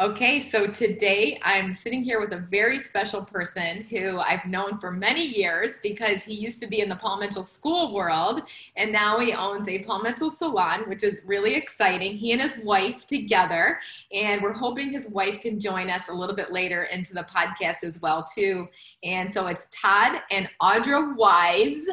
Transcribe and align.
Okay, 0.00 0.40
so 0.40 0.66
today 0.66 1.38
I'm 1.44 1.72
sitting 1.72 2.02
here 2.02 2.18
with 2.18 2.32
a 2.32 2.44
very 2.50 2.80
special 2.80 3.24
person 3.24 3.84
who 3.84 4.18
I've 4.18 4.44
known 4.44 4.80
for 4.80 4.90
many 4.90 5.24
years 5.24 5.78
because 5.84 6.24
he 6.24 6.34
used 6.34 6.60
to 6.62 6.66
be 6.66 6.80
in 6.80 6.88
the 6.88 6.96
Paul 6.96 7.20
Mitchell 7.20 7.44
school 7.44 7.94
world 7.94 8.42
and 8.74 8.90
now 8.90 9.20
he 9.20 9.32
owns 9.32 9.68
a 9.68 9.84
Paul 9.84 10.02
Mitchell 10.02 10.32
salon, 10.32 10.88
which 10.88 11.04
is 11.04 11.20
really 11.24 11.54
exciting. 11.54 12.16
He 12.16 12.32
and 12.32 12.40
his 12.40 12.58
wife 12.64 13.06
together, 13.06 13.78
and 14.12 14.42
we're 14.42 14.52
hoping 14.52 14.90
his 14.90 15.10
wife 15.10 15.40
can 15.40 15.60
join 15.60 15.88
us 15.88 16.08
a 16.08 16.12
little 16.12 16.34
bit 16.34 16.50
later 16.50 16.84
into 16.84 17.14
the 17.14 17.22
podcast 17.32 17.84
as 17.84 18.02
well 18.02 18.24
too. 18.24 18.66
And 19.04 19.32
so 19.32 19.46
it's 19.46 19.70
Todd 19.70 20.22
and 20.32 20.50
Audra 20.60 21.14
Wise, 21.14 21.86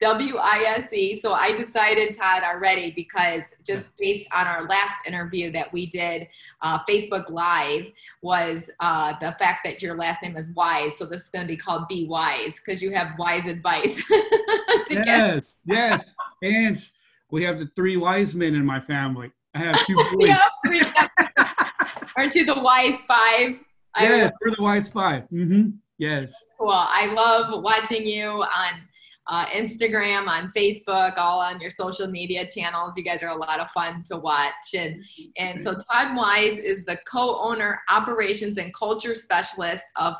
W 0.00 0.36
I 0.36 0.76
S 0.78 0.92
E. 0.92 1.16
So 1.16 1.32
I 1.32 1.56
decided 1.56 2.16
Todd 2.16 2.44
already 2.44 2.92
because 2.92 3.56
just 3.66 3.98
based 3.98 4.28
on 4.32 4.46
our 4.46 4.68
last 4.68 5.08
interview 5.08 5.50
that 5.50 5.72
we 5.72 5.86
did, 5.86 6.28
uh, 6.62 6.78
Facebook 6.88 7.28
Live 7.30 7.48
Was 8.22 8.70
uh, 8.80 9.14
the 9.20 9.34
fact 9.38 9.60
that 9.64 9.82
your 9.82 9.96
last 9.96 10.22
name 10.22 10.36
is 10.36 10.48
Wise. 10.54 10.96
So 10.96 11.04
this 11.04 11.22
is 11.24 11.28
going 11.28 11.46
to 11.46 11.48
be 11.48 11.56
called 11.56 11.88
Be 11.88 12.06
Wise 12.06 12.60
because 12.60 12.82
you 12.82 12.90
have 12.92 13.18
wise 13.18 13.44
advice. 13.46 14.02
yes, 14.90 15.44
yes. 15.64 16.04
And 16.42 16.78
we 17.30 17.44
have 17.44 17.58
the 17.58 17.66
three 17.76 17.96
wise 17.96 18.34
men 18.34 18.54
in 18.54 18.64
my 18.64 18.80
family. 18.80 19.30
I 19.54 19.58
have 19.58 19.86
two 19.86 19.94
boys. 20.12 20.28
yep, 20.28 20.40
three. 20.64 20.82
Aren't 22.16 22.34
you 22.34 22.44
the 22.44 22.60
wise 22.60 23.02
five? 23.02 23.60
Yes, 24.00 24.32
we're 24.40 24.54
the 24.54 24.62
wise 24.62 24.88
5 24.90 25.22
mm-hmm. 25.32 25.70
Yes. 25.98 26.32
Cool. 26.58 26.70
I 26.70 27.12
love 27.12 27.62
watching 27.62 28.06
you 28.06 28.28
on 28.28 28.87
uh, 29.28 29.46
Instagram, 29.46 30.26
on 30.26 30.50
Facebook, 30.56 31.18
all 31.18 31.40
on 31.40 31.60
your 31.60 31.70
social 31.70 32.06
media 32.06 32.46
channels. 32.46 32.96
You 32.96 33.02
guys 33.04 33.22
are 33.22 33.30
a 33.30 33.36
lot 33.36 33.60
of 33.60 33.70
fun 33.70 34.02
to 34.10 34.16
watch. 34.16 34.74
And, 34.74 35.04
and 35.36 35.62
so 35.62 35.74
Todd 35.74 36.16
Wise 36.16 36.58
is 36.58 36.84
the 36.84 36.98
co-owner, 37.06 37.80
operations 37.90 38.56
and 38.56 38.72
culture 38.72 39.14
specialist 39.14 39.84
of 39.96 40.14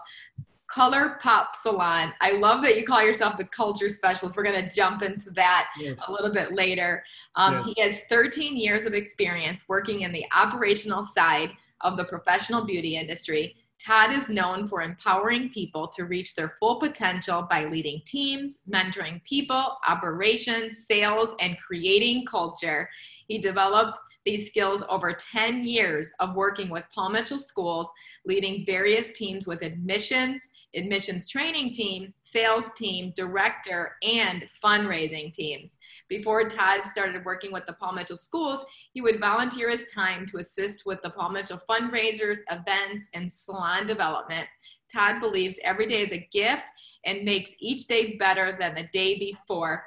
Color 0.68 1.18
Pop 1.22 1.56
Salon. 1.56 2.12
I 2.20 2.32
love 2.32 2.62
that 2.62 2.76
you 2.76 2.84
call 2.84 3.02
yourself 3.02 3.38
the 3.38 3.44
culture 3.44 3.88
specialist. 3.88 4.36
We're 4.36 4.42
going 4.42 4.68
to 4.68 4.74
jump 4.74 5.00
into 5.00 5.30
that 5.30 5.68
yes. 5.78 5.96
a 6.06 6.12
little 6.12 6.32
bit 6.32 6.52
later. 6.52 7.02
Um, 7.36 7.54
yes. 7.54 7.66
He 7.74 7.82
has 7.82 8.02
13 8.10 8.56
years 8.58 8.84
of 8.84 8.92
experience 8.92 9.64
working 9.68 10.02
in 10.02 10.12
the 10.12 10.26
operational 10.36 11.02
side 11.02 11.52
of 11.80 11.96
the 11.96 12.04
professional 12.04 12.66
beauty 12.66 12.96
industry 12.96 13.56
Todd 13.84 14.12
is 14.12 14.28
known 14.28 14.66
for 14.66 14.82
empowering 14.82 15.50
people 15.50 15.86
to 15.88 16.04
reach 16.04 16.34
their 16.34 16.54
full 16.58 16.80
potential 16.80 17.46
by 17.48 17.64
leading 17.64 18.02
teams, 18.04 18.60
mentoring 18.68 19.22
people, 19.24 19.78
operations, 19.86 20.86
sales, 20.86 21.34
and 21.40 21.56
creating 21.58 22.26
culture. 22.26 22.88
He 23.28 23.38
developed 23.38 23.98
these 24.28 24.46
skills 24.46 24.84
over 24.90 25.14
10 25.14 25.64
years 25.64 26.12
of 26.20 26.34
working 26.34 26.68
with 26.68 26.84
Paul 26.94 27.08
Mitchell 27.08 27.38
schools, 27.38 27.90
leading 28.26 28.66
various 28.66 29.10
teams 29.12 29.46
with 29.46 29.62
admissions, 29.62 30.50
admissions 30.74 31.28
training 31.28 31.72
team, 31.72 32.12
sales 32.24 32.74
team, 32.74 33.14
director, 33.16 33.96
and 34.02 34.46
fundraising 34.62 35.32
teams. 35.32 35.78
Before 36.10 36.46
Todd 36.46 36.84
started 36.84 37.24
working 37.24 37.52
with 37.52 37.64
the 37.66 37.72
Paul 37.72 37.92
Mitchell 37.92 38.18
schools, 38.18 38.66
he 38.92 39.00
would 39.00 39.18
volunteer 39.18 39.70
his 39.70 39.86
time 39.94 40.26
to 40.26 40.38
assist 40.38 40.84
with 40.84 41.00
the 41.02 41.10
Paul 41.10 41.30
Mitchell 41.30 41.62
fundraisers, 41.66 42.40
events, 42.50 43.08
and 43.14 43.32
salon 43.32 43.86
development. 43.86 44.46
Todd 44.92 45.20
believes 45.20 45.58
every 45.64 45.88
day 45.88 46.02
is 46.02 46.12
a 46.12 46.28
gift 46.30 46.64
and 47.06 47.24
makes 47.24 47.54
each 47.60 47.86
day 47.86 48.16
better 48.16 48.58
than 48.60 48.74
the 48.74 48.88
day 48.92 49.18
before. 49.18 49.84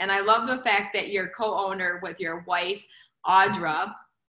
And 0.00 0.10
I 0.10 0.20
love 0.20 0.48
the 0.48 0.62
fact 0.62 0.92
that 0.94 1.10
you're 1.10 1.28
co-owner 1.28 2.00
with 2.02 2.18
your 2.18 2.40
wife, 2.48 2.82
Audra, 3.26 3.94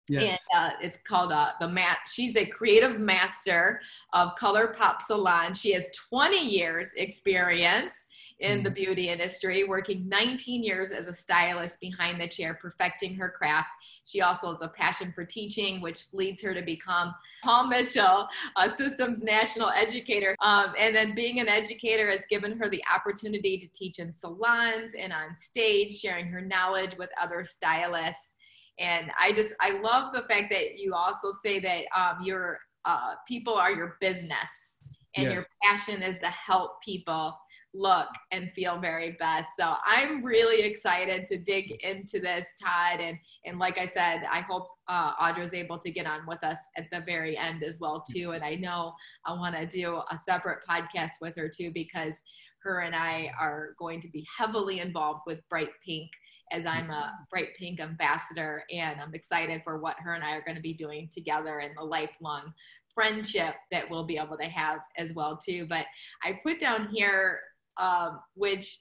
Yes. 0.09 0.39
And 0.53 0.71
uh, 0.71 0.75
it's 0.81 0.99
called 1.05 1.31
uh, 1.31 1.51
the 1.59 1.67
Mat. 1.67 1.99
She's 2.11 2.37
a 2.37 2.45
creative 2.45 2.99
master 2.99 3.81
of 4.13 4.35
Color 4.35 4.67
Pop 4.69 5.01
Salon. 5.01 5.53
She 5.53 5.73
has 5.73 5.89
20 6.09 6.37
years 6.37 6.91
experience 6.95 8.07
in 8.39 8.59
mm. 8.59 8.63
the 8.63 8.71
beauty 8.71 9.09
industry, 9.09 9.63
working 9.65 10.07
19 10.07 10.63
years 10.63 10.91
as 10.91 11.07
a 11.07 11.13
stylist 11.13 11.81
behind 11.81 12.21
the 12.21 12.27
chair, 12.27 12.57
perfecting 12.61 13.15
her 13.15 13.29
craft. 13.29 13.67
She 14.05 14.21
also 14.21 14.53
has 14.53 14.61
a 14.61 14.69
passion 14.69 15.11
for 15.13 15.25
teaching, 15.25 15.81
which 15.81 16.13
leads 16.13 16.41
her 16.41 16.53
to 16.53 16.61
become 16.61 17.13
Paul 17.43 17.67
Mitchell, 17.67 18.29
a 18.55 18.69
systems 18.69 19.21
national 19.21 19.71
educator. 19.71 20.35
Um, 20.39 20.73
and 20.79 20.95
then 20.95 21.15
being 21.15 21.41
an 21.41 21.49
educator 21.49 22.09
has 22.09 22.25
given 22.29 22.57
her 22.57 22.69
the 22.69 22.83
opportunity 22.93 23.57
to 23.57 23.67
teach 23.73 23.99
in 23.99 24.13
salons 24.13 24.93
and 24.97 25.11
on 25.11 25.35
stage, 25.35 25.99
sharing 25.99 26.27
her 26.27 26.39
knowledge 26.39 26.95
with 26.97 27.09
other 27.21 27.43
stylists 27.43 28.35
and 28.79 29.11
I 29.19 29.33
just 29.33 29.53
I 29.59 29.79
love 29.79 30.13
the 30.13 30.23
fact 30.23 30.51
that 30.51 30.77
you 30.77 30.93
also 30.93 31.31
say 31.43 31.59
that 31.59 31.85
um, 31.97 32.23
your 32.23 32.59
uh, 32.85 33.15
people 33.27 33.53
are 33.53 33.71
your 33.71 33.97
business 33.99 34.81
and 35.15 35.25
yes. 35.25 35.33
your 35.33 35.45
passion 35.63 36.01
is 36.01 36.19
to 36.19 36.27
help 36.27 36.81
people 36.83 37.35
look 37.73 38.07
and 38.31 38.51
feel 38.53 38.79
very 38.79 39.11
best. 39.19 39.49
So 39.59 39.75
I'm 39.85 40.23
really 40.23 40.61
excited 40.61 41.27
to 41.27 41.37
dig 41.37 41.71
into 41.83 42.19
this, 42.19 42.47
Todd. 42.61 42.99
And 42.99 43.17
and 43.45 43.59
like 43.59 43.77
I 43.77 43.85
said, 43.85 44.21
I 44.31 44.41
hope 44.41 44.67
uh, 44.87 45.15
Audra 45.15 45.43
is 45.43 45.53
able 45.53 45.79
to 45.79 45.91
get 45.91 46.05
on 46.05 46.21
with 46.27 46.43
us 46.43 46.57
at 46.77 46.85
the 46.91 47.01
very 47.05 47.37
end 47.37 47.63
as 47.63 47.77
well 47.79 48.03
too. 48.09 48.31
And 48.31 48.43
I 48.43 48.55
know 48.55 48.93
I 49.25 49.33
want 49.33 49.55
to 49.55 49.65
do 49.65 50.01
a 50.11 50.19
separate 50.19 50.59
podcast 50.69 51.11
with 51.21 51.35
her 51.37 51.49
too 51.49 51.71
because 51.73 52.15
her 52.63 52.79
and 52.79 52.95
I 52.95 53.31
are 53.39 53.75
going 53.77 54.01
to 54.01 54.09
be 54.09 54.25
heavily 54.37 54.79
involved 54.79 55.21
with 55.25 55.39
Bright 55.49 55.69
Pink 55.85 56.09
as 56.51 56.65
I'm 56.65 56.89
a 56.89 57.13
Bright 57.29 57.55
Pink 57.57 57.79
ambassador, 57.79 58.63
and 58.71 58.99
I'm 58.99 59.13
excited 59.13 59.61
for 59.63 59.79
what 59.79 59.97
her 59.99 60.13
and 60.13 60.23
I 60.23 60.31
are 60.31 60.43
going 60.43 60.55
to 60.55 60.61
be 60.61 60.73
doing 60.73 61.09
together 61.11 61.59
and 61.59 61.75
the 61.77 61.83
lifelong 61.83 62.53
friendship 62.93 63.55
that 63.71 63.89
we'll 63.89 64.05
be 64.05 64.17
able 64.17 64.37
to 64.37 64.45
have 64.45 64.79
as 64.97 65.13
well 65.13 65.37
too. 65.37 65.67
But 65.67 65.85
I 66.23 66.39
put 66.43 66.59
down 66.59 66.89
here, 66.89 67.39
um, 67.77 68.19
which 68.33 68.79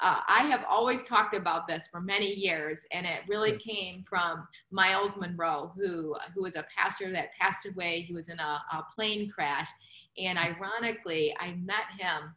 uh, 0.00 0.20
I 0.28 0.46
have 0.46 0.64
always 0.68 1.04
talked 1.04 1.34
about 1.34 1.66
this 1.66 1.88
for 1.90 2.00
many 2.00 2.32
years, 2.32 2.86
and 2.92 3.04
it 3.04 3.22
really 3.28 3.58
came 3.58 4.04
from 4.08 4.46
Myles 4.70 5.16
Munroe, 5.16 5.72
who 5.76 6.14
who 6.34 6.42
was 6.42 6.54
a 6.54 6.64
pastor 6.76 7.10
that 7.12 7.34
passed 7.38 7.66
away. 7.66 8.02
He 8.02 8.14
was 8.14 8.28
in 8.28 8.38
a, 8.38 8.62
a 8.72 8.84
plane 8.94 9.28
crash, 9.28 9.68
and 10.16 10.38
ironically, 10.38 11.34
I 11.40 11.54
met 11.54 11.86
him 11.98 12.34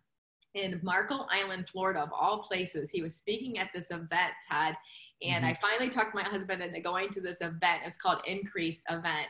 in 0.54 0.80
Marco 0.84 1.26
Island, 1.30 1.70
Florida, 1.70 2.02
of 2.02 2.10
all 2.12 2.44
places. 2.44 2.90
He 2.92 3.02
was 3.02 3.16
speaking 3.16 3.58
at 3.58 3.70
this 3.74 3.92
event, 3.92 4.34
Todd, 4.50 4.76
and 5.24 5.44
mm-hmm. 5.44 5.54
I 5.54 5.60
finally 5.62 5.90
talked 5.90 6.16
my 6.16 6.24
husband 6.24 6.62
into 6.62 6.80
going 6.80 7.10
to 7.12 7.22
this 7.22 7.42
event. 7.42 7.82
It's 7.86 7.96
called 7.96 8.22
Increase 8.26 8.82
Event. 8.90 9.28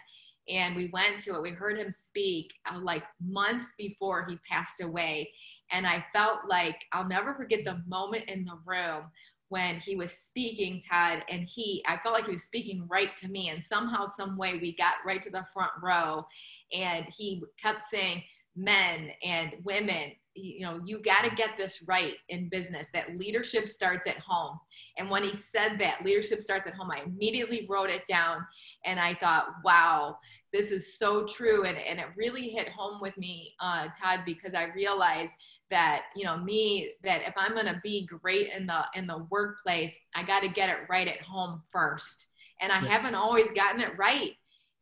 And 0.50 0.76
we 0.76 0.90
went 0.92 1.20
to 1.20 1.36
it. 1.36 1.42
We 1.42 1.52
heard 1.52 1.78
him 1.78 1.92
speak 1.92 2.52
uh, 2.70 2.80
like 2.80 3.04
months 3.24 3.74
before 3.78 4.26
he 4.28 4.40
passed 4.50 4.82
away. 4.82 5.32
And 5.72 5.86
I 5.86 6.06
felt 6.14 6.40
like 6.50 6.78
I'll 6.92 7.08
never 7.08 7.34
forget 7.34 7.64
the 7.64 7.82
moment 7.88 8.26
in 8.28 8.46
the 8.46 8.58
room 8.66 9.04
when 9.50 9.80
he 9.80 9.96
was 9.98 10.12
speaking, 10.14 10.82
Todd, 10.90 11.24
and 11.30 11.44
he, 11.44 11.84
I 11.86 11.98
felt 11.98 12.16
like 12.16 12.26
he 12.26 12.32
was 12.32 12.44
speaking 12.44 12.88
right 12.90 13.16
to 13.18 13.28
me. 13.28 13.50
And 13.50 13.64
somehow, 13.64 14.06
some 14.06 14.38
way, 14.38 14.58
we 14.62 14.76
got 14.76 14.96
right 15.06 15.22
to 15.22 15.30
the 15.30 15.46
front 15.54 15.72
row. 15.84 16.26
And 16.74 17.06
he 17.16 17.44
kept 17.62 17.84
saying, 17.84 18.24
men 18.56 19.12
and 19.24 19.54
women 19.64 20.12
you 20.34 20.62
know 20.62 20.80
you 20.86 21.00
got 21.00 21.24
to 21.24 21.36
get 21.36 21.58
this 21.58 21.84
right 21.88 22.16
in 22.30 22.48
business 22.48 22.90
that 22.94 23.18
leadership 23.18 23.68
starts 23.68 24.08
at 24.08 24.18
home. 24.20 24.58
And 24.98 25.10
when 25.10 25.24
he 25.24 25.36
said 25.36 25.78
that 25.80 26.06
leadership 26.06 26.40
starts 26.40 26.68
at 26.68 26.74
home 26.74 26.90
i 26.92 27.02
immediately 27.06 27.66
wrote 27.70 27.90
it 27.90 28.04
down 28.08 28.46
and 28.86 29.00
i 29.00 29.14
thought 29.16 29.48
wow 29.64 30.18
this 30.54 30.72
is 30.72 30.98
so 30.98 31.26
true. 31.26 31.66
And, 31.66 31.78
and 31.78 32.00
it 32.00 32.08
really 32.16 32.50
hit 32.50 32.68
home 32.70 33.00
with 33.02 33.18
me 33.18 33.54
uh, 33.60 33.88
todd 34.00 34.22
because 34.26 34.54
i 34.54 34.66
realized 34.76 35.36
that 35.70 36.04
you 36.16 36.26
know 36.26 36.38
me 36.38 36.92
that 37.04 37.22
if 37.26 37.34
i'm 37.38 37.54
going 37.54 37.66
to 37.66 37.80
be 37.82 38.06
great 38.06 38.50
in 38.56 38.68
the 38.68 38.82
in 38.94 39.08
the 39.08 39.26
workplace 39.30 39.96
i 40.16 40.24
got 40.24 40.42
to 40.42 40.50
get 40.50 40.70
it 40.70 40.80
right 40.90 41.08
at 41.08 41.22
home 41.22 41.62
first. 41.72 42.28
And 42.60 42.72
i 42.72 42.82
yeah. 42.82 42.90
haven't 42.90 43.16
always 43.16 43.52
gotten 43.52 43.82
it 43.82 43.98
right. 43.98 44.32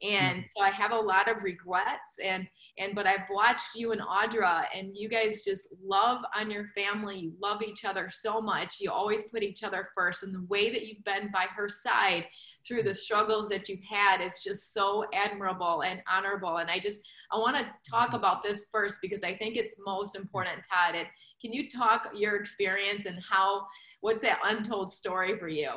And 0.01 0.39
mm-hmm. 0.39 0.47
so 0.55 0.63
i 0.63 0.69
have 0.69 0.91
a 0.91 0.99
lot 0.99 1.29
of 1.29 1.43
regrets. 1.43 2.19
And 2.23 2.47
and 2.79 2.95
but 2.95 3.05
I've 3.05 3.29
watched 3.29 3.75
you 3.75 3.91
and 3.91 4.01
Audra, 4.01 4.63
and 4.73 4.95
you 4.95 5.09
guys 5.09 5.43
just 5.43 5.67
love 5.83 6.21
on 6.35 6.49
your 6.49 6.67
family. 6.73 7.19
You 7.19 7.33
love 7.41 7.61
each 7.61 7.83
other 7.83 8.09
so 8.09 8.39
much. 8.41 8.77
You 8.79 8.89
always 8.91 9.23
put 9.23 9.43
each 9.43 9.63
other 9.63 9.89
first, 9.93 10.23
and 10.23 10.33
the 10.33 10.45
way 10.47 10.71
that 10.71 10.87
you've 10.87 11.03
been 11.03 11.29
by 11.31 11.45
her 11.55 11.67
side 11.67 12.25
through 12.65 12.83
the 12.83 12.95
struggles 12.95 13.49
that 13.49 13.67
you've 13.67 13.83
had 13.83 14.21
is 14.21 14.39
just 14.43 14.73
so 14.73 15.05
admirable 15.13 15.83
and 15.83 16.01
honorable. 16.09 16.57
And 16.57 16.69
I 16.71 16.79
just 16.79 17.01
I 17.31 17.37
want 17.37 17.57
to 17.57 17.89
talk 17.89 18.13
about 18.13 18.43
this 18.43 18.67
first 18.71 18.99
because 19.01 19.23
I 19.23 19.35
think 19.35 19.57
it's 19.57 19.75
most 19.85 20.15
important, 20.15 20.61
Todd. 20.71 20.95
And 20.95 21.07
can 21.41 21.51
you 21.51 21.69
talk 21.69 22.09
your 22.15 22.37
experience 22.37 23.05
and 23.05 23.19
how 23.29 23.67
what's 24.01 24.21
that 24.21 24.39
untold 24.43 24.91
story 24.91 25.37
for 25.37 25.49
you? 25.49 25.69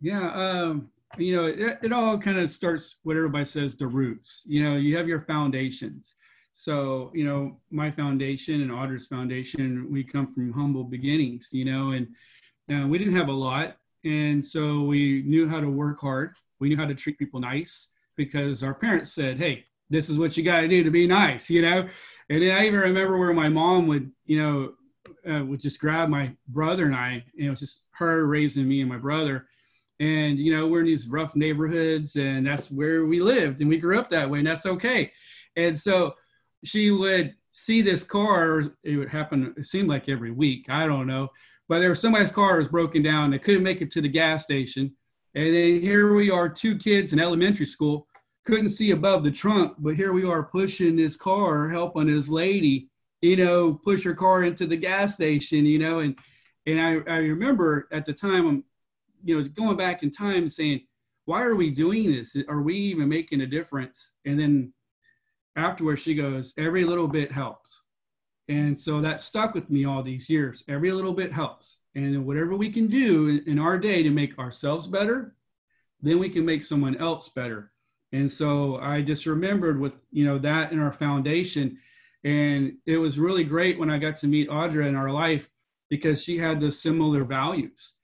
Yeah, 0.00 0.30
um, 0.32 0.90
you 1.18 1.34
know, 1.36 1.46
it, 1.46 1.78
it 1.82 1.92
all 1.92 2.18
kind 2.18 2.38
of 2.38 2.50
starts 2.50 2.96
what 3.02 3.16
everybody 3.16 3.44
says 3.44 3.76
the 3.76 3.86
roots. 3.86 4.42
You 4.46 4.64
know, 4.64 4.76
you 4.76 4.96
have 4.96 5.08
your 5.08 5.22
foundations. 5.22 6.14
So, 6.52 7.10
you 7.14 7.24
know, 7.24 7.60
my 7.70 7.90
foundation 7.90 8.62
and 8.62 8.70
Audra's 8.70 9.06
foundation, 9.06 9.88
we 9.90 10.02
come 10.02 10.26
from 10.26 10.52
humble 10.52 10.84
beginnings, 10.84 11.48
you 11.52 11.64
know, 11.66 11.90
and 11.90 12.08
uh, 12.72 12.86
we 12.86 12.98
didn't 12.98 13.16
have 13.16 13.28
a 13.28 13.32
lot. 13.32 13.76
And 14.04 14.44
so 14.44 14.82
we 14.82 15.22
knew 15.26 15.48
how 15.48 15.60
to 15.60 15.68
work 15.68 16.00
hard. 16.00 16.34
We 16.58 16.70
knew 16.70 16.76
how 16.76 16.86
to 16.86 16.94
treat 16.94 17.18
people 17.18 17.40
nice 17.40 17.88
because 18.16 18.62
our 18.62 18.74
parents 18.74 19.12
said, 19.12 19.36
hey, 19.36 19.64
this 19.90 20.08
is 20.08 20.18
what 20.18 20.36
you 20.36 20.42
got 20.42 20.62
to 20.62 20.68
do 20.68 20.82
to 20.82 20.90
be 20.90 21.06
nice, 21.06 21.50
you 21.50 21.62
know? 21.62 21.86
And 22.30 22.42
then 22.42 22.56
I 22.56 22.66
even 22.66 22.80
remember 22.80 23.18
where 23.18 23.32
my 23.32 23.48
mom 23.48 23.86
would, 23.88 24.10
you 24.24 24.42
know, 24.42 24.72
uh, 25.30 25.44
would 25.44 25.60
just 25.60 25.80
grab 25.80 26.08
my 26.08 26.32
brother 26.48 26.86
and 26.86 26.96
I, 26.96 27.22
and 27.36 27.46
it 27.46 27.50
was 27.50 27.60
just 27.60 27.84
her 27.90 28.26
raising 28.26 28.66
me 28.66 28.80
and 28.80 28.88
my 28.88 28.96
brother 28.96 29.46
and 30.00 30.38
you 30.38 30.54
know 30.54 30.66
we're 30.66 30.80
in 30.80 30.86
these 30.86 31.08
rough 31.08 31.34
neighborhoods 31.34 32.16
and 32.16 32.46
that's 32.46 32.70
where 32.70 33.06
we 33.06 33.20
lived 33.20 33.60
and 33.60 33.68
we 33.68 33.78
grew 33.78 33.98
up 33.98 34.10
that 34.10 34.28
way 34.28 34.38
and 34.38 34.46
that's 34.46 34.66
okay. 34.66 35.10
And 35.56 35.78
so 35.78 36.14
she 36.64 36.90
would 36.90 37.34
see 37.52 37.80
this 37.80 38.04
car 38.04 38.62
it 38.84 38.96
would 38.96 39.08
happen 39.08 39.54
it 39.56 39.64
seemed 39.64 39.88
like 39.88 40.10
every 40.10 40.30
week 40.30 40.66
i 40.68 40.86
don't 40.86 41.06
know 41.06 41.26
but 41.70 41.78
there 41.78 41.88
was 41.88 42.00
somebody's 42.00 42.30
car 42.30 42.58
was 42.58 42.68
broken 42.68 43.02
down 43.02 43.30
they 43.30 43.38
couldn't 43.38 43.62
make 43.62 43.80
it 43.80 43.90
to 43.90 44.02
the 44.02 44.08
gas 44.08 44.44
station 44.44 44.94
and 45.34 45.54
then 45.54 45.80
here 45.80 46.14
we 46.14 46.30
are 46.30 46.50
two 46.50 46.76
kids 46.76 47.14
in 47.14 47.18
elementary 47.18 47.64
school 47.64 48.06
couldn't 48.44 48.68
see 48.68 48.90
above 48.90 49.24
the 49.24 49.30
trunk 49.30 49.72
but 49.78 49.96
here 49.96 50.12
we 50.12 50.22
are 50.22 50.42
pushing 50.42 50.96
this 50.96 51.16
car 51.16 51.66
helping 51.70 52.08
this 52.08 52.28
lady 52.28 52.90
you 53.22 53.36
know 53.36 53.80
push 53.82 54.04
her 54.04 54.14
car 54.14 54.42
into 54.42 54.66
the 54.66 54.76
gas 54.76 55.14
station 55.14 55.64
you 55.64 55.78
know 55.78 56.00
and 56.00 56.14
and 56.66 56.78
i, 56.78 56.90
I 57.10 57.16
remember 57.20 57.88
at 57.90 58.04
the 58.04 58.12
time 58.12 58.62
you 59.26 59.38
know, 59.38 59.48
going 59.48 59.76
back 59.76 60.02
in 60.02 60.10
time 60.10 60.48
saying, 60.48 60.82
why 61.24 61.42
are 61.42 61.56
we 61.56 61.70
doing 61.70 62.12
this? 62.12 62.36
Are 62.48 62.62
we 62.62 62.76
even 62.76 63.08
making 63.08 63.40
a 63.40 63.46
difference? 63.46 64.12
And 64.24 64.38
then 64.38 64.72
afterwards, 65.56 66.00
she 66.00 66.14
goes, 66.14 66.54
every 66.56 66.84
little 66.84 67.08
bit 67.08 67.32
helps. 67.32 67.82
And 68.48 68.78
so 68.78 69.00
that 69.00 69.20
stuck 69.20 69.54
with 69.54 69.68
me 69.68 69.84
all 69.84 70.04
these 70.04 70.30
years. 70.30 70.62
Every 70.68 70.92
little 70.92 71.12
bit 71.12 71.32
helps. 71.32 71.78
And 71.96 72.24
whatever 72.24 72.54
we 72.54 72.70
can 72.70 72.86
do 72.86 73.40
in, 73.44 73.58
our 73.58 73.76
day 73.76 74.04
to 74.04 74.10
make 74.10 74.38
ourselves 74.38 74.86
better, 74.86 75.34
then 76.00 76.20
we 76.20 76.28
can 76.28 76.44
make 76.44 76.62
someone 76.62 76.96
else 76.96 77.28
better. 77.28 77.72
And 78.12 78.30
so 78.30 78.76
I 78.76 79.02
just 79.02 79.26
remembered 79.26 79.80
with, 79.80 79.94
you 80.12 80.24
know, 80.24 80.38
that 80.38 80.70
in 80.70 80.78
our 80.78 80.92
foundation. 80.92 81.78
And 82.22 82.74
it 82.86 82.98
was 82.98 83.18
really 83.18 83.42
great 83.42 83.80
when 83.80 83.90
I 83.90 83.98
got 83.98 84.16
to 84.18 84.28
meet 84.28 84.48
Audra 84.48 84.86
in 84.86 84.94
our 84.94 85.10
life 85.10 85.48
because 85.90 86.22
she 86.22 86.38
had 86.38 86.60
those 86.60 86.80
similar 86.80 87.24
values 87.24 87.95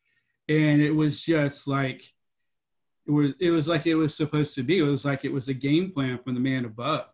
and 0.48 0.80
it 0.80 0.90
was 0.90 1.22
just 1.22 1.66
like 1.66 2.02
it 3.06 3.10
was 3.10 3.32
it 3.40 3.50
was 3.50 3.68
like 3.68 3.86
it 3.86 3.94
was 3.94 4.14
supposed 4.14 4.54
to 4.54 4.62
be. 4.62 4.78
It 4.78 4.82
was 4.82 5.04
like 5.04 5.24
it 5.24 5.32
was 5.32 5.48
a 5.48 5.54
game 5.54 5.90
plan 5.90 6.18
from 6.18 6.34
the 6.34 6.40
man 6.40 6.64
above. 6.64 7.06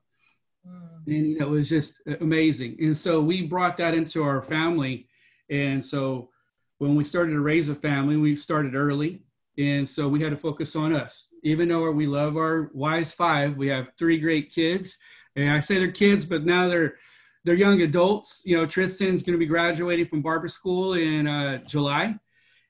Mm. 0.66 1.06
and 1.06 1.26
you 1.28 1.38
know, 1.38 1.46
it 1.46 1.50
was 1.50 1.68
just 1.68 1.94
amazing. 2.20 2.76
And 2.80 2.96
so 2.96 3.20
we 3.20 3.46
brought 3.46 3.76
that 3.78 3.94
into 3.94 4.22
our 4.22 4.42
family. 4.42 5.08
And 5.50 5.84
so 5.84 6.30
when 6.78 6.94
we 6.94 7.04
started 7.04 7.32
to 7.32 7.40
raise 7.40 7.68
a 7.68 7.74
family 7.74 8.16
we 8.16 8.36
started 8.36 8.74
early. 8.74 9.22
And 9.56 9.88
so 9.88 10.06
we 10.08 10.20
had 10.20 10.30
to 10.30 10.36
focus 10.36 10.76
on 10.76 10.94
us. 10.94 11.28
Even 11.42 11.68
though 11.68 11.90
we 11.90 12.06
love 12.06 12.36
our 12.36 12.70
wise 12.74 13.12
five 13.12 13.56
we 13.56 13.68
have 13.68 13.88
three 13.98 14.18
great 14.18 14.52
kids. 14.52 14.96
And 15.36 15.50
i 15.50 15.60
say 15.60 15.78
they're 15.78 15.90
kids 15.90 16.24
but 16.24 16.44
now 16.44 16.68
they're 16.68 16.96
they're 17.44 17.54
young 17.54 17.80
adults. 17.80 18.42
You 18.44 18.56
know 18.56 18.66
tristan's 18.66 19.22
going 19.22 19.34
to 19.34 19.38
be 19.38 19.46
graduating 19.46 20.06
from 20.06 20.22
barber 20.22 20.48
school 20.48 20.94
in 20.94 21.26
uh, 21.26 21.58
july 21.58 22.18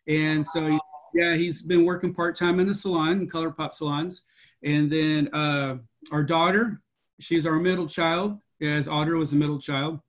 and 0.09 0.45
so, 0.45 0.79
yeah, 1.15 1.35
he's 1.35 1.63
been 1.63 1.85
working 1.85 2.15
part 2.15 2.35
time 2.35 2.61
in 2.61 2.67
the 2.67 2.75
salon, 2.75 3.29
Color 3.29 3.51
Pop 3.51 3.75
salons. 3.75 4.23
And 4.65 4.91
then 4.91 5.33
uh, 5.35 5.77
our 6.11 6.25
daughter, 6.25 6.81
she's 7.21 7.47
our 7.47 7.57
middle 7.57 7.87
child, 7.87 8.39
as 8.61 8.89
Audra 8.89 9.19
was 9.19 9.31
the 9.31 9.37
middle 9.37 9.61
child. 9.61 10.01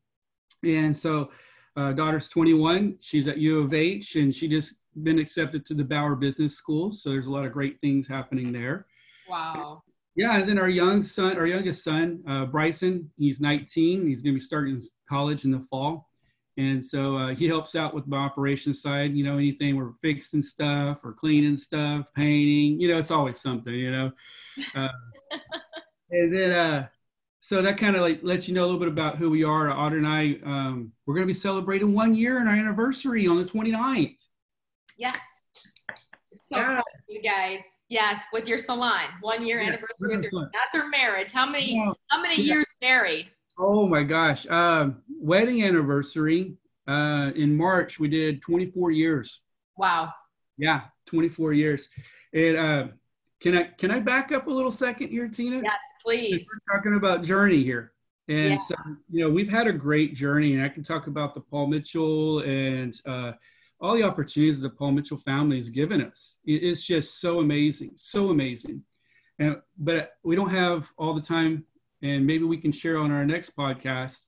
And 0.64 0.96
so, 0.96 1.32
uh, 1.76 1.94
daughter's 1.94 2.30
21. 2.30 2.98
She's 3.00 3.28
at 3.28 3.38
U 3.38 3.60
of 3.60 3.74
H, 3.74 4.16
and 4.16 4.34
she 4.34 4.48
just 4.48 4.82
been 5.04 5.20
accepted 5.20 5.66
to 5.66 5.74
the 5.74 5.84
Bauer 5.84 6.16
Business 6.16 6.56
School. 6.56 6.92
So 6.92 7.10
there's 7.10 7.28
a 7.28 7.32
lot 7.32 7.46
of 7.46 7.54
great 7.54 7.80
things 7.80 8.08
happening 8.08 8.52
there. 8.52 8.88
Wow. 9.30 9.84
Yeah, 10.16 10.38
and 10.38 10.50
then 10.50 10.60
our 10.60 10.70
young 10.70 11.04
son, 11.04 11.38
our 11.38 11.46
youngest 11.46 11.84
son, 11.84 12.22
uh, 12.28 12.46
Bryson, 12.46 13.10
he's 13.18 13.40
19. 13.40 14.08
He's 14.08 14.22
going 14.22 14.34
to 14.34 14.40
be 14.40 14.44
starting 14.44 14.82
college 15.08 15.46
in 15.46 15.52
the 15.52 15.66
fall. 15.70 16.09
And 16.60 16.86
so 16.86 17.16
uh, 17.16 17.34
he 17.34 17.48
helps 17.48 17.74
out 17.74 17.94
with 17.94 18.10
the 18.10 18.18
operations 18.18 18.82
side, 18.82 19.16
you 19.16 19.24
know, 19.24 19.38
anything 19.38 19.78
we're 19.78 19.94
fixing 20.02 20.42
stuff 20.42 21.00
or 21.06 21.14
cleaning 21.14 21.56
stuff, 21.56 22.06
painting, 22.14 22.82
you 22.82 22.90
know, 22.90 22.98
it's 22.98 23.12
always 23.12 23.40
something, 23.40 23.74
you 23.74 23.90
know. 23.90 24.12
Uh, 24.76 24.90
and 26.12 26.36
then, 26.36 26.52
uh, 26.52 26.88
so 27.40 27.62
that 27.62 27.78
kind 27.78 27.96
of 27.96 28.02
like 28.02 28.20
lets 28.24 28.50
you 28.50 28.54
know 28.54 28.64
a 28.64 28.66
little 28.66 28.80
bit 28.80 28.90
about 28.90 29.18
who 29.18 29.30
we 29.30 29.46
are. 29.46 29.68
Audra 29.68 30.00
and 30.00 30.08
I, 30.08 30.38
um, 30.46 30.92
we're 31.06 31.16
going 31.16 31.26
to 31.26 31.34
be 31.34 31.40
celebrating 31.40 31.94
one 31.94 32.14
year 32.14 32.40
and 32.40 32.50
our 32.50 32.56
anniversary 32.56 33.26
on 33.26 33.38
the 33.38 33.46
29th. 33.46 34.18
Yes. 34.98 35.22
So 36.52 36.58
yeah. 36.58 36.82
you 37.08 37.22
guys. 37.22 37.62
Yes, 37.88 38.26
with 38.34 38.48
your 38.50 38.58
salon, 38.58 39.06
one 39.22 39.46
year 39.48 39.62
yeah, 39.62 39.70
anniversary 39.70 40.18
with 40.18 40.30
your, 40.30 40.42
not 40.42 40.68
their 40.74 40.90
marriage. 40.90 41.32
How 41.32 41.50
many, 41.50 41.76
yeah. 41.76 41.94
how 42.10 42.22
many 42.22 42.36
years 42.42 42.66
married? 42.82 43.32
Oh 43.60 43.86
my 43.88 44.04
gosh. 44.04 44.48
Um, 44.48 45.02
wedding 45.10 45.64
anniversary 45.64 46.54
uh, 46.88 47.32
in 47.36 47.56
March, 47.56 48.00
we 48.00 48.08
did 48.08 48.42
24 48.42 48.92
years. 48.92 49.42
Wow. 49.78 50.14
Yeah, 50.58 50.84
24 51.08 51.52
years. 51.52 51.90
And 52.34 52.58
uh, 52.58 52.88
can 53.42 53.58
I 53.58 53.64
can 53.78 53.92
I 53.92 54.00
back 54.00 54.32
up 54.32 54.48
a 54.48 54.50
little 54.50 54.72
second 54.72 55.10
here, 55.10 55.28
Tina? 55.28 55.62
Yes, 55.64 55.80
please. 56.04 56.48
We're 56.48 56.78
talking 56.78 56.96
about 56.96 57.26
journey 57.26 57.64
here. 57.64 57.92
And 58.30 58.52
yeah. 58.52 58.58
so, 58.58 58.76
you 59.10 59.24
know, 59.24 59.30
we've 59.30 59.50
had 59.50 59.68
a 59.68 59.74
great 59.74 60.14
journey, 60.14 60.54
and 60.54 60.64
I 60.64 60.70
can 60.70 60.84
talk 60.84 61.08
about 61.08 61.34
the 61.34 61.42
Paul 61.42 61.68
Mitchell 61.68 62.40
and 62.40 62.94
uh, 63.06 63.32
all 63.82 63.96
the 63.96 64.04
opportunities 64.04 64.56
that 64.56 64.62
the 64.62 64.76
Paul 64.76 64.92
Mitchell 64.92 65.18
family 65.18 65.58
has 65.58 65.70
given 65.70 66.02
us. 66.02 66.36
It's 66.46 66.86
just 66.86 67.20
so 67.20 67.40
amazing, 67.40 67.92
so 67.96 68.30
amazing. 68.30 68.84
And 69.40 69.58
but 69.78 70.14
we 70.24 70.36
don't 70.36 70.50
have 70.50 70.92
all 70.98 71.14
the 71.14 71.22
time 71.22 71.66
and 72.02 72.26
maybe 72.26 72.44
we 72.44 72.58
can 72.58 72.72
share 72.72 72.98
on 72.98 73.12
our 73.12 73.26
next 73.26 73.56
podcast. 73.56 74.26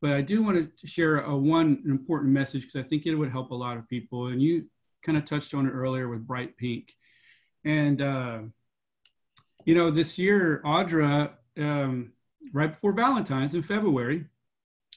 But 0.00 0.12
I 0.12 0.20
do 0.20 0.42
want 0.42 0.78
to 0.80 0.86
share 0.86 1.20
a 1.20 1.36
one 1.36 1.82
important 1.86 2.32
message 2.32 2.62
because 2.62 2.84
I 2.84 2.88
think 2.88 3.06
it 3.06 3.14
would 3.14 3.32
help 3.32 3.50
a 3.50 3.54
lot 3.54 3.76
of 3.76 3.88
people. 3.88 4.28
And 4.28 4.40
you 4.40 4.66
kind 5.02 5.18
of 5.18 5.24
touched 5.24 5.54
on 5.54 5.66
it 5.66 5.70
earlier 5.70 6.08
with 6.08 6.26
Bright 6.26 6.56
Pink, 6.56 6.94
and 7.64 8.00
uh, 8.00 8.38
you 9.64 9.74
know 9.74 9.90
this 9.90 10.18
year, 10.18 10.62
Audra, 10.64 11.32
um, 11.58 12.12
right 12.52 12.72
before 12.72 12.92
Valentine's 12.92 13.54
in 13.54 13.62
February. 13.62 14.24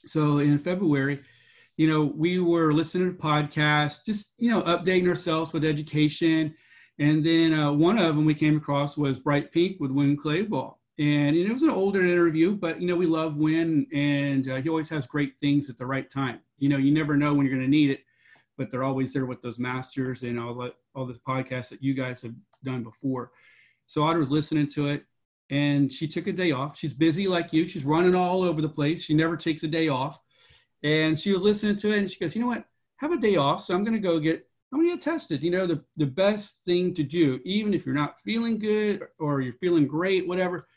So 0.05 0.39
in 0.39 0.57
February, 0.57 1.21
you 1.77 1.87
know, 1.87 2.03
we 2.03 2.39
were 2.39 2.73
listening 2.73 3.15
to 3.15 3.21
podcasts, 3.21 4.05
just 4.05 4.33
you 4.37 4.51
know, 4.51 4.61
updating 4.63 5.07
ourselves 5.07 5.53
with 5.53 5.63
education. 5.63 6.55
And 6.99 7.25
then 7.25 7.53
uh, 7.53 7.71
one 7.71 7.97
of 7.97 8.15
them 8.15 8.25
we 8.25 8.35
came 8.35 8.57
across 8.57 8.97
was 8.97 9.17
Bright 9.17 9.51
Pink 9.51 9.79
with 9.79 9.89
Winn 9.89 10.15
Claybaugh 10.15 10.75
and 11.01 11.35
it 11.35 11.51
was 11.51 11.63
an 11.63 11.71
older 11.71 12.05
interview, 12.05 12.55
but 12.55 12.79
you 12.79 12.87
know 12.87 12.95
we 12.95 13.07
love 13.07 13.35
Winn, 13.35 13.87
and 13.91 14.47
uh, 14.47 14.61
he 14.61 14.69
always 14.69 14.87
has 14.89 15.07
great 15.07 15.33
things 15.39 15.67
at 15.67 15.79
the 15.79 15.85
right 15.85 16.07
time. 16.07 16.41
You 16.59 16.69
know, 16.69 16.77
you 16.77 16.93
never 16.93 17.17
know 17.17 17.33
when 17.33 17.43
you're 17.43 17.55
going 17.55 17.65
to 17.65 17.71
need 17.71 17.89
it, 17.89 18.01
but 18.55 18.69
they're 18.69 18.83
always 18.83 19.11
there 19.11 19.25
with 19.25 19.41
those 19.41 19.57
masters 19.57 20.21
and 20.21 20.39
all 20.39 20.53
the 20.53 20.75
all 20.93 21.07
this 21.07 21.17
podcasts 21.17 21.69
that 21.69 21.81
you 21.81 21.95
guys 21.95 22.21
have 22.21 22.35
done 22.63 22.83
before. 22.83 23.31
So 23.87 24.01
Audra 24.01 24.19
was 24.19 24.29
listening 24.29 24.67
to 24.69 24.89
it, 24.89 25.03
and 25.49 25.91
she 25.91 26.07
took 26.07 26.27
a 26.27 26.31
day 26.31 26.51
off. 26.51 26.77
She's 26.77 26.93
busy 26.93 27.27
like 27.27 27.51
you. 27.51 27.65
She's 27.65 27.83
running 27.83 28.13
all 28.13 28.43
over 28.43 28.61
the 28.61 28.69
place. 28.69 29.03
She 29.03 29.15
never 29.15 29.35
takes 29.35 29.63
a 29.63 29.67
day 29.67 29.87
off, 29.87 30.19
and 30.83 31.19
she 31.19 31.31
was 31.33 31.41
listening 31.41 31.77
to 31.77 31.93
it, 31.93 31.97
and 31.97 32.11
she 32.11 32.19
goes, 32.19 32.35
"You 32.35 32.41
know 32.41 32.47
what? 32.47 32.65
Have 32.97 33.11
a 33.11 33.17
day 33.17 33.37
off, 33.37 33.61
so 33.61 33.73
I'm 33.73 33.83
going 33.83 33.99
to 33.99 34.07
go 34.07 34.19
get 34.19 34.47
I'm 34.71 34.79
gonna 34.79 34.91
get 34.91 35.01
tested. 35.01 35.41
You 35.41 35.49
know, 35.49 35.65
the, 35.65 35.83
the 35.97 36.05
best 36.05 36.63
thing 36.63 36.93
to 36.93 37.03
do, 37.03 37.39
even 37.43 37.73
if 37.73 37.87
you're 37.87 37.95
not 37.95 38.19
feeling 38.19 38.59
good 38.59 39.01
or 39.19 39.41
you're 39.41 39.53
feeling 39.53 39.87
great, 39.87 40.27
whatever, 40.27 40.67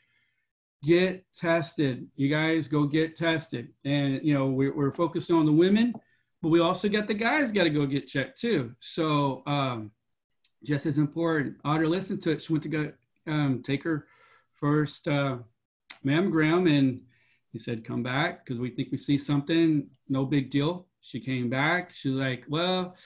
get 0.84 1.24
tested. 1.34 2.06
You 2.16 2.28
guys 2.28 2.68
go 2.68 2.86
get 2.86 3.16
tested. 3.16 3.68
And, 3.84 4.20
you 4.22 4.34
know, 4.34 4.46
we're, 4.46 4.74
we're 4.74 4.92
focused 4.92 5.30
on 5.30 5.46
the 5.46 5.52
women, 5.52 5.94
but 6.42 6.50
we 6.50 6.60
also 6.60 6.88
got 6.88 7.06
the 7.06 7.14
guys 7.14 7.52
got 7.52 7.64
to 7.64 7.70
go 7.70 7.86
get 7.86 8.06
checked 8.06 8.40
too. 8.40 8.72
So, 8.80 9.42
um, 9.46 9.90
just 10.62 10.86
as 10.86 10.98
important. 10.98 11.62
Audra 11.62 11.88
listened 11.88 12.22
to 12.22 12.30
it. 12.32 12.42
She 12.42 12.52
went 12.52 12.62
to 12.62 12.68
go 12.68 12.92
um, 13.26 13.62
take 13.62 13.82
her 13.84 14.06
first 14.60 15.08
uh, 15.08 15.36
mammogram, 16.04 16.70
and 16.70 17.00
He 17.54 17.60
said, 17.60 17.84
come 17.84 18.02
back 18.02 18.44
because 18.44 18.58
we 18.58 18.70
think 18.70 18.88
we 18.90 18.98
see 18.98 19.16
something. 19.16 19.86
No 20.08 20.24
big 20.24 20.50
deal. 20.50 20.86
She 21.00 21.20
came 21.20 21.48
back. 21.48 21.92
She's 21.92 22.12
like, 22.12 22.42
well, 22.48 22.96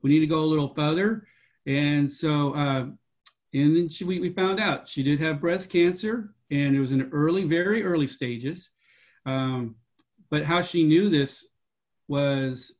we 0.00 0.08
need 0.08 0.20
to 0.20 0.26
go 0.26 0.40
a 0.40 0.46
little 0.52 0.72
further. 0.74 1.26
And 1.66 2.10
so, 2.10 2.54
uh, 2.54 2.86
and 3.52 3.76
then 3.76 3.90
she, 3.90 4.04
we, 4.04 4.18
we 4.18 4.30
found 4.32 4.60
out 4.60 4.88
she 4.88 5.02
did 5.02 5.20
have 5.20 5.42
breast 5.42 5.70
cancer 5.70 6.34
and 6.50 6.74
it 6.74 6.80
was 6.80 6.92
in 6.92 7.10
early, 7.12 7.44
very 7.44 7.84
early 7.84 8.08
stages. 8.08 8.70
Um, 9.26 9.76
but 10.30 10.44
how 10.44 10.62
she 10.62 10.84
knew 10.84 11.10
this 11.10 11.48
was, 12.06 12.72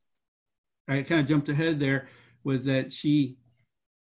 I 0.87 1.01
kind 1.03 1.21
of 1.21 1.27
jumped 1.27 1.49
ahead 1.49 1.79
there, 1.79 2.07
was 2.43 2.65
that 2.65 2.91
she 2.91 3.37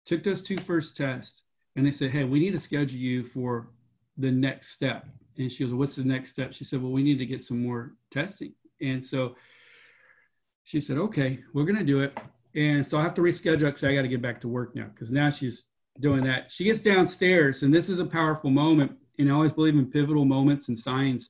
took 0.05 0.23
those 0.23 0.41
two 0.41 0.57
first 0.57 0.97
tests 0.97 1.43
and 1.75 1.85
they 1.85 1.91
said, 1.91 2.11
hey, 2.11 2.23
we 2.23 2.39
need 2.39 2.51
to 2.51 2.59
schedule 2.59 2.99
you 2.99 3.23
for 3.23 3.69
the 4.17 4.31
next 4.31 4.71
step. 4.71 5.05
And 5.37 5.51
she 5.51 5.63
goes, 5.63 5.73
what's 5.73 5.95
the 5.95 6.03
next 6.03 6.31
step? 6.31 6.53
She 6.53 6.63
said, 6.63 6.81
well, 6.81 6.91
we 6.91 7.03
need 7.03 7.17
to 7.17 7.25
get 7.25 7.41
some 7.41 7.61
more 7.61 7.93
testing. 8.11 8.53
And 8.81 9.03
so 9.03 9.35
she 10.63 10.79
said, 10.79 10.97
okay, 10.97 11.39
we're 11.53 11.65
going 11.65 11.79
to 11.79 11.83
do 11.83 12.01
it. 12.01 12.17
And 12.55 12.85
so 12.85 12.99
I 12.99 13.01
have 13.01 13.15
to 13.15 13.21
reschedule 13.21 13.61
because 13.61 13.83
I 13.83 13.95
got 13.95 14.03
to 14.03 14.07
get 14.07 14.21
back 14.21 14.39
to 14.41 14.47
work 14.47 14.75
now 14.75 14.85
because 14.93 15.09
now 15.09 15.29
she's 15.29 15.65
doing 15.99 16.23
that. 16.25 16.51
She 16.51 16.63
gets 16.63 16.79
downstairs, 16.79 17.63
and 17.63 17.73
this 17.73 17.89
is 17.89 17.99
a 17.99 18.05
powerful 18.05 18.49
moment. 18.49 18.91
And 19.17 19.29
I 19.29 19.33
always 19.33 19.51
believe 19.51 19.75
in 19.75 19.91
pivotal 19.91 20.25
moments 20.25 20.67
and 20.67 20.77
signs. 20.77 21.29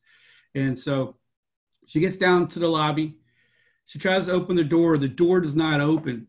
And 0.56 0.78
so 0.78 1.18
she 1.88 2.00
gets 2.00 2.18
down 2.18 2.48
to 2.50 2.60
the 2.60 2.68
lobby. 2.68 3.18
She 3.86 4.00
tries 4.00 4.28
to 4.28 4.32
open 4.32 4.56
the 4.56 4.64
door. 4.64 4.98
The 4.98 5.08
door 5.08 5.42
does 5.42 5.56
not 5.56 5.82
open. 5.82 6.28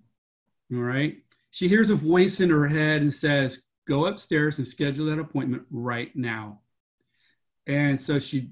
All 0.73 0.81
right. 0.81 1.19
She 1.51 1.69
hears 1.69 1.91
a 1.91 1.95
voice 1.95 2.41
in 2.41 2.51
her 2.51 2.67
head 2.67 3.03
and 3.03 3.15
says, 3.15 3.61
Go 3.87 4.07
upstairs 4.07 4.59
and 4.59 4.67
schedule 4.67 5.07
that 5.07 5.21
appointment 5.21 5.65
right 5.71 6.15
now. 6.17 6.61
And 7.67 8.01
so 8.01 8.19
she's 8.19 8.47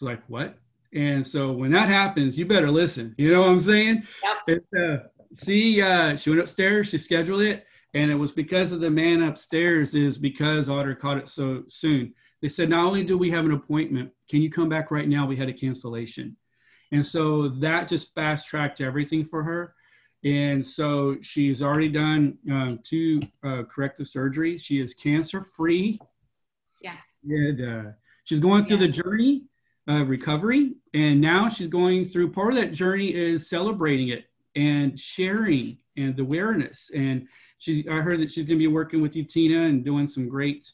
like, 0.00 0.22
What? 0.28 0.58
And 0.92 1.26
so 1.26 1.52
when 1.52 1.72
that 1.72 1.88
happens, 1.88 2.38
you 2.38 2.46
better 2.46 2.70
listen. 2.70 3.14
You 3.18 3.32
know 3.32 3.40
what 3.40 3.50
I'm 3.50 3.60
saying? 3.60 4.06
Yep. 4.22 4.36
It, 4.46 4.78
uh, 4.78 4.96
see, 5.32 5.82
uh, 5.82 6.16
she 6.16 6.30
went 6.30 6.42
upstairs, 6.42 6.88
she 6.88 6.98
scheduled 6.98 7.42
it, 7.42 7.66
and 7.94 8.10
it 8.10 8.14
was 8.14 8.30
because 8.30 8.70
of 8.70 8.80
the 8.80 8.90
man 8.90 9.22
upstairs, 9.22 9.94
is 9.94 10.18
because 10.18 10.68
Audra 10.68 10.96
caught 10.98 11.18
it 11.18 11.28
so 11.28 11.64
soon. 11.66 12.14
They 12.44 12.50
said, 12.50 12.68
Not 12.68 12.84
only 12.84 13.02
do 13.02 13.16
we 13.16 13.30
have 13.30 13.46
an 13.46 13.52
appointment, 13.52 14.10
can 14.28 14.42
you 14.42 14.50
come 14.50 14.68
back 14.68 14.90
right 14.90 15.08
now? 15.08 15.26
We 15.26 15.34
had 15.34 15.48
a 15.48 15.52
cancellation. 15.54 16.36
And 16.92 17.04
so 17.04 17.48
that 17.48 17.88
just 17.88 18.14
fast 18.14 18.48
tracked 18.48 18.82
everything 18.82 19.24
for 19.24 19.42
her. 19.42 19.74
And 20.24 20.64
so 20.64 21.16
she's 21.22 21.62
already 21.62 21.88
done 21.88 22.36
um, 22.50 22.80
two 22.84 23.18
uh, 23.46 23.62
corrective 23.62 24.04
surgeries. 24.04 24.60
She 24.60 24.78
is 24.78 24.92
cancer 24.92 25.40
free. 25.40 25.98
Yes. 26.82 27.18
And 27.24 27.62
uh, 27.62 27.90
she's 28.24 28.40
going 28.40 28.66
through 28.66 28.76
yeah. 28.76 28.88
the 28.88 28.92
journey 28.92 29.44
of 29.88 30.10
recovery. 30.10 30.74
And 30.92 31.22
now 31.22 31.48
she's 31.48 31.68
going 31.68 32.04
through 32.04 32.32
part 32.32 32.52
of 32.52 32.56
that 32.56 32.72
journey 32.72 33.14
is 33.14 33.48
celebrating 33.48 34.08
it 34.08 34.26
and 34.54 35.00
sharing 35.00 35.78
and 35.96 36.14
the 36.14 36.20
awareness. 36.20 36.90
And 36.94 37.26
she, 37.56 37.88
I 37.88 38.02
heard 38.02 38.20
that 38.20 38.30
she's 38.30 38.44
going 38.44 38.58
to 38.58 38.62
be 38.62 38.66
working 38.66 39.00
with 39.00 39.16
you, 39.16 39.24
Tina, 39.24 39.62
and 39.62 39.82
doing 39.82 40.06
some 40.06 40.28
great 40.28 40.70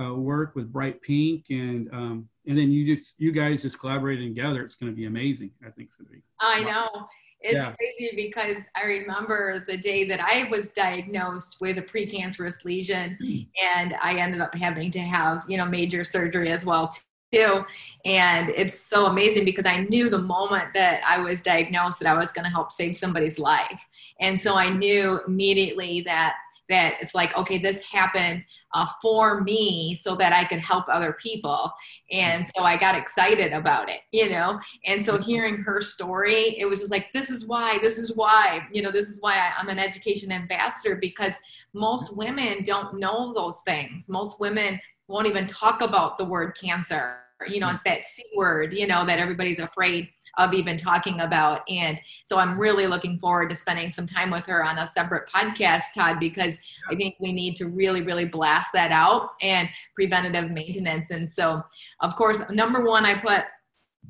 uh, 0.00 0.14
work 0.14 0.54
with 0.54 0.72
Bright 0.72 1.00
Pink. 1.02 1.46
And 1.50 1.88
um, 1.92 2.28
and 2.46 2.56
then 2.56 2.70
you 2.70 2.94
just 2.94 3.14
you 3.18 3.32
guys 3.32 3.62
just 3.62 3.78
collaborating 3.78 4.34
together. 4.34 4.62
It's 4.62 4.74
going 4.74 4.92
to 4.92 4.96
be 4.96 5.06
amazing. 5.06 5.50
I 5.62 5.70
think 5.70 5.88
it's 5.88 5.96
going 5.96 6.06
to 6.06 6.12
be. 6.12 6.22
I 6.40 6.62
know. 6.62 7.06
It's 7.40 7.64
yeah. 7.64 7.74
crazy 7.74 8.16
because 8.16 8.64
I 8.74 8.84
remember 8.84 9.64
the 9.68 9.76
day 9.76 10.04
that 10.08 10.20
I 10.20 10.48
was 10.50 10.72
diagnosed 10.72 11.58
with 11.60 11.78
a 11.78 11.82
precancerous 11.82 12.64
lesion, 12.64 13.16
mm. 13.22 13.46
and 13.62 13.94
I 14.02 14.14
ended 14.14 14.40
up 14.40 14.54
having 14.54 14.90
to 14.92 15.00
have 15.00 15.42
you 15.48 15.58
know 15.58 15.66
major 15.66 16.02
surgery 16.02 16.50
as 16.50 16.64
well 16.64 16.92
too. 17.32 17.64
And 18.04 18.48
it's 18.50 18.80
so 18.80 19.06
amazing 19.06 19.44
because 19.44 19.66
I 19.66 19.82
knew 19.82 20.08
the 20.08 20.18
moment 20.18 20.72
that 20.74 21.02
I 21.06 21.20
was 21.20 21.42
diagnosed 21.42 22.00
that 22.00 22.08
I 22.08 22.16
was 22.16 22.30
going 22.32 22.44
to 22.44 22.50
help 22.50 22.72
save 22.72 22.96
somebody's 22.96 23.38
life, 23.38 23.84
and 24.20 24.38
so 24.38 24.56
I 24.56 24.70
knew 24.70 25.20
immediately 25.26 26.00
that 26.02 26.36
that 26.68 26.94
it's 27.00 27.14
like 27.14 27.36
okay 27.36 27.58
this 27.58 27.84
happened 27.84 28.44
uh, 28.74 28.86
for 29.00 29.42
me 29.42 29.98
so 30.00 30.14
that 30.16 30.32
i 30.32 30.44
could 30.44 30.58
help 30.58 30.84
other 30.88 31.16
people. 31.20 31.72
And 32.10 32.46
so 32.46 32.62
i 32.62 32.76
got 32.76 32.94
excited 32.94 33.52
about 33.52 33.88
it 33.88 34.00
you 34.12 34.28
know? 34.30 34.60
And 34.84 35.04
so 35.04 35.14
mm-hmm. 35.14 35.22
hearing 35.22 35.56
her 35.58 35.80
story 35.80 36.58
it 36.58 36.66
was 36.66 36.80
just 36.80 36.90
like 36.90 37.12
this 37.12 37.30
is 37.30 37.46
why 37.46 37.78
this 37.82 37.98
is 37.98 38.14
why 38.14 38.66
you 38.72 38.82
know 38.82 38.90
this 38.90 39.08
is 39.08 39.20
why 39.20 39.50
i'm 39.58 39.68
an 39.68 39.78
education 39.78 40.32
ambassador 40.32 40.96
because 40.96 41.34
most 41.76 42.10
mm-hmm. 42.10 42.18
women 42.18 42.64
don't 42.64 42.98
know 42.98 43.32
those 43.34 43.60
things. 43.64 44.08
Most 44.08 44.40
women 44.40 44.80
won't 45.08 45.26
even 45.26 45.46
talk 45.46 45.82
about 45.82 46.18
the 46.18 46.24
word 46.24 46.56
cancer. 46.60 47.18
You 47.46 47.60
know 47.60 47.66
mm-hmm. 47.66 47.74
it's 47.74 47.82
that 47.84 48.02
c 48.02 48.24
word 48.34 48.72
you 48.72 48.86
know 48.86 49.04
that 49.04 49.18
everybody's 49.18 49.58
afraid 49.58 50.08
of 50.36 50.52
even 50.52 50.76
talking 50.76 51.20
about. 51.20 51.62
And 51.68 51.98
so 52.24 52.38
I'm 52.38 52.58
really 52.58 52.86
looking 52.86 53.18
forward 53.18 53.50
to 53.50 53.54
spending 53.54 53.90
some 53.90 54.06
time 54.06 54.30
with 54.30 54.44
her 54.44 54.64
on 54.64 54.78
a 54.78 54.86
separate 54.86 55.28
podcast, 55.28 55.94
Todd, 55.94 56.18
because 56.20 56.58
I 56.90 56.94
think 56.94 57.16
we 57.20 57.32
need 57.32 57.56
to 57.56 57.66
really, 57.66 58.02
really 58.02 58.26
blast 58.26 58.72
that 58.72 58.92
out 58.92 59.30
and 59.40 59.68
preventative 59.94 60.50
maintenance. 60.50 61.10
And 61.10 61.30
so, 61.30 61.62
of 62.00 62.16
course, 62.16 62.48
number 62.50 62.84
one, 62.84 63.04
I 63.04 63.18
put 63.18 63.44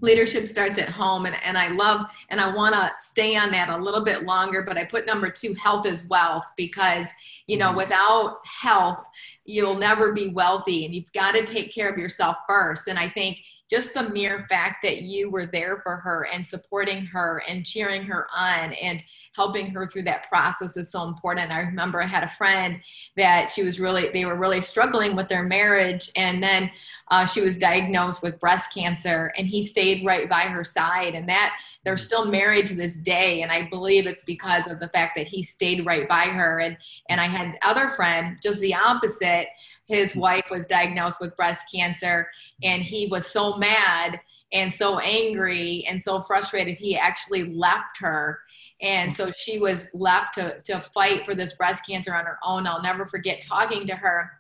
leadership 0.01 0.47
starts 0.47 0.79
at 0.79 0.89
home 0.89 1.27
and, 1.27 1.37
and 1.43 1.57
i 1.57 1.69
love 1.69 2.05
and 2.29 2.41
i 2.41 2.55
want 2.55 2.75
to 2.75 2.91
stay 2.99 3.37
on 3.37 3.51
that 3.51 3.69
a 3.69 3.77
little 3.77 4.05
bit 4.05 4.25
longer 4.25 4.63
but 4.63 4.77
i 4.77 4.85
put 4.85 5.07
number 5.07 5.31
two 5.31 5.55
health 5.55 5.87
is 5.87 6.05
wealth 6.09 6.45
because 6.57 7.09
you 7.47 7.57
know 7.57 7.69
mm-hmm. 7.69 7.79
without 7.79 8.39
health 8.45 9.03
you'll 9.45 9.75
never 9.75 10.13
be 10.13 10.29
wealthy 10.29 10.85
and 10.85 10.95
you've 10.95 11.13
got 11.13 11.33
to 11.33 11.45
take 11.45 11.75
care 11.75 11.89
of 11.89 11.99
yourself 11.99 12.37
first 12.47 12.89
and 12.89 12.99
i 12.99 13.09
think 13.09 13.39
just 13.69 13.95
the 13.95 14.09
mere 14.11 14.47
fact 14.49 14.77
that 14.83 15.03
you 15.03 15.31
were 15.31 15.47
there 15.47 15.79
for 15.83 15.97
her 15.97 16.27
and 16.33 16.47
supporting 16.47 17.05
her 17.07 17.43
and 17.49 17.67
cheering 17.67 18.03
her 18.03 18.29
on 18.35 18.73
and 18.75 19.03
helping 19.35 19.67
her 19.67 19.87
through 19.87 20.03
that 20.03 20.29
process 20.29 20.77
is 20.77 20.91
so 20.91 21.05
important. 21.05 21.51
I 21.51 21.61
remember 21.61 22.01
I 22.01 22.07
had 22.07 22.23
a 22.23 22.29
friend 22.29 22.81
that 23.17 23.51
she 23.51 23.63
was 23.63 23.81
really, 23.81 24.09
they 24.11 24.25
were 24.25 24.37
really 24.37 24.61
struggling 24.61 25.17
with 25.17 25.29
their 25.29 25.43
marriage. 25.43 26.11
And 26.17 26.43
then 26.43 26.71
uh, 27.11 27.27
she 27.27 27.41
was 27.41 27.59
diagnosed 27.59 28.23
with 28.23 28.41
breast 28.41 28.73
cancer 28.73 29.33
and 29.37 29.47
he 29.47 29.65
stayed 29.65 30.07
right 30.07 30.29
by 30.29 30.43
her 30.43 30.65
side. 30.65 31.15
And 31.15 31.29
that 31.29 31.59
they're 31.85 31.97
still 31.97 32.25
married 32.25 32.67
to 32.67 32.75
this 32.75 32.99
day. 32.99 33.43
And 33.43 33.53
I 33.53 33.69
believe 33.69 34.09
it's 34.09 34.25
because 34.25 34.67
of 34.67 34.81
the 34.81 34.89
fact 34.89 35.17
that 35.17 35.29
he 35.29 35.45
stayed 35.45 35.87
right 35.87 36.09
by 36.09 36.25
her. 36.25 36.59
And, 36.59 36.77
and 37.09 37.21
I 37.21 37.27
had 37.27 37.57
other 37.63 37.91
friend, 37.91 38.39
just 38.43 38.61
the 38.61 38.75
opposite 38.75 39.47
his 39.87 40.11
mm-hmm. 40.11 40.21
wife 40.21 40.45
was 40.51 40.67
diagnosed 40.67 41.21
with 41.21 41.37
breast 41.37 41.67
cancer 41.73 42.29
and 42.63 42.83
he 42.83 43.07
was 43.07 43.27
so 43.27 43.57
mad 43.57 44.21
and 44.53 44.73
so 44.73 44.99
angry 45.01 45.85
and 45.89 46.01
so 46.01 46.21
frustrated 46.21 46.77
he 46.77 46.97
actually 46.97 47.53
left 47.55 47.99
her. 47.99 48.41
And 48.83 49.13
so 49.13 49.33
she 49.33 49.59
was 49.59 49.89
left 49.95 50.35
to, 50.35 50.59
to 50.67 50.81
fight 50.95 51.25
for 51.25 51.35
this 51.35 51.55
breast 51.55 51.85
cancer 51.87 52.15
on 52.15 52.25
her 52.27 52.39
own. 52.45 52.67
I'll 52.67 52.83
never 52.83 53.07
forget 53.07 53.41
talking 53.41 53.87
to 53.87 53.97
her 53.97 54.31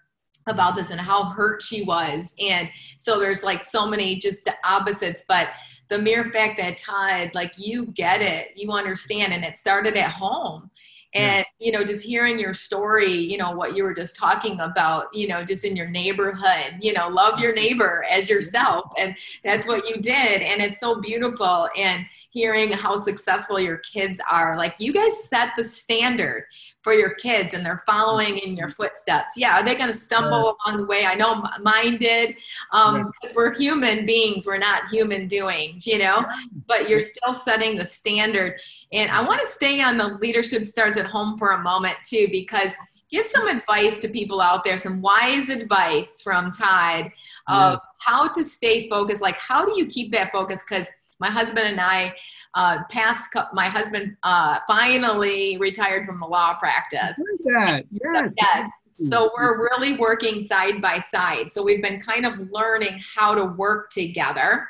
about 0.46 0.76
this 0.76 0.90
and 0.90 1.00
how 1.00 1.24
hurt 1.24 1.62
she 1.62 1.82
was. 1.82 2.34
And 2.38 2.68
so 2.98 3.18
there's 3.18 3.42
like 3.42 3.64
so 3.64 3.86
many 3.86 4.16
just 4.16 4.48
opposites 4.64 5.22
but 5.26 5.48
the 5.88 5.98
mere 5.98 6.24
fact 6.26 6.58
that 6.58 6.76
todd 6.76 7.30
like 7.34 7.52
you 7.58 7.86
get 7.86 8.20
it 8.20 8.48
you 8.56 8.70
understand 8.72 9.32
and 9.32 9.44
it 9.44 9.56
started 9.56 9.96
at 9.96 10.10
home 10.10 10.70
and 11.16 11.46
yeah. 11.58 11.66
you 11.66 11.72
know 11.72 11.84
just 11.84 12.04
hearing 12.04 12.38
your 12.38 12.52
story 12.52 13.12
you 13.12 13.38
know 13.38 13.52
what 13.52 13.74
you 13.74 13.82
were 13.82 13.94
just 13.94 14.16
talking 14.16 14.60
about 14.60 15.06
you 15.14 15.26
know 15.26 15.42
just 15.42 15.64
in 15.64 15.74
your 15.74 15.88
neighborhood 15.88 16.76
you 16.80 16.92
know 16.92 17.08
love 17.08 17.40
your 17.40 17.54
neighbor 17.54 18.04
as 18.10 18.28
yourself 18.28 18.90
and 18.98 19.16
that's 19.42 19.66
what 19.66 19.88
you 19.88 19.96
did 19.96 20.42
and 20.42 20.60
it's 20.60 20.78
so 20.78 21.00
beautiful 21.00 21.68
and 21.76 22.04
hearing 22.30 22.70
how 22.70 22.96
successful 22.96 23.58
your 23.58 23.78
kids 23.78 24.20
are 24.30 24.56
like 24.56 24.74
you 24.78 24.92
guys 24.92 25.24
set 25.24 25.50
the 25.56 25.64
standard 25.64 26.44
for 26.86 26.92
your 26.92 27.14
kids 27.14 27.52
and 27.52 27.66
they're 27.66 27.82
following 27.84 28.38
in 28.38 28.54
your 28.54 28.68
footsteps. 28.68 29.34
Yeah 29.36 29.56
are 29.56 29.64
they 29.64 29.74
going 29.74 29.90
to 29.90 29.98
stumble 29.98 30.44
uh, 30.50 30.70
along 30.70 30.80
the 30.82 30.86
way? 30.86 31.04
I 31.04 31.16
know 31.16 31.42
mine 31.60 31.96
did 31.96 32.36
um 32.70 33.10
because 33.20 33.34
we're 33.34 33.52
human 33.52 34.06
beings 34.06 34.46
we're 34.46 34.58
not 34.58 34.88
human 34.88 35.26
doings 35.26 35.84
you 35.84 35.98
know? 35.98 36.24
But 36.68 36.88
you're 36.88 37.00
still 37.00 37.34
setting 37.34 37.76
the 37.76 37.84
standard. 37.84 38.60
And 38.92 39.10
I 39.10 39.26
want 39.26 39.40
to 39.40 39.48
stay 39.48 39.82
on 39.82 39.96
the 39.96 40.18
leadership 40.20 40.64
starts 40.64 40.96
at 40.96 41.06
home 41.06 41.36
for 41.36 41.50
a 41.50 41.62
moment 41.62 41.96
too, 42.08 42.28
because 42.30 42.72
give 43.10 43.26
some 43.26 43.48
advice 43.48 43.98
to 43.98 44.08
people 44.08 44.40
out 44.40 44.64
there, 44.64 44.78
some 44.78 45.00
wise 45.00 45.48
advice 45.48 46.22
from 46.22 46.50
Todd 46.50 47.06
of 47.48 47.74
yeah. 47.74 47.76
how 48.00 48.28
to 48.28 48.44
stay 48.44 48.88
focused. 48.88 49.22
Like, 49.22 49.38
how 49.38 49.64
do 49.64 49.76
you 49.76 49.86
keep 49.86 50.12
that 50.12 50.32
focus? 50.32 50.62
Because 50.68 50.86
my 51.18 51.30
husband 51.30 51.66
and 51.66 51.80
I, 51.80 52.14
uh, 52.56 52.78
past 52.90 53.28
my 53.52 53.66
husband 53.66 54.16
uh, 54.24 54.58
finally 54.66 55.56
retired 55.58 56.06
from 56.06 56.18
the 56.18 56.26
law 56.26 56.54
practice. 56.58 57.16
That. 57.44 57.84
Yes. 57.90 58.34
yes. 58.36 58.70
So 59.08 59.30
we're 59.36 59.60
really 59.60 59.96
working 59.96 60.40
side 60.40 60.82
by 60.82 60.98
side. 60.98 61.52
So 61.52 61.62
we've 61.62 61.82
been 61.82 62.00
kind 62.00 62.26
of 62.26 62.50
learning 62.50 62.98
how 63.14 63.34
to 63.34 63.44
work 63.44 63.90
together 63.90 64.66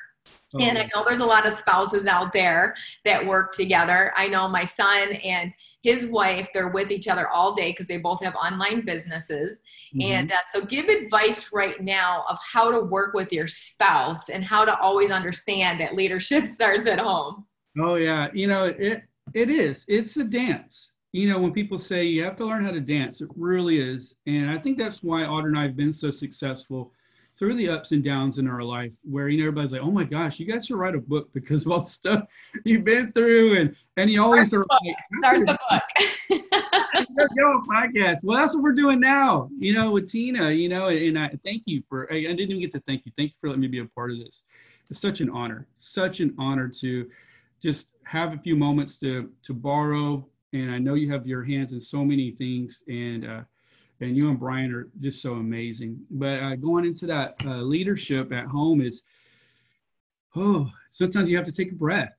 Oh. 0.55 0.61
And 0.61 0.78
I 0.78 0.88
know 0.95 1.05
there's 1.05 1.21
a 1.21 1.26
lot 1.26 1.47
of 1.47 1.55
spouses 1.55 2.07
out 2.07 2.33
there 2.33 2.76
that 3.05 3.25
work 3.25 3.52
together. 3.52 4.12
I 4.16 4.28
know 4.28 4.49
my 4.49 4.64
son 4.64 5.12
and 5.12 5.52
his 5.83 6.07
wife, 6.07 6.49
they're 6.55 6.69
with 6.69 6.90
each 6.90 7.09
other 7.09 7.28
all 7.28 7.55
day 7.55 7.73
because 7.73 7.88
they 7.88 7.99
both 7.99 8.23
have 8.23 8.35
online 8.35 8.85
businesses. 8.85 9.62
Mm-hmm. 9.95 10.12
And 10.12 10.33
uh, 10.33 10.37
so, 10.52 10.64
give 10.64 10.87
advice 10.87 11.50
right 11.52 11.81
now 11.81 12.25
of 12.28 12.38
how 12.52 12.71
to 12.71 12.81
work 12.81 13.14
with 13.14 13.33
your 13.33 13.49
spouse 13.49 14.28
and 14.28 14.45
how 14.45 14.64
to 14.64 14.76
always 14.78 15.11
understand 15.11 15.81
that 15.81 15.95
leadership 15.95 16.47
starts 16.47 16.87
at 16.87 17.00
home. 17.00 17.47
Oh, 17.78 17.97
yeah. 17.97 18.28
You 18.33 18.47
know, 18.47 18.66
it, 18.66 19.02
it 19.35 19.50
is. 19.50 19.85
It's 19.88 20.16
a 20.16 20.25
dance. 20.25 20.92
You 21.12 21.28
know, 21.28 21.38
when 21.38 21.52
people 21.52 21.78
say 21.78 22.04
you 22.04 22.23
have 22.25 22.37
to 22.37 22.45
learn 22.45 22.64
how 22.64 22.71
to 22.71 22.80
dance, 22.80 23.21
it 23.21 23.28
really 23.37 23.78
is. 23.78 24.14
And 24.26 24.50
I 24.50 24.59
think 24.59 24.78
that's 24.78 25.02
why 25.02 25.23
Audra 25.23 25.47
and 25.47 25.59
I 25.59 25.62
have 25.62 25.76
been 25.76 25.92
so 25.92 26.11
successful 26.11 26.92
through 27.38 27.54
the 27.56 27.68
ups 27.68 27.92
and 27.92 28.02
downs 28.02 28.38
in 28.38 28.49
our 28.49 28.62
life 28.62 28.95
where 29.02 29.28
you 29.28 29.38
know 29.38 29.45
everybody's 29.45 29.73
like, 29.73 29.83
oh 29.83 29.90
my 29.90 30.04
gosh, 30.04 30.38
you 30.38 30.47
guys 30.47 30.66
should 30.66 30.76
write 30.76 30.95
a 30.95 31.00
book 31.00 31.28
because 31.35 31.66
of 31.66 31.73
all 31.73 31.80
the 31.80 31.90
stuff 31.90 32.25
you've 32.64 32.85
been 32.85 33.12
through 33.12 33.59
and 33.59 33.76
and 33.97 34.11
you 34.11 34.23
always 34.23 34.49
start 34.49 34.66
are 34.71 34.78
like 34.83 34.97
start 35.18 35.47
the 35.47 35.59
book. 35.71 35.83
Go 37.37 37.62
podcast. 37.68 38.25
Well, 38.25 38.38
that's 38.38 38.54
what 38.54 38.62
we're 38.62 38.73
doing 38.73 39.00
now, 39.00 39.50
you 39.59 39.75
know, 39.75 39.90
with 39.90 40.11
Tina, 40.11 40.50
you 40.50 40.68
know, 40.68 40.88
and 40.88 41.18
I 41.18 41.30
thank 41.45 41.62
you 41.66 41.83
for 41.88 42.11
I, 42.12 42.16
I 42.16 42.21
didn't 42.21 42.50
even 42.50 42.61
get 42.61 42.73
to 42.73 42.80
thank 42.80 43.04
you. 43.04 43.12
Thank 43.16 43.30
you 43.30 43.37
for 43.40 43.49
letting 43.49 43.61
me 43.61 43.68
be 43.68 43.80
a 43.80 43.85
part 43.85 44.11
of 44.11 44.18
this. 44.18 44.45
It's 44.90 45.00
such 45.00 45.21
an 45.21 45.30
honor, 45.30 45.66
such 45.78 46.21
an 46.21 46.35
honor 46.38 46.68
to 46.68 47.09
just 47.63 47.89
have 48.05 48.33
a 48.33 48.39
few 48.39 48.57
moments 48.57 48.99
to 49.01 49.31
to 49.45 49.55
borrow. 49.55 50.27
And 50.53 50.71
I 50.71 50.79
know 50.79 50.95
you 50.95 51.11
have 51.11 51.27
your 51.27 51.45
hands 51.45 51.73
in 51.73 51.81
so 51.81 52.05
many 52.05 52.31
things 52.31 52.83
and 52.89 53.27
uh 53.27 53.43
and 54.01 54.17
you 54.17 54.29
and 54.29 54.39
Brian 54.39 54.73
are 54.73 54.89
just 55.01 55.23
so 55.23 55.35
amazing. 55.35 55.99
But 56.11 56.43
uh, 56.43 56.57
going 56.57 56.85
into 56.85 57.07
that 57.07 57.37
uh, 57.45 57.63
leadership 57.63 58.33
at 58.33 58.47
home 58.47 58.81
is, 58.81 59.03
oh, 60.35 60.71
sometimes 60.91 61.29
you 61.29 61.37
have 61.37 61.47
to 61.47 61.53
take 61.53 61.73
a 61.73 61.77
breath. 61.77 62.13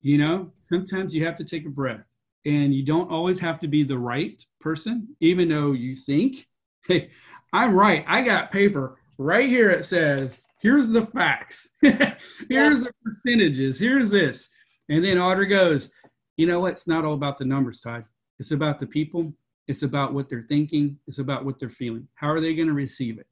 You 0.00 0.18
know, 0.18 0.50
sometimes 0.60 1.14
you 1.14 1.24
have 1.26 1.36
to 1.36 1.44
take 1.44 1.64
a 1.64 1.70
breath, 1.70 2.04
and 2.44 2.74
you 2.74 2.84
don't 2.84 3.10
always 3.10 3.38
have 3.40 3.60
to 3.60 3.68
be 3.68 3.84
the 3.84 3.98
right 3.98 4.44
person, 4.60 5.14
even 5.20 5.48
though 5.48 5.72
you 5.72 5.94
think, 5.94 6.48
hey, 6.88 7.10
I'm 7.52 7.74
right. 7.74 8.04
I 8.08 8.22
got 8.22 8.50
paper 8.50 8.96
right 9.18 9.48
here. 9.48 9.70
It 9.70 9.84
says, 9.84 10.42
here's 10.58 10.88
the 10.88 11.06
facts, 11.06 11.68
here's 11.80 12.82
the 12.82 12.92
percentages, 13.04 13.78
here's 13.78 14.10
this. 14.10 14.48
And 14.92 15.04
then 15.04 15.16
Audra 15.16 15.48
goes, 15.48 15.90
you 16.36 16.46
know 16.46 16.60
what? 16.60 16.72
It's 16.72 16.86
not 16.86 17.04
all 17.04 17.14
about 17.14 17.38
the 17.38 17.44
numbers, 17.44 17.80
Todd. 17.80 18.04
It's 18.38 18.52
about 18.52 18.78
the 18.78 18.86
people 18.86 19.34
it's 19.68 19.82
about 19.82 20.12
what 20.12 20.28
they're 20.28 20.42
thinking. 20.42 20.98
It's 21.06 21.18
about 21.18 21.44
what 21.44 21.58
they're 21.58 21.70
feeling. 21.70 22.08
How 22.14 22.28
are 22.28 22.40
they 22.40 22.54
going 22.54 22.68
to 22.68 22.74
receive 22.74 23.18
it? 23.18 23.26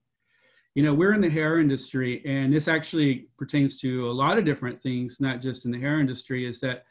You 0.75 0.85
know, 0.85 0.95
we're 0.95 1.15
in 1.15 1.21
the 1.21 1.29
hair 1.29 1.59
industry, 1.59 2.23
and 2.25 2.53
this 2.53 2.69
actually 2.69 3.29
pertains 3.37 3.81
to 3.81 4.09
a 4.09 4.13
lot 4.13 4.39
of 4.39 4.45
different 4.45 4.81
things, 4.81 5.21
not 5.21 5.41
just 5.41 5.65
in 5.65 5.73
the 5.73 5.81
hair 5.81 5.99
industry, 5.99 6.47
is 6.47 6.61
that 6.61 6.85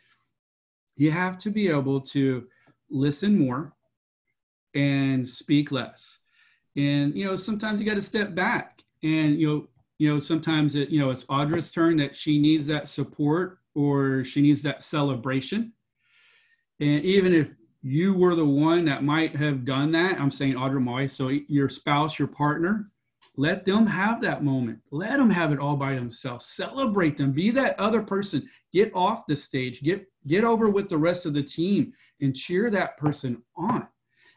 you 0.97 1.11
have 1.11 1.37
to 1.39 1.49
be 1.49 1.69
able 1.69 2.01
to 2.01 2.45
listen 2.89 3.39
more 3.39 3.73
and 4.75 5.27
speak 5.27 5.71
less. 5.71 6.19
And, 6.75 7.15
you 7.15 7.25
know, 7.25 7.37
sometimes 7.37 7.79
you 7.79 7.85
got 7.85 7.95
to 7.95 8.01
step 8.01 8.35
back 8.35 8.83
and, 9.01 9.39
you 9.39 9.47
know, 9.47 9.67
you 9.97 10.13
know, 10.13 10.19
sometimes 10.19 10.75
it, 10.75 10.89
you 10.89 10.99
know, 10.99 11.09
it's 11.09 11.23
Audra's 11.25 11.71
turn 11.71 11.97
that 11.97 12.15
she 12.15 12.39
needs 12.39 12.67
that 12.67 12.87
support 12.87 13.58
or 13.75 14.23
she 14.23 14.41
needs 14.41 14.61
that 14.63 14.83
celebration. 14.83 15.73
And 16.79 17.03
even 17.03 17.33
if 17.33 17.49
you 17.81 18.13
were 18.13 18.35
the 18.35 18.45
one 18.45 18.85
that 18.85 19.03
might 19.03 19.35
have 19.35 19.65
done 19.65 19.91
that. 19.93 20.19
I'm 20.19 20.31
saying 20.31 20.55
Audra 20.55 20.81
Moy. 20.81 21.07
So 21.07 21.29
your 21.29 21.69
spouse, 21.69 22.19
your 22.19 22.27
partner, 22.27 22.91
let 23.37 23.65
them 23.65 23.87
have 23.87 24.21
that 24.21 24.43
moment. 24.43 24.79
Let 24.91 25.17
them 25.17 25.29
have 25.29 25.53
it 25.53 25.59
all 25.59 25.77
by 25.77 25.95
themselves. 25.95 26.45
Celebrate 26.45 27.17
them. 27.17 27.31
Be 27.31 27.51
that 27.51 27.79
other 27.79 28.01
person. 28.01 28.49
Get 28.73 28.93
off 28.93 29.25
the 29.27 29.35
stage. 29.35 29.81
Get 29.81 30.05
get 30.27 30.43
over 30.43 30.69
with 30.69 30.89
the 30.89 30.97
rest 30.97 31.25
of 31.25 31.33
the 31.33 31.43
team 31.43 31.93
and 32.19 32.35
cheer 32.35 32.69
that 32.69 32.97
person 32.97 33.41
on. 33.55 33.87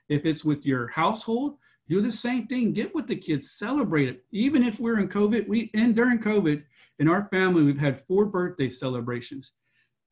If 0.09 0.25
it's 0.25 0.45
with 0.45 0.65
your 0.65 0.89
household, 0.89 1.57
do 1.89 2.01
the 2.01 2.13
same 2.13 2.47
thing. 2.47 2.73
Get 2.73 2.95
with 2.95 3.07
the 3.07 3.17
kids. 3.17 3.53
Celebrate 3.53 4.09
it. 4.09 4.25
Even 4.33 4.63
if 4.63 4.81
we're 4.81 5.01
in 5.01 5.09
COVID, 5.09 5.49
we 5.49 5.71
and 5.75 5.95
during 5.95 6.19
COVID 6.19 6.63
in 6.99 7.09
our 7.09 7.29
family, 7.31 7.63
we've 7.63 7.79
had 7.79 8.01
four 8.01 8.27
birthday 8.27 8.71
celebrations. 8.71 9.53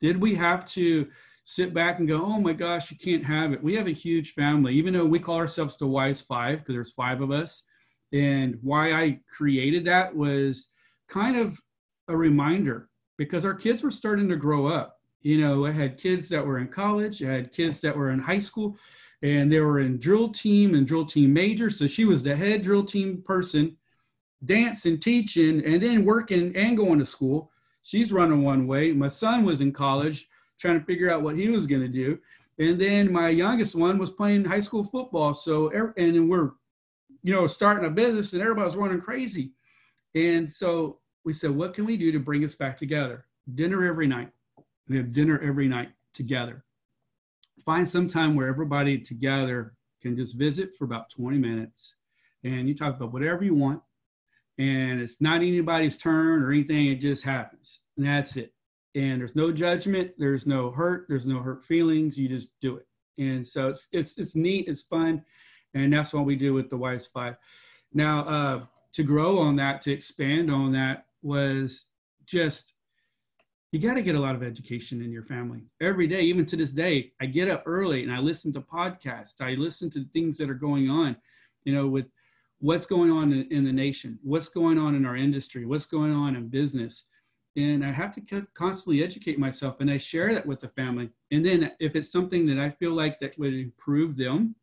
Did 0.01 0.19
we 0.19 0.35
have 0.35 0.65
to 0.67 1.07
sit 1.43 1.73
back 1.73 1.99
and 1.99 2.07
go, 2.07 2.23
oh 2.23 2.39
my 2.39 2.53
gosh, 2.53 2.91
you 2.91 2.97
can't 2.97 3.25
have 3.25 3.51
it. 3.51 3.63
We 3.63 3.75
have 3.75 3.87
a 3.87 3.91
huge 3.91 4.33
family, 4.33 4.73
even 4.75 4.93
though 4.93 5.05
we 5.05 5.19
call 5.19 5.37
ourselves 5.37 5.77
the 5.77 5.87
Wise 5.87 6.21
Five 6.21 6.59
because 6.59 6.75
there's 6.75 6.91
five 6.91 7.21
of 7.21 7.31
us. 7.31 7.63
And 8.13 8.57
why 8.61 8.93
I 8.93 9.19
created 9.29 9.85
that 9.85 10.15
was 10.15 10.67
kind 11.07 11.37
of 11.37 11.59
a 12.07 12.15
reminder 12.15 12.89
because 13.17 13.45
our 13.45 13.53
kids 13.53 13.83
were 13.83 13.91
starting 13.91 14.27
to 14.29 14.35
grow 14.35 14.67
up. 14.67 14.97
You 15.21 15.39
know, 15.39 15.65
I 15.65 15.71
had 15.71 15.97
kids 15.97 16.27
that 16.29 16.45
were 16.45 16.59
in 16.59 16.67
college, 16.67 17.23
I 17.23 17.31
had 17.31 17.53
kids 17.53 17.79
that 17.81 17.95
were 17.95 18.11
in 18.11 18.19
high 18.19 18.39
school, 18.39 18.77
and 19.21 19.51
they 19.51 19.59
were 19.59 19.79
in 19.79 19.97
drill 19.97 20.29
team 20.29 20.73
and 20.73 20.87
drill 20.87 21.05
team 21.05 21.33
major. 21.33 21.69
So 21.69 21.87
she 21.87 22.05
was 22.05 22.23
the 22.23 22.35
head 22.35 22.63
drill 22.63 22.83
team 22.83 23.21
person, 23.25 23.77
dancing, 24.45 24.99
teaching, 24.99 25.63
and 25.65 25.81
then 25.81 26.05
working 26.05 26.55
and 26.55 26.77
going 26.77 26.99
to 26.99 27.05
school. 27.05 27.51
She's 27.83 28.11
running 28.11 28.43
one 28.43 28.67
way. 28.67 28.91
My 28.91 29.07
son 29.07 29.43
was 29.43 29.61
in 29.61 29.71
college 29.71 30.27
trying 30.59 30.79
to 30.79 30.85
figure 30.85 31.11
out 31.11 31.23
what 31.23 31.35
he 31.35 31.49
was 31.49 31.67
going 31.67 31.81
to 31.81 31.87
do. 31.87 32.19
And 32.59 32.79
then 32.79 33.11
my 33.11 33.29
youngest 33.29 33.75
one 33.75 33.97
was 33.97 34.11
playing 34.11 34.45
high 34.45 34.59
school 34.59 34.83
football. 34.83 35.33
So, 35.33 35.71
er, 35.71 35.93
and 35.97 36.29
we're, 36.29 36.51
you 37.23 37.33
know, 37.33 37.47
starting 37.47 37.85
a 37.85 37.89
business 37.89 38.33
and 38.33 38.41
everybody's 38.41 38.75
running 38.75 39.01
crazy. 39.01 39.53
And 40.13 40.51
so 40.51 40.99
we 41.23 41.33
said, 41.33 41.51
what 41.51 41.73
can 41.73 41.85
we 41.85 41.97
do 41.97 42.11
to 42.11 42.19
bring 42.19 42.43
us 42.43 42.55
back 42.55 42.77
together? 42.77 43.25
Dinner 43.55 43.85
every 43.85 44.07
night. 44.07 44.29
We 44.87 44.97
have 44.97 45.13
dinner 45.13 45.39
every 45.41 45.67
night 45.67 45.89
together. 46.13 46.63
Find 47.65 47.87
some 47.87 48.07
time 48.07 48.35
where 48.35 48.47
everybody 48.47 48.97
together 48.97 49.73
can 50.01 50.15
just 50.15 50.37
visit 50.37 50.75
for 50.75 50.85
about 50.85 51.09
20 51.11 51.37
minutes 51.37 51.95
and 52.43 52.67
you 52.67 52.75
talk 52.75 52.95
about 52.95 53.13
whatever 53.13 53.43
you 53.43 53.53
want. 53.53 53.81
And 54.57 54.99
it's 54.99 55.21
not 55.21 55.37
anybody's 55.37 55.97
turn 55.97 56.41
or 56.41 56.51
anything, 56.51 56.87
it 56.87 56.95
just 56.95 57.23
happens. 57.23 57.81
And 57.97 58.05
that's 58.05 58.35
it 58.35 58.53
and 58.95 59.21
there's 59.21 59.35
no 59.35 59.51
judgment 59.51 60.11
there's 60.17 60.45
no 60.45 60.69
hurt 60.69 61.05
there's 61.07 61.25
no 61.25 61.39
hurt 61.39 61.63
feelings 61.63 62.17
you 62.17 62.27
just 62.27 62.49
do 62.59 62.77
it 62.77 62.85
and 63.17 63.45
so 63.45 63.69
it's 63.69 63.87
it's, 63.91 64.17
it's 64.17 64.35
neat 64.35 64.67
it's 64.67 64.81
fun 64.81 65.23
and 65.73 65.93
that's 65.93 66.13
what 66.13 66.25
we 66.25 66.35
do 66.35 66.53
with 66.53 66.69
the 66.69 66.77
wise 66.77 67.07
five 67.07 67.35
now 67.93 68.27
uh, 68.27 68.65
to 68.93 69.03
grow 69.03 69.39
on 69.39 69.55
that 69.55 69.81
to 69.81 69.91
expand 69.91 70.51
on 70.51 70.71
that 70.71 71.05
was 71.21 71.85
just 72.25 72.73
you 73.71 73.79
got 73.79 73.93
to 73.93 74.01
get 74.01 74.15
a 74.15 74.19
lot 74.19 74.35
of 74.35 74.43
education 74.43 75.01
in 75.01 75.11
your 75.11 75.23
family. 75.23 75.61
Every 75.79 76.05
day 76.05 76.21
even 76.21 76.45
to 76.47 76.55
this 76.55 76.71
day 76.71 77.13
i 77.21 77.25
get 77.25 77.49
up 77.49 77.63
early 77.65 78.03
and 78.03 78.11
i 78.11 78.19
listen 78.19 78.51
to 78.53 78.61
podcasts. 78.61 79.41
I 79.41 79.53
listen 79.55 79.89
to 79.91 80.05
things 80.13 80.37
that 80.37 80.49
are 80.49 80.55
going 80.55 80.89
on 80.89 81.15
you 81.63 81.73
know 81.73 81.87
with 81.87 82.05
what's 82.59 82.85
going 82.85 83.11
on 83.11 83.31
in, 83.31 83.47
in 83.51 83.63
the 83.63 83.71
nation 83.71 84.19
what's 84.23 84.49
going 84.49 84.77
on 84.77 84.95
in 84.95 85.05
our 85.05 85.15
industry 85.15 85.65
what's 85.65 85.85
going 85.85 86.13
on 86.13 86.35
in 86.35 86.47
business. 86.47 87.05
And 87.57 87.83
I 87.83 87.91
have 87.91 88.13
to 88.15 88.47
constantly 88.53 89.03
educate 89.03 89.37
myself 89.37 89.81
and 89.81 89.91
I 89.91 89.97
share 89.97 90.33
that 90.33 90.45
with 90.45 90.61
the 90.61 90.69
family. 90.69 91.09
And 91.31 91.45
then 91.45 91.71
if 91.81 91.97
it's 91.97 92.11
something 92.11 92.45
that 92.47 92.57
I 92.57 92.69
feel 92.69 92.93
like 92.93 93.19
that 93.19 93.37
would 93.37 93.53
improve 93.53 94.15
them 94.15 94.55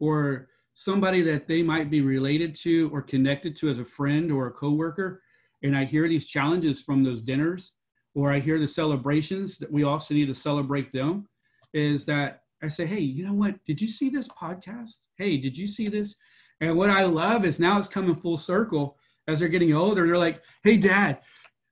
or 0.00 0.48
somebody 0.74 1.22
that 1.22 1.46
they 1.46 1.62
might 1.62 1.88
be 1.88 2.00
related 2.00 2.56
to 2.56 2.90
or 2.92 3.00
connected 3.00 3.54
to 3.56 3.68
as 3.68 3.78
a 3.78 3.84
friend 3.84 4.32
or 4.32 4.48
a 4.48 4.50
coworker, 4.50 5.22
and 5.62 5.76
I 5.76 5.84
hear 5.84 6.08
these 6.08 6.26
challenges 6.26 6.82
from 6.82 7.04
those 7.04 7.20
dinners 7.20 7.74
or 8.14 8.32
I 8.32 8.40
hear 8.40 8.58
the 8.58 8.68
celebrations 8.68 9.58
that 9.58 9.70
we 9.70 9.84
also 9.84 10.14
need 10.14 10.26
to 10.26 10.34
celebrate 10.34 10.92
them, 10.92 11.28
is 11.72 12.04
that 12.06 12.42
I 12.62 12.68
say, 12.68 12.86
hey, 12.86 13.00
you 13.00 13.26
know 13.26 13.32
what? 13.32 13.56
Did 13.64 13.80
you 13.80 13.88
see 13.88 14.08
this 14.08 14.28
podcast? 14.28 15.00
Hey, 15.16 15.36
did 15.36 15.56
you 15.56 15.66
see 15.66 15.88
this? 15.88 16.14
And 16.60 16.76
what 16.76 16.90
I 16.90 17.04
love 17.04 17.44
is 17.44 17.58
now 17.58 17.78
it's 17.78 17.88
coming 17.88 18.14
full 18.14 18.38
circle 18.38 18.96
as 19.26 19.38
they're 19.38 19.48
getting 19.48 19.74
older. 19.74 20.06
They're 20.06 20.18
like, 20.18 20.42
hey, 20.62 20.76
dad, 20.76 21.20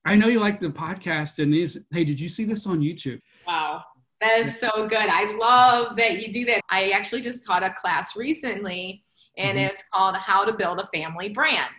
I 0.05 0.17
know 0.17 0.29
you 0.29 0.41
like 0.41 0.61
the 0.61 0.69
podcast 0.69 1.39
and 1.39 1.53
these. 1.53 1.79
Hey, 1.93 2.05
did 2.05 2.19
you 2.19 2.29
see 2.29 2.45
this 2.45 2.67
on 2.67 2.81
YouTube? 2.81 3.21
Wow. 3.47 3.85
That 4.21 4.41
is 4.41 4.59
so 4.59 4.87
good. 4.89 5.09
I 5.09 5.33
love 5.37 5.97
that 5.97 6.21
you 6.21 6.33
do 6.33 6.45
that. 6.47 6.63
I 6.69 6.91
actually 6.91 7.21
just 7.21 7.47
taught 7.47 7.63
a 7.63 7.73
class 7.73 8.17
recently 8.17 9.05
and 9.37 9.57
mm-hmm. 9.57 9.71
it's 9.71 9.83
called 9.93 10.17
How 10.17 10.45
to 10.45 10.53
Build 10.53 10.81
a 10.81 10.89
Family 10.93 11.31
Brand. 11.31 11.75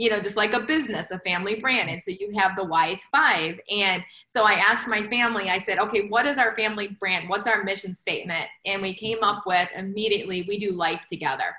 You 0.00 0.08
know, 0.08 0.20
just 0.20 0.36
like 0.36 0.54
a 0.54 0.60
business, 0.60 1.10
a 1.10 1.18
family 1.18 1.56
brand. 1.56 1.90
And 1.90 2.00
so 2.00 2.10
you 2.10 2.32
have 2.38 2.56
the 2.56 2.64
Wise 2.64 3.04
Five. 3.12 3.60
And 3.70 4.02
so 4.28 4.44
I 4.44 4.54
asked 4.54 4.88
my 4.88 5.06
family, 5.08 5.50
I 5.50 5.58
said, 5.58 5.78
okay, 5.78 6.08
what 6.08 6.24
is 6.24 6.38
our 6.38 6.56
family 6.56 6.96
brand? 6.98 7.28
What's 7.28 7.46
our 7.46 7.62
mission 7.64 7.92
statement? 7.92 8.46
And 8.64 8.80
we 8.80 8.94
came 8.94 9.22
up 9.22 9.42
with 9.46 9.68
immediately, 9.76 10.46
we 10.48 10.58
do 10.58 10.72
life 10.72 11.04
together. 11.06 11.54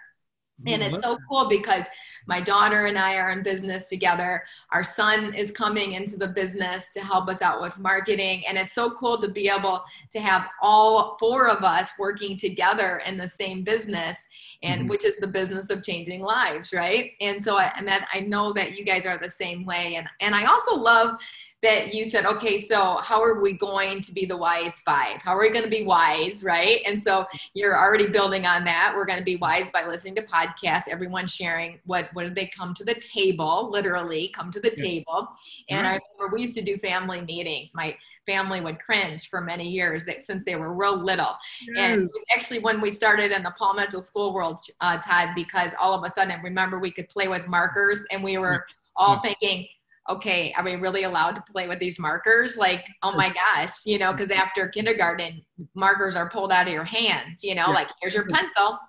And 0.67 0.83
it's 0.83 1.03
so 1.03 1.17
cool 1.27 1.49
because 1.49 1.85
my 2.27 2.39
daughter 2.39 2.85
and 2.85 2.97
I 2.97 3.17
are 3.17 3.31
in 3.31 3.43
business 3.43 3.89
together. 3.89 4.43
Our 4.71 4.83
son 4.83 5.33
is 5.33 5.51
coming 5.51 5.93
into 5.93 6.17
the 6.17 6.27
business 6.27 6.89
to 6.93 6.99
help 6.99 7.27
us 7.29 7.41
out 7.41 7.61
with 7.61 7.77
marketing. 7.77 8.43
And 8.47 8.57
it's 8.57 8.73
so 8.73 8.91
cool 8.91 9.19
to 9.21 9.27
be 9.27 9.49
able 9.49 9.83
to 10.11 10.19
have 10.19 10.47
all 10.61 11.17
four 11.19 11.47
of 11.47 11.63
us 11.63 11.93
working 11.97 12.37
together 12.37 13.01
in 13.05 13.17
the 13.17 13.27
same 13.27 13.63
business, 13.63 14.27
and 14.61 14.81
mm-hmm. 14.81 14.89
which 14.89 15.03
is 15.03 15.17
the 15.17 15.27
business 15.27 15.69
of 15.69 15.83
changing 15.83 16.21
lives, 16.21 16.73
right? 16.73 17.11
And 17.21 17.43
so, 17.43 17.57
I, 17.57 17.71
and 17.75 17.87
that 17.87 18.07
I 18.13 18.19
know 18.21 18.53
that 18.53 18.77
you 18.77 18.85
guys 18.85 19.05
are 19.05 19.17
the 19.17 19.29
same 19.29 19.65
way. 19.65 19.95
And, 19.95 20.07
and 20.19 20.35
I 20.35 20.45
also 20.45 20.75
love 20.75 21.17
that 21.63 21.93
you 21.93 22.05
said, 22.05 22.25
okay, 22.25 22.59
so 22.59 22.97
how 23.03 23.21
are 23.21 23.39
we 23.39 23.53
going 23.53 24.01
to 24.01 24.11
be 24.11 24.25
the 24.25 24.35
wise 24.35 24.79
five? 24.79 25.21
How 25.21 25.35
are 25.35 25.41
we 25.41 25.51
going 25.51 25.63
to 25.63 25.69
be 25.69 25.85
wise, 25.85 26.43
right? 26.43 26.81
And 26.85 26.99
so 26.99 27.25
you're 27.53 27.77
already 27.77 28.07
building 28.07 28.45
on 28.45 28.63
that. 28.63 28.93
We're 28.95 29.05
going 29.05 29.19
to 29.19 29.25
be 29.25 29.35
wise 29.35 29.69
by 29.69 29.85
listening 29.85 30.15
to 30.15 30.23
podcasts, 30.23 30.87
everyone 30.89 31.27
sharing 31.27 31.79
what 31.85 32.09
what 32.13 32.23
did 32.23 32.35
they 32.35 32.47
come 32.47 32.73
to 32.75 32.83
the 32.83 32.95
table, 32.95 33.69
literally 33.71 34.31
come 34.35 34.51
to 34.51 34.59
the 34.59 34.73
yeah. 34.75 34.83
table. 34.83 35.27
And 35.69 35.85
right. 35.85 35.93
I 35.93 35.99
remember 36.17 36.35
we 36.35 36.41
used 36.41 36.55
to 36.55 36.63
do 36.63 36.77
family 36.77 37.21
meetings. 37.21 37.73
My 37.75 37.95
family 38.25 38.61
would 38.61 38.79
cringe 38.79 39.29
for 39.29 39.41
many 39.41 39.67
years 39.67 40.05
that, 40.05 40.23
since 40.23 40.45
they 40.45 40.55
were 40.55 40.73
real 40.73 41.03
little. 41.03 41.35
Yes. 41.61 41.77
And 41.77 42.09
actually, 42.33 42.59
when 42.59 42.81
we 42.81 42.91
started 42.91 43.31
in 43.31 43.43
the 43.43 43.53
Paul 43.57 43.73
Mitchell 43.75 44.01
School 44.01 44.33
world, 44.33 44.59
uh, 44.79 44.97
Todd, 44.99 45.29
because 45.35 45.71
all 45.79 45.93
of 45.93 46.03
a 46.03 46.09
sudden, 46.09 46.39
remember, 46.41 46.79
we 46.79 46.91
could 46.91 47.09
play 47.09 47.27
with 47.27 47.47
markers 47.47 48.05
and 48.11 48.23
we 48.23 48.37
were 48.37 48.57
mm-hmm. 48.57 49.03
all 49.03 49.15
yeah. 49.15 49.21
thinking, 49.21 49.67
okay, 50.09 50.53
are 50.57 50.63
we 50.63 50.75
really 50.75 51.03
allowed 51.03 51.35
to 51.35 51.43
play 51.51 51.67
with 51.67 51.79
these 51.79 51.99
markers? 51.99 52.57
Like, 52.57 52.85
oh 53.03 53.11
my 53.11 53.33
gosh, 53.33 53.85
you 53.85 53.99
know, 53.99 54.11
because 54.11 54.29
mm-hmm. 54.29 54.41
after 54.41 54.67
kindergarten, 54.67 55.41
markers 55.75 56.15
are 56.15 56.29
pulled 56.29 56.51
out 56.51 56.67
of 56.67 56.73
your 56.73 56.83
hands, 56.83 57.43
you 57.43 57.55
know, 57.55 57.67
yeah. 57.67 57.73
like 57.73 57.89
here's 58.01 58.15
your 58.15 58.27
pencil, 58.27 58.79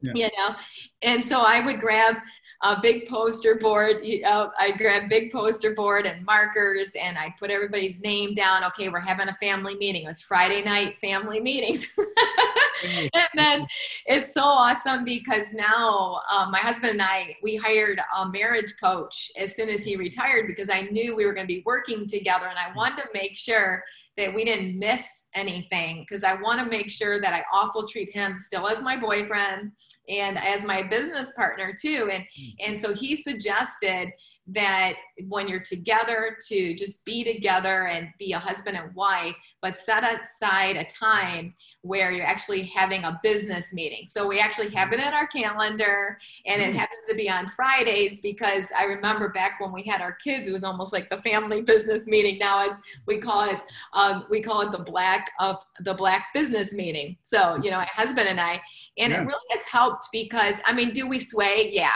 yeah. 0.00 0.12
you 0.14 0.28
know. 0.36 0.54
And 1.02 1.24
so 1.24 1.40
I 1.40 1.64
would 1.64 1.80
grab 1.80 2.16
a 2.62 2.80
big 2.80 3.08
poster 3.08 3.56
board. 3.56 4.04
I 4.04 4.72
grabbed 4.76 5.08
big 5.08 5.32
poster 5.32 5.74
board 5.74 6.06
and 6.06 6.24
markers 6.24 6.92
and 7.00 7.18
I 7.18 7.34
put 7.38 7.50
everybody's 7.50 8.00
name 8.00 8.34
down. 8.34 8.62
Okay, 8.64 8.88
we're 8.88 9.00
having 9.00 9.28
a 9.28 9.36
family 9.40 9.74
meeting. 9.76 10.04
It 10.04 10.08
was 10.08 10.22
Friday 10.22 10.62
night 10.62 10.96
family 11.00 11.40
meetings. 11.40 11.88
and 12.84 13.28
then 13.34 13.66
it's 14.06 14.32
so 14.32 14.42
awesome 14.42 15.04
because 15.04 15.46
now 15.52 16.20
um, 16.30 16.52
my 16.52 16.58
husband 16.58 16.92
and 16.92 17.02
I, 17.02 17.36
we 17.42 17.56
hired 17.56 18.00
a 18.16 18.28
marriage 18.28 18.74
coach 18.80 19.32
as 19.36 19.56
soon 19.56 19.68
as 19.68 19.84
he 19.84 19.96
retired 19.96 20.46
because 20.46 20.70
I 20.70 20.82
knew 20.82 21.16
we 21.16 21.26
were 21.26 21.34
going 21.34 21.46
to 21.46 21.54
be 21.54 21.64
working 21.66 22.06
together 22.06 22.46
and 22.46 22.58
I 22.58 22.74
wanted 22.76 23.02
to 23.02 23.08
make 23.12 23.36
sure 23.36 23.82
that 24.16 24.32
we 24.32 24.44
didn't 24.44 24.78
miss 24.78 25.26
anything 25.34 26.04
because 26.06 26.22
I 26.22 26.34
want 26.34 26.60
to 26.60 26.66
make 26.66 26.90
sure 26.90 27.20
that 27.20 27.32
I 27.32 27.44
also 27.52 27.86
treat 27.86 28.12
him 28.12 28.38
still 28.38 28.68
as 28.68 28.82
my 28.82 28.96
boyfriend 28.96 29.72
and 30.08 30.38
as 30.38 30.64
my 30.64 30.82
business 30.82 31.32
partner 31.36 31.74
too. 31.80 32.10
And 32.12 32.24
mm. 32.24 32.54
and 32.66 32.78
so 32.78 32.94
he 32.94 33.16
suggested 33.16 34.10
that 34.48 34.94
when 35.28 35.46
you're 35.46 35.60
together 35.60 36.36
to 36.48 36.74
just 36.74 37.04
be 37.04 37.22
together 37.22 37.86
and 37.86 38.08
be 38.18 38.32
a 38.32 38.38
husband 38.38 38.76
and 38.76 38.92
wife 38.94 39.36
but 39.60 39.78
set 39.78 40.02
aside 40.02 40.76
a 40.76 40.84
time 40.84 41.54
where 41.82 42.10
you're 42.10 42.26
actually 42.26 42.62
having 42.62 43.04
a 43.04 43.20
business 43.22 43.72
meeting. 43.72 44.08
So 44.08 44.26
we 44.26 44.40
actually 44.40 44.70
have 44.70 44.92
it 44.92 44.98
in 44.98 45.12
our 45.12 45.28
calendar 45.28 46.18
and 46.44 46.60
it 46.60 46.74
mm. 46.74 46.76
happens 46.76 47.06
to 47.08 47.14
be 47.14 47.30
on 47.30 47.48
fridays 47.50 48.20
because 48.20 48.68
i 48.76 48.84
remember 48.84 49.28
back 49.28 49.60
when 49.60 49.72
we 49.72 49.82
had 49.82 50.00
our 50.00 50.14
kids 50.14 50.48
it 50.48 50.52
was 50.52 50.64
almost 50.64 50.92
like 50.92 51.08
the 51.08 51.22
family 51.22 51.62
business 51.72 52.06
meeting. 52.06 52.38
Now 52.38 52.68
it's 52.68 52.80
we 53.06 53.18
call 53.18 53.48
it 53.48 53.60
um, 53.92 54.26
we 54.28 54.40
call 54.40 54.62
it 54.62 54.72
the 54.72 54.82
black 54.82 55.30
of 55.38 55.64
the 55.80 55.94
black 55.94 56.26
business 56.34 56.72
meeting. 56.72 57.16
So 57.22 57.58
you 57.62 57.70
know 57.70 57.76
my 57.76 57.88
husband 57.92 58.28
and 58.28 58.40
i 58.40 58.60
and 58.98 59.12
yeah. 59.12 59.22
it 59.22 59.26
really 59.26 59.40
has 59.50 59.64
helped 59.66 60.08
because 60.12 60.56
i 60.64 60.72
mean 60.72 60.92
do 60.92 61.08
we 61.08 61.20
sway? 61.20 61.70
Yeah 61.72 61.92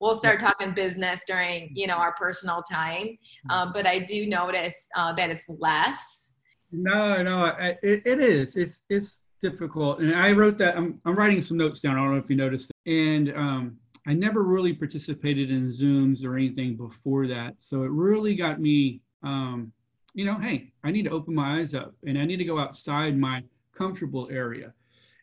we'll 0.00 0.16
start 0.16 0.40
talking 0.40 0.72
business 0.72 1.22
during 1.26 1.70
you 1.74 1.86
know 1.86 1.94
our 1.94 2.12
personal 2.14 2.62
time 2.62 3.16
um, 3.50 3.72
but 3.72 3.86
i 3.86 3.98
do 3.98 4.26
notice 4.26 4.88
uh, 4.96 5.12
that 5.12 5.30
it's 5.30 5.48
less. 5.48 6.34
No 6.72 7.22
no 7.22 7.46
it, 7.82 8.02
it 8.04 8.20
is. 8.20 8.56
It's 8.56 8.80
it's 8.88 9.20
difficult. 9.42 10.00
And 10.00 10.14
i 10.14 10.32
wrote 10.32 10.58
that 10.58 10.76
I'm, 10.76 11.00
I'm 11.04 11.16
writing 11.16 11.42
some 11.42 11.56
notes 11.56 11.80
down. 11.80 11.96
I 11.96 12.00
don't 12.00 12.12
know 12.12 12.18
if 12.18 12.30
you 12.30 12.36
noticed. 12.36 12.70
And 12.86 13.34
um, 13.36 13.76
i 14.06 14.12
never 14.12 14.42
really 14.42 14.72
participated 14.72 15.50
in 15.50 15.68
zooms 15.68 16.24
or 16.24 16.36
anything 16.36 16.76
before 16.76 17.26
that. 17.28 17.54
So 17.58 17.82
it 17.82 17.90
really 17.90 18.34
got 18.34 18.60
me 18.60 19.00
um, 19.22 19.72
you 20.14 20.24
know 20.24 20.36
hey 20.36 20.72
i 20.82 20.90
need 20.90 21.04
to 21.04 21.10
open 21.10 21.32
my 21.34 21.60
eyes 21.60 21.72
up 21.72 21.94
and 22.04 22.18
i 22.18 22.24
need 22.24 22.38
to 22.38 22.44
go 22.44 22.58
outside 22.58 23.16
my 23.16 23.42
comfortable 23.74 24.28
area. 24.30 24.72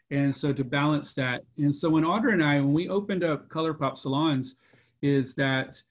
And 0.10 0.34
so 0.34 0.54
to 0.54 0.64
balance 0.64 1.14
that. 1.16 1.44
And 1.58 1.76
so 1.76 1.90
when 1.90 2.04
audra 2.04 2.34
and 2.34 2.44
i 2.44 2.56
when 2.60 2.74
we 2.74 2.90
opened 2.90 3.24
up 3.24 3.50
color 3.50 3.74
pop 3.74 3.98
salons 3.98 4.56
is 5.02 5.36
that 5.36 5.82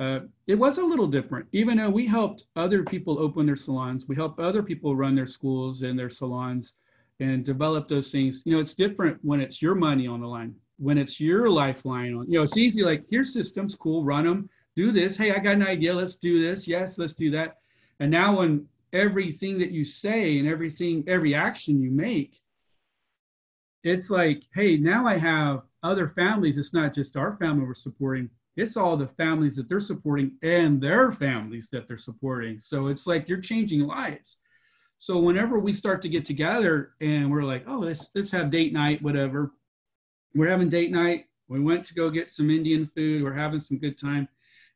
uh, 0.00 0.20
it 0.46 0.54
was 0.54 0.78
a 0.78 0.84
little 0.84 1.06
different. 1.06 1.46
Even 1.52 1.76
though 1.76 1.90
we 1.90 2.06
helped 2.06 2.46
other 2.56 2.82
people 2.82 3.18
open 3.18 3.46
their 3.46 3.56
salons, 3.56 4.08
we 4.08 4.16
helped 4.16 4.40
other 4.40 4.62
people 4.62 4.96
run 4.96 5.14
their 5.14 5.26
schools 5.26 5.82
and 5.82 5.98
their 5.98 6.10
salons 6.10 6.78
and 7.20 7.44
develop 7.44 7.88
those 7.88 8.10
things. 8.10 8.42
You 8.44 8.54
know, 8.54 8.60
it's 8.60 8.74
different 8.74 9.18
when 9.22 9.40
it's 9.40 9.62
your 9.62 9.74
money 9.74 10.06
on 10.06 10.20
the 10.20 10.26
line, 10.26 10.54
when 10.78 10.98
it's 10.98 11.20
your 11.20 11.48
lifeline 11.48 12.14
on. 12.14 12.30
You 12.30 12.38
know, 12.38 12.42
it's 12.42 12.56
easy 12.56 12.82
like 12.82 13.04
here's 13.10 13.32
systems, 13.32 13.74
cool, 13.74 14.02
run 14.02 14.24
them, 14.24 14.48
do 14.74 14.90
this. 14.90 15.16
Hey, 15.16 15.30
I 15.32 15.38
got 15.38 15.54
an 15.54 15.62
idea. 15.62 15.94
Let's 15.94 16.16
do 16.16 16.42
this. 16.42 16.66
Yes, 16.66 16.98
let's 16.98 17.14
do 17.14 17.30
that. 17.32 17.58
And 18.00 18.10
now 18.10 18.38
when 18.38 18.66
everything 18.92 19.58
that 19.58 19.70
you 19.70 19.84
say 19.84 20.38
and 20.38 20.48
everything, 20.48 21.04
every 21.06 21.34
action 21.34 21.80
you 21.80 21.90
make, 21.90 22.40
it's 23.84 24.10
like, 24.10 24.44
hey, 24.54 24.76
now 24.76 25.06
I 25.06 25.16
have 25.16 25.62
other 25.82 26.08
families. 26.08 26.56
It's 26.56 26.74
not 26.74 26.94
just 26.94 27.16
our 27.16 27.36
family 27.36 27.64
we're 27.64 27.74
supporting 27.74 28.30
it's 28.56 28.76
all 28.76 28.96
the 28.96 29.06
families 29.06 29.56
that 29.56 29.68
they're 29.68 29.80
supporting 29.80 30.36
and 30.42 30.80
their 30.80 31.10
families 31.10 31.68
that 31.70 31.88
they're 31.88 31.96
supporting. 31.96 32.58
So 32.58 32.88
it's 32.88 33.06
like 33.06 33.28
you're 33.28 33.40
changing 33.40 33.80
lives. 33.80 34.38
So 34.98 35.18
whenever 35.18 35.58
we 35.58 35.72
start 35.72 36.02
to 36.02 36.08
get 36.08 36.24
together 36.24 36.92
and 37.00 37.30
we're 37.30 37.42
like, 37.42 37.64
oh, 37.66 37.78
let's 37.78 38.10
let's 38.14 38.30
have 38.30 38.50
date 38.50 38.72
night, 38.72 39.02
whatever. 39.02 39.52
We're 40.34 40.48
having 40.48 40.68
date 40.68 40.92
night. 40.92 41.26
We 41.48 41.60
went 41.60 41.84
to 41.86 41.94
go 41.94 42.08
get 42.08 42.30
some 42.30 42.50
Indian 42.50 42.86
food. 42.94 43.22
We're 43.22 43.32
having 43.32 43.60
some 43.60 43.78
good 43.78 43.98
time, 43.98 44.28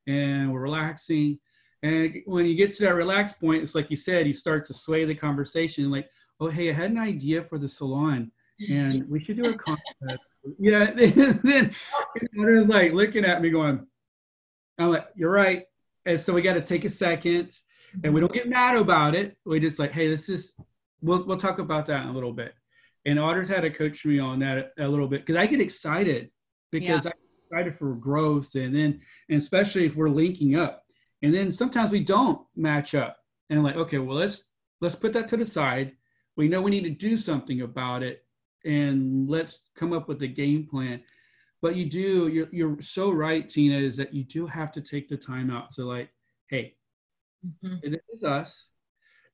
and 0.06 0.52
we're 0.52 0.60
relaxing. 0.60 1.38
And 1.82 2.16
when 2.26 2.44
you 2.44 2.54
get 2.54 2.74
to 2.74 2.84
that 2.84 2.94
relaxed 2.94 3.40
point, 3.40 3.62
it's 3.62 3.74
like 3.74 3.90
you 3.90 3.96
said, 3.96 4.26
you 4.26 4.32
start 4.32 4.66
to 4.66 4.74
sway 4.74 5.04
the 5.04 5.14
conversation. 5.14 5.90
Like, 5.90 6.10
oh, 6.40 6.48
hey, 6.48 6.70
I 6.70 6.72
had 6.72 6.90
an 6.90 6.98
idea 6.98 7.42
for 7.42 7.58
the 7.58 7.68
salon 7.68 8.32
and 8.69 9.09
we 9.09 9.21
should 9.21 9.37
do 9.37 9.47
a 9.47 9.55
contest. 10.03 10.38
yeah. 10.59 10.90
Then, 10.95 11.40
then 11.42 11.75
it 12.33 12.59
was 12.59 12.69
like 12.69 12.92
looking 12.92 13.25
at 13.25 13.42
me 13.42 13.51
going, 13.51 13.87
I'm 14.79 14.90
like, 14.90 15.09
you're 15.14 15.31
right. 15.31 15.64
And 16.05 16.21
so 16.21 16.33
we 16.33 16.42
got 16.42 16.55
to 16.55 16.61
take 16.61 16.85
a 16.85 16.90
second 16.90 17.53
and 18.05 18.14
we 18.14 18.21
don't 18.21 18.33
get 18.33 18.49
mad 18.49 18.77
about 18.77 19.14
it. 19.14 19.37
We 19.45 19.61
just 19.61 19.79
like, 19.79 19.92
hey, 19.92 20.09
this 20.09 20.29
is, 20.29 20.55
we'll, 21.01 21.25
we'll 21.25 21.37
talk 21.37 21.59
about 21.59 21.87
that 21.87 22.03
in 22.03 22.09
a 22.09 22.12
little 22.12 22.33
bit. 22.33 22.55
And 23.05 23.19
Audra's 23.19 23.49
had 23.49 23.62
to 23.62 23.71
coach 23.71 24.05
me 24.05 24.19
on 24.19 24.40
that 24.40 24.73
a, 24.79 24.87
a 24.87 24.88
little 24.88 25.09
bit 25.09 25.25
because 25.25 25.37
I 25.37 25.47
get 25.47 25.61
excited 25.61 26.31
because 26.71 27.05
yeah. 27.05 27.11
I'm 27.11 27.59
excited 27.59 27.75
for 27.75 27.95
growth. 27.95 28.55
And 28.55 28.75
then, 28.75 29.01
and 29.29 29.40
especially 29.40 29.87
if 29.87 29.97
we're 29.97 30.09
linking 30.09 30.57
up. 30.57 30.83
And 31.23 31.35
then 31.35 31.51
sometimes 31.51 31.90
we 31.90 32.05
don't 32.05 32.40
match 32.55 32.95
up. 32.95 33.16
And 33.49 33.62
like, 33.62 33.77
okay, 33.77 33.99
well, 33.99 34.16
let's, 34.16 34.49
let's 34.81 34.95
put 34.97 35.12
that 35.14 35.29
to 35.29 35.37
the 35.37 35.47
side. 35.47 35.92
We 36.37 36.49
know 36.49 36.61
we 36.61 36.71
need 36.71 36.85
to 36.85 36.90
do 36.90 37.16
something 37.16 37.62
about 37.62 38.03
it 38.03 38.25
and 38.66 39.29
let's 39.29 39.64
come 39.74 39.92
up 39.92 40.09
with 40.09 40.22
a 40.22 40.26
game 40.26 40.66
plan. 40.66 41.00
But 41.62 41.76
you 41.76 41.88
do 41.88 42.29
you're, 42.29 42.48
you're 42.52 42.83
so 42.83 43.11
right 43.11 43.48
tina 43.48 43.79
is 43.79 43.96
that 43.96 44.12
you 44.12 44.24
do 44.24 44.46
have 44.46 44.70
to 44.72 44.81
take 44.81 45.09
the 45.09 45.16
time 45.16 45.50
out 45.50 45.70
to 45.72 45.85
like 45.85 46.11
hey 46.48 46.74
mm-hmm. 47.64 47.76
it 47.83 48.00
is 48.14 48.22
us 48.22 48.68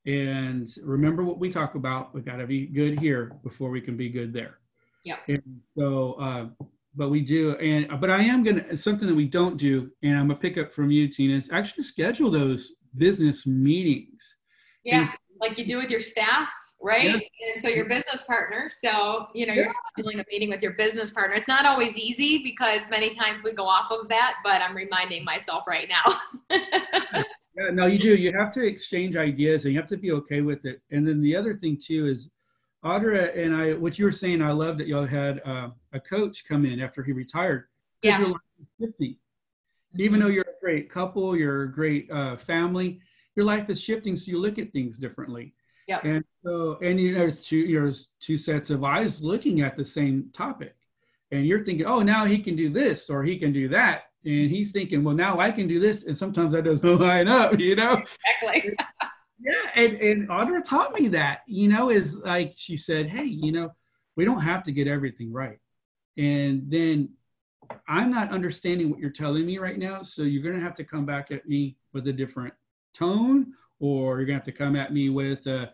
and 0.05 0.69
remember 0.83 1.23
what 1.23 1.39
we 1.39 1.49
talk 1.49 1.75
about. 1.75 2.13
We 2.13 2.21
got 2.21 2.37
to 2.37 2.47
be 2.47 2.65
good 2.65 2.99
here 2.99 3.37
before 3.43 3.69
we 3.69 3.79
can 3.79 3.95
be 3.95 4.09
good 4.09 4.33
there. 4.33 4.59
Yeah 5.03 5.17
and 5.27 5.61
so 5.77 6.13
uh, 6.13 6.65
but 6.95 7.09
we 7.09 7.21
do 7.21 7.55
and 7.57 7.99
but 7.99 8.09
i 8.09 8.21
am 8.21 8.43
gonna 8.43 8.77
something 8.77 9.07
that 9.07 9.15
we 9.15 9.25
don't 9.27 9.57
do 9.57 9.91
and 10.03 10.17
i'm 10.17 10.27
gonna 10.27 10.39
pick 10.39 10.57
up 10.57 10.71
from 10.71 10.91
you 10.91 11.07
tina 11.07 11.35
is 11.35 11.49
actually 11.51 11.83
schedule 11.83 12.31
those 12.31 12.73
business 12.97 13.45
meetings. 13.45 14.37
Yeah 14.83 15.01
and, 15.01 15.09
like 15.41 15.57
you 15.57 15.65
do 15.65 15.77
with 15.77 15.89
your 15.89 15.99
staff 15.99 16.51
right? 16.83 17.05
Yeah. 17.05 17.53
And 17.53 17.61
so 17.61 17.69
your 17.69 17.87
business 17.87 18.23
partner. 18.23 18.69
So, 18.69 19.27
you 19.33 19.47
know, 19.47 19.53
yeah. 19.53 19.63
you're 19.63 20.05
scheduling 20.05 20.21
a 20.21 20.25
meeting 20.29 20.49
with 20.49 20.61
your 20.61 20.73
business 20.73 21.09
partner. 21.11 21.35
It's 21.35 21.47
not 21.47 21.65
always 21.65 21.97
easy 21.97 22.43
because 22.43 22.83
many 22.89 23.09
times 23.09 23.41
we 23.43 23.55
go 23.55 23.63
off 23.63 23.89
of 23.89 24.09
that, 24.09 24.35
but 24.43 24.61
I'm 24.61 24.75
reminding 24.75 25.23
myself 25.23 25.63
right 25.65 25.87
now. 25.87 26.19
yeah, 26.51 27.69
no, 27.71 27.87
you 27.87 27.97
do. 27.97 28.15
You 28.15 28.33
have 28.37 28.51
to 28.53 28.65
exchange 28.65 29.15
ideas 29.15 29.65
and 29.65 29.73
you 29.73 29.79
have 29.79 29.89
to 29.89 29.97
be 29.97 30.11
okay 30.11 30.41
with 30.41 30.65
it. 30.65 30.81
And 30.91 31.07
then 31.07 31.21
the 31.21 31.35
other 31.35 31.53
thing 31.53 31.79
too 31.83 32.07
is 32.07 32.29
Audra 32.83 33.37
and 33.37 33.55
I, 33.55 33.73
what 33.73 33.97
you 33.97 34.03
were 34.03 34.11
saying, 34.11 34.41
I 34.41 34.51
love 34.51 34.77
that 34.77 34.87
y'all 34.87 35.05
had 35.05 35.41
uh, 35.45 35.69
a 35.93 35.99
coach 36.01 36.43
come 36.45 36.65
in 36.65 36.81
after 36.81 37.01
he 37.01 37.13
retired. 37.13 37.65
Yeah. 38.01 38.19
You're 38.19 38.33
50. 38.79 39.09
Mm-hmm. 39.09 40.01
Even 40.01 40.19
though 40.19 40.27
you're 40.27 40.41
a 40.41 40.59
great 40.61 40.91
couple, 40.91 41.37
you're 41.37 41.63
a 41.63 41.71
great 41.71 42.11
uh, 42.11 42.35
family, 42.35 42.99
your 43.35 43.45
life 43.45 43.69
is 43.69 43.81
shifting. 43.81 44.17
So 44.17 44.31
you 44.31 44.39
look 44.39 44.59
at 44.59 44.73
things 44.73 44.97
differently. 44.97 45.53
Yeah. 45.87 45.99
And 46.03 46.23
so, 46.43 46.77
and 46.81 46.99
you, 46.99 47.13
know, 47.13 47.19
there's 47.19 47.41
two, 47.41 47.67
there's 47.67 48.11
two 48.19 48.37
sets 48.37 48.69
of 48.69 48.83
eyes 48.83 49.21
looking 49.21 49.61
at 49.61 49.75
the 49.75 49.85
same 49.85 50.29
topic, 50.33 50.75
and 51.31 51.45
you're 51.45 51.63
thinking, 51.63 51.85
oh, 51.85 52.01
now 52.01 52.25
he 52.25 52.39
can 52.39 52.55
do 52.55 52.69
this 52.69 53.09
or 53.09 53.23
he 53.23 53.37
can 53.37 53.51
do 53.51 53.67
that, 53.69 54.03
and 54.25 54.49
he's 54.49 54.71
thinking, 54.71 55.03
well, 55.03 55.15
now 55.15 55.39
I 55.39 55.51
can 55.51 55.67
do 55.67 55.79
this, 55.79 56.05
and 56.05 56.17
sometimes 56.17 56.53
that 56.53 56.63
doesn't 56.63 56.99
line 56.99 57.27
up, 57.27 57.59
you 57.59 57.75
know? 57.75 58.01
Exactly. 58.41 58.73
yeah, 59.39 59.69
and 59.75 59.95
and 59.97 60.29
Audra 60.29 60.63
taught 60.63 60.93
me 60.93 61.09
that, 61.09 61.39
you 61.47 61.67
know, 61.67 61.89
is 61.89 62.17
like 62.19 62.53
she 62.55 62.77
said, 62.77 63.07
hey, 63.07 63.25
you 63.25 63.51
know, 63.51 63.71
we 64.15 64.25
don't 64.25 64.41
have 64.41 64.63
to 64.63 64.71
get 64.71 64.87
everything 64.87 65.31
right, 65.33 65.59
and 66.17 66.63
then 66.69 67.09
I'm 67.87 68.11
not 68.11 68.31
understanding 68.31 68.89
what 68.89 68.99
you're 68.99 69.09
telling 69.09 69.45
me 69.45 69.57
right 69.57 69.77
now, 69.77 70.01
so 70.01 70.23
you're 70.23 70.43
gonna 70.43 70.63
have 70.63 70.75
to 70.75 70.83
come 70.83 71.05
back 71.05 71.31
at 71.31 71.47
me 71.47 71.77
with 71.93 72.07
a 72.07 72.13
different 72.13 72.53
tone 72.93 73.53
or 73.83 74.17
you're 74.17 74.25
gonna 74.25 74.37
have 74.37 74.45
to 74.45 74.51
come 74.53 74.77
at 74.77 74.93
me 74.93 75.09
with 75.09 75.45
a, 75.45 75.69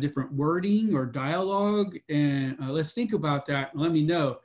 different 0.00 0.32
wording 0.32 0.96
or 0.96 1.06
dialogue. 1.06 1.96
And 2.08 2.56
uh, 2.60 2.72
let's 2.72 2.92
think 2.92 3.12
about 3.12 3.46
that. 3.46 3.70
Let 3.72 3.92
me 3.92 4.02
know 4.02 4.38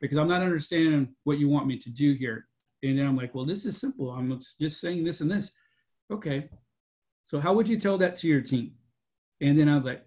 because 0.00 0.18
I'm 0.18 0.26
not 0.26 0.42
understanding 0.42 1.14
what 1.22 1.38
you 1.38 1.48
want 1.48 1.68
me 1.68 1.78
to 1.78 1.88
do 1.88 2.14
here. 2.14 2.48
And 2.82 2.98
then 2.98 3.06
I'm 3.06 3.16
like, 3.16 3.32
well, 3.32 3.46
this 3.46 3.64
is 3.64 3.78
simple. 3.78 4.10
I'm 4.10 4.40
just 4.58 4.80
saying 4.80 5.04
this 5.04 5.20
and 5.20 5.30
this. 5.30 5.52
Okay. 6.10 6.48
So 7.24 7.38
how 7.38 7.54
would 7.54 7.68
you 7.68 7.78
tell 7.78 7.96
that 7.98 8.16
to 8.16 8.26
your 8.26 8.40
team? 8.40 8.72
And 9.40 9.56
then 9.56 9.68
I 9.68 9.76
was 9.76 9.84
like, 9.84 10.04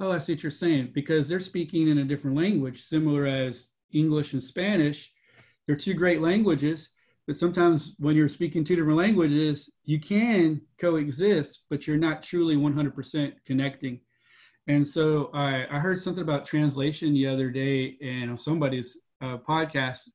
oh, 0.00 0.10
I 0.10 0.18
see 0.18 0.32
what 0.32 0.42
you're 0.42 0.50
saying 0.50 0.90
because 0.92 1.28
they're 1.28 1.38
speaking 1.38 1.86
in 1.86 1.98
a 1.98 2.04
different 2.04 2.36
language, 2.36 2.82
similar 2.82 3.24
as 3.26 3.68
English 3.92 4.32
and 4.32 4.42
Spanish. 4.42 5.12
They're 5.68 5.76
two 5.76 5.94
great 5.94 6.20
languages, 6.20 6.88
but 7.30 7.36
sometimes 7.36 7.94
when 8.00 8.16
you're 8.16 8.28
speaking 8.28 8.64
two 8.64 8.74
different 8.74 8.98
languages, 8.98 9.70
you 9.84 10.00
can 10.00 10.60
coexist, 10.80 11.62
but 11.70 11.86
you're 11.86 11.96
not 11.96 12.24
truly 12.24 12.56
100% 12.56 13.32
connecting. 13.46 14.00
And 14.66 14.84
so 14.84 15.30
I, 15.32 15.64
I 15.70 15.78
heard 15.78 16.02
something 16.02 16.24
about 16.24 16.44
translation 16.44 17.14
the 17.14 17.28
other 17.28 17.48
day 17.48 17.96
in 18.00 18.36
somebody's 18.36 18.98
uh, 19.20 19.36
podcast, 19.48 20.08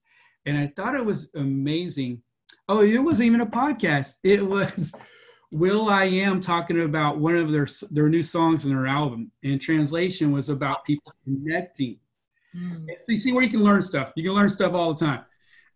and 0.45 0.57
I 0.57 0.73
thought 0.75 0.93
it 0.93 1.05
was 1.05 1.29
amazing. 1.35 2.21
Oh, 2.67 2.81
it 2.81 2.97
wasn't 2.97 3.27
even 3.27 3.39
a 3.39 3.45
podcast. 3.45 4.15
It 4.25 4.45
was 4.45 4.91
Will 5.53 5.87
I 5.87 6.03
Am 6.03 6.41
talking 6.41 6.81
about 6.81 7.19
one 7.19 7.37
of 7.37 7.49
their 7.49 7.69
their 7.91 8.09
new 8.09 8.23
songs 8.23 8.65
in 8.65 8.71
their 8.71 8.87
album, 8.87 9.31
and 9.41 9.61
translation 9.61 10.33
was 10.33 10.49
about 10.49 10.83
people 10.83 11.13
connecting. 11.23 11.97
Mm. 12.53 12.87
See, 12.99 13.17
see 13.17 13.31
where 13.31 13.45
you 13.45 13.49
can 13.49 13.63
learn 13.63 13.81
stuff. 13.81 14.11
You 14.17 14.23
can 14.25 14.33
learn 14.33 14.49
stuff 14.49 14.73
all 14.73 14.93
the 14.93 15.05
time. 15.05 15.23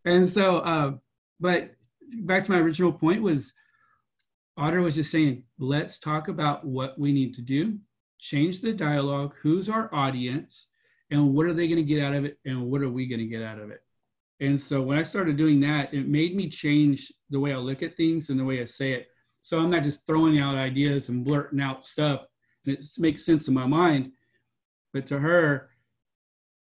And 0.04 0.28
so, 0.28 0.58
uh, 0.58 0.92
but 1.40 1.72
back 2.24 2.44
to 2.44 2.52
my 2.52 2.60
original 2.60 2.92
point 2.92 3.22
was, 3.22 3.54
Audra 4.58 4.84
was 4.84 4.96
just 4.96 5.12
saying, 5.12 5.44
let's 5.58 6.00
talk 6.00 6.28
about 6.28 6.66
what 6.66 7.00
we 7.00 7.14
need 7.14 7.34
to 7.36 7.42
do, 7.42 7.78
change 8.18 8.62
the 8.62 8.74
dialogue, 8.74 9.34
who's 9.42 9.70
our 9.70 9.94
audience, 9.94 10.68
and 11.12 11.34
what 11.34 11.46
are 11.46 11.54
they 11.54 11.68
going 11.68 11.78
to 11.78 11.84
get 11.84 12.04
out 12.04 12.14
of 12.14 12.26
it, 12.26 12.38
and 12.46 12.64
what 12.64 12.82
are 12.82 12.90
we 12.90 13.08
going 13.08 13.20
to 13.20 13.26
get 13.26 13.42
out 13.42 13.60
of 13.60 13.72
it. 13.72 13.82
And 14.42 14.62
so 14.62 14.82
when 14.82 14.98
I 14.98 15.04
started 15.04 15.38
doing 15.38 15.60
that, 15.62 15.94
it 15.94 16.08
made 16.08 16.36
me 16.36 16.50
change 16.50 17.12
the 17.30 17.40
way 17.40 17.54
I 17.54 17.58
look 17.58 17.84
at 17.84 17.96
things 17.96 18.30
and 18.30 18.40
the 18.40 18.46
way 18.46 18.62
I 18.62 18.66
say 18.66 18.94
it. 18.94 19.08
So 19.42 19.60
I'm 19.60 19.70
not 19.70 19.84
just 19.84 20.06
throwing 20.06 20.42
out 20.42 20.56
ideas 20.56 21.10
and 21.10 21.26
blurting 21.26 21.62
out 21.62 21.86
stuff, 21.86 22.26
and 22.66 22.78
it 22.78 22.86
makes 22.98 23.26
sense 23.26 23.48
in 23.48 23.54
my 23.54 23.66
mind. 23.66 24.12
But 24.94 25.06
to 25.08 25.20
her, 25.20 25.70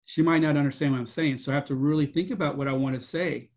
she 0.05 0.21
might 0.21 0.41
not 0.41 0.57
understand 0.57 0.93
what 0.93 0.99
I'm 0.99 1.05
saying. 1.05 1.39
So 1.39 1.51
I 1.51 1.55
have 1.55 1.65
to 1.65 1.75
really 1.75 2.05
think 2.05 2.31
about 2.31 2.57
what 2.57 2.67
I 2.67 2.73
want 2.73 2.99
to 2.99 3.05
say 3.05 3.49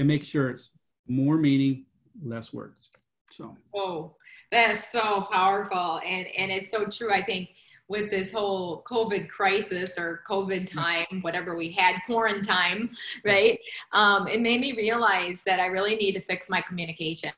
and 0.00 0.08
make 0.08 0.24
sure 0.24 0.48
it's 0.48 0.70
more 1.06 1.36
meaning, 1.36 1.84
less 2.24 2.54
words. 2.54 2.88
So 3.30 3.56
oh, 3.76 4.16
that's 4.50 4.90
so 4.90 5.28
powerful. 5.30 6.00
And 6.04 6.26
and 6.36 6.50
it's 6.50 6.70
so 6.70 6.86
true. 6.86 7.12
I 7.12 7.22
think 7.22 7.50
with 7.88 8.10
this 8.10 8.32
whole 8.32 8.82
COVID 8.84 9.28
crisis 9.28 9.98
or 9.98 10.22
COVID 10.28 10.62
mm. 10.62 10.72
time, 10.72 11.20
whatever 11.20 11.54
we 11.54 11.70
had, 11.72 12.00
quarantine, 12.06 12.90
right? 13.24 13.58
Um, 13.92 14.26
it 14.26 14.40
made 14.40 14.60
me 14.60 14.72
realize 14.72 15.42
that 15.44 15.60
I 15.60 15.66
really 15.66 15.96
need 15.96 16.12
to 16.12 16.22
fix 16.22 16.48
my 16.48 16.62
communication 16.62 17.30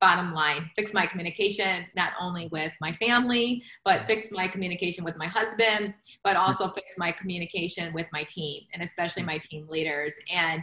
bottom 0.00 0.32
line 0.32 0.70
fix 0.76 0.94
my 0.94 1.04
communication 1.06 1.84
not 1.94 2.12
only 2.20 2.48
with 2.50 2.72
my 2.80 2.92
family 2.92 3.62
but 3.84 4.06
fix 4.06 4.30
my 4.30 4.48
communication 4.48 5.04
with 5.04 5.16
my 5.16 5.26
husband 5.26 5.92
but 6.24 6.36
also 6.36 6.66
mm. 6.68 6.74
fix 6.74 6.94
my 6.96 7.12
communication 7.12 7.92
with 7.92 8.06
my 8.12 8.22
team 8.24 8.62
and 8.72 8.82
especially 8.82 9.22
mm. 9.22 9.26
my 9.26 9.38
team 9.38 9.66
leaders 9.68 10.14
and 10.32 10.62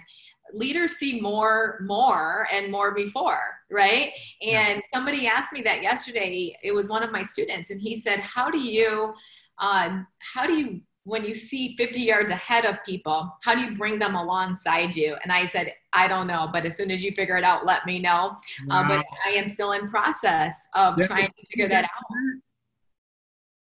leaders 0.54 0.94
see 0.94 1.20
more 1.20 1.80
more 1.82 2.48
and 2.52 2.72
more 2.72 2.94
before 2.94 3.40
right 3.72 4.12
and 4.42 4.82
somebody 4.94 5.28
asked 5.28 5.52
me 5.52 5.62
that 5.62 5.82
yesterday 5.82 6.56
it 6.64 6.72
was 6.72 6.88
one 6.88 7.04
of 7.04 7.12
my 7.12 7.24
students 7.24 7.72
and 7.72 7.82
he 7.82 7.98
said 7.98 8.20
how 8.20 8.50
do 8.50 8.60
you 8.60 9.14
uh, 9.58 10.00
how 10.20 10.46
do 10.46 10.54
you 10.54 10.82
when 11.06 11.24
you 11.24 11.36
see 11.36 11.76
50 11.78 12.02
yards 12.02 12.32
ahead 12.32 12.66
of 12.66 12.84
people, 12.84 13.32
how 13.44 13.54
do 13.54 13.62
you 13.62 13.78
bring 13.78 14.00
them 14.00 14.16
alongside 14.16 14.96
you? 14.96 15.16
And 15.24 15.32
I 15.32 15.46
said, 15.46 15.72
I 15.94 16.08
don't 16.08 16.26
know, 16.26 16.50
but 16.52 16.66
as 16.66 16.76
soon 16.76 16.90
as 16.90 17.04
you 17.04 17.12
figure 17.12 17.38
it 17.38 17.44
out, 17.44 17.64
let 17.64 17.86
me 17.86 18.00
know. 18.00 18.38
Wow. 18.66 18.82
Uh, 18.82 18.88
but 18.88 19.06
I 19.24 19.30
am 19.30 19.48
still 19.48 19.74
in 19.74 19.88
process 19.88 20.68
of 20.74 20.98
trying 21.04 21.28
to 21.28 21.46
figure 21.48 21.70
that 21.70 21.84
out. 21.84 21.92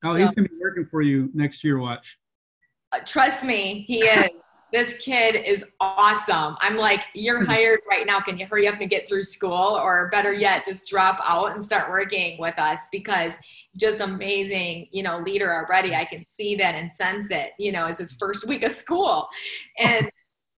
Oh, 0.05 0.15
so, 0.15 0.17
he's 0.17 0.35
going 0.35 0.49
to 0.49 0.55
be 0.55 0.59
working 0.61 0.87
for 0.87 1.03
you 1.03 1.31
next 1.35 1.63
year. 1.63 1.79
Watch. 1.79 2.19
Uh, 2.93 3.01
trust 3.05 3.45
me, 3.45 3.85
he 3.87 4.01
is 4.07 4.29
this 4.73 4.99
kid 4.99 5.35
is 5.35 5.65
awesome. 5.81 6.57
I'm 6.61 6.77
like, 6.77 7.05
you're 7.15 7.39
hmm. 7.39 7.47
hired 7.47 7.81
right 7.89 8.07
now. 8.07 8.21
Can 8.21 8.39
you 8.39 8.47
hurry 8.47 8.69
up 8.69 8.81
and 8.81 8.91
get 8.91 9.09
through 9.09 9.25
school? 9.25 9.53
Or 9.53 10.09
better 10.11 10.33
yet, 10.33 10.65
just 10.67 10.89
drop 10.89 11.19
out 11.25 11.53
and 11.53 11.63
start 11.63 11.91
working 11.91 12.39
with 12.39 12.59
us 12.59 12.81
because 12.93 13.35
just 13.77 14.01
amazing, 14.01 14.89
you 14.91 15.03
know, 15.03 15.19
leader 15.19 15.53
already. 15.53 15.95
I 15.95 16.05
can 16.05 16.25
see 16.27 16.57
that 16.57 16.75
and 16.75 16.93
sense 16.93 17.31
it, 17.31 17.53
you 17.59 17.73
know, 17.73 17.87
it's 17.87 18.01
his 18.01 18.13
first 18.13 18.47
week 18.47 18.65
of 18.65 18.73
school. 18.73 19.29
And 19.79 20.11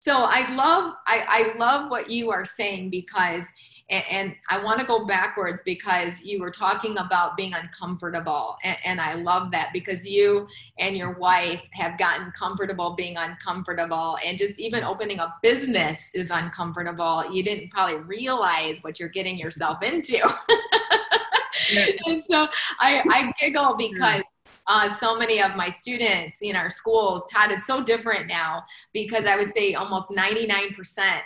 so 0.01 0.19
I 0.19 0.55
love, 0.55 0.95
I, 1.07 1.25
I 1.29 1.59
love 1.59 1.91
what 1.91 2.09
you 2.09 2.31
are 2.31 2.45
saying 2.45 2.91
because 2.91 3.47
and, 3.91 4.05
and 4.11 4.35
I 4.51 4.63
want 4.63 4.81
to 4.81 4.87
go 4.87 5.07
backwards 5.07 5.63
because 5.65 6.23
you 6.23 6.41
were 6.41 6.51
talking 6.51 6.99
about 6.99 7.37
being 7.37 7.55
uncomfortable. 7.55 8.57
And, 8.63 8.77
and 8.85 9.01
I 9.01 9.15
love 9.15 9.51
that 9.53 9.71
because 9.73 10.07
you 10.07 10.47
and 10.79 10.97
your 10.97 11.13
wife 11.13 11.63
have 11.73 11.99
gotten 11.99 12.31
comfortable 12.33 12.95
being 12.95 13.17
uncomfortable. 13.17 14.19
And 14.25 14.37
just 14.37 14.59
even 14.59 14.85
opening 14.85 15.21
a 15.21 15.35
business 15.43 16.11
is 16.15 16.31
uncomfortable. 16.31 17.31
You 17.33 17.43
didn't 17.43 17.71
probably 17.71 17.99
realize 18.03 18.79
what 18.83 19.01
you're 19.01 19.09
getting 19.09 19.39
yourself 19.39 19.83
into. 19.83 20.19
and 22.07 22.23
so 22.23 22.49
I, 22.81 23.03
I 23.11 23.33
giggle 23.41 23.73
hmm. 23.73 23.91
because 23.91 24.23
uh, 24.69 24.93
so 24.93 25.17
many 25.17 25.43
of 25.43 25.57
my 25.57 25.71
students 25.71 26.41
in 26.43 26.55
our 26.55 26.69
schools. 26.69 27.27
Todd, 27.33 27.51
it's 27.51 27.67
so 27.67 27.83
different 27.83 28.29
now 28.29 28.63
because 28.93 29.25
I 29.25 29.35
would 29.35 29.53
say 29.57 29.75
almost 29.75 30.11
99% 30.11 30.77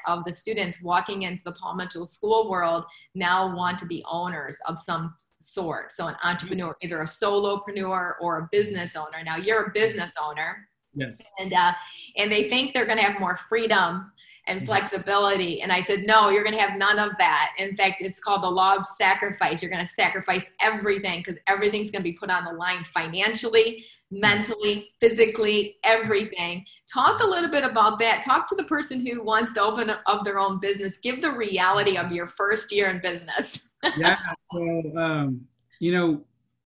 of 0.06 0.24
the 0.24 0.32
students 0.32 0.80
walking 0.80 1.22
into 1.22 1.42
the 1.42 1.52
Paul 1.52 1.74
Mitchell 1.74 2.06
school 2.06 2.48
world 2.48 2.84
now 3.16 3.54
want 3.54 3.80
to 3.80 3.86
be 3.86 4.04
owners 4.08 4.56
of 4.68 4.78
some 4.78 5.12
sort. 5.40 5.92
So 5.92 6.06
an 6.06 6.14
entrepreneur, 6.22 6.76
either 6.82 7.00
a 7.00 7.04
solopreneur 7.04 8.14
or 8.20 8.38
a 8.38 8.48
business 8.52 8.94
owner. 8.94 9.24
Now 9.24 9.36
you're 9.36 9.64
a 9.64 9.70
business 9.72 10.12
owner. 10.22 10.68
Yes. 10.94 11.20
And 11.38 11.52
uh, 11.52 11.72
and 12.16 12.30
they 12.30 12.48
think 12.48 12.74
they're 12.74 12.86
going 12.86 12.98
to 12.98 13.04
have 13.04 13.18
more 13.18 13.36
freedom 13.36 14.12
and 14.46 14.58
mm-hmm. 14.58 14.66
flexibility. 14.66 15.62
And 15.62 15.70
I 15.70 15.80
said, 15.80 16.04
no, 16.04 16.30
you're 16.30 16.42
going 16.42 16.56
to 16.56 16.60
have 16.60 16.78
none 16.78 16.98
of 16.98 17.12
that. 17.18 17.52
In 17.58 17.76
fact, 17.76 18.00
it's 18.00 18.18
called 18.18 18.42
the 18.42 18.50
law 18.50 18.74
of 18.74 18.84
sacrifice. 18.84 19.62
You're 19.62 19.70
going 19.70 19.84
to 19.84 19.92
sacrifice 19.92 20.50
everything 20.60 21.20
because 21.20 21.38
everything's 21.46 21.90
going 21.90 22.02
to 22.02 22.10
be 22.10 22.14
put 22.14 22.30
on 22.30 22.44
the 22.44 22.52
line 22.52 22.84
financially, 22.92 23.84
mentally, 24.10 24.90
physically, 25.00 25.76
everything. 25.84 26.64
Talk 26.92 27.20
a 27.20 27.26
little 27.26 27.50
bit 27.50 27.64
about 27.64 27.98
that. 28.00 28.22
Talk 28.22 28.48
to 28.48 28.56
the 28.56 28.64
person 28.64 29.04
who 29.04 29.22
wants 29.22 29.54
to 29.54 29.62
open 29.62 29.90
up 29.90 30.24
their 30.24 30.38
own 30.38 30.58
business. 30.58 30.98
Give 30.98 31.22
the 31.22 31.32
reality 31.32 31.96
of 31.96 32.12
your 32.12 32.26
first 32.26 32.72
year 32.72 32.88
in 32.88 33.00
business. 33.00 33.68
yeah. 33.96 34.18
So, 34.52 34.92
um, 34.96 35.40
you 35.78 35.92
know, 35.92 36.24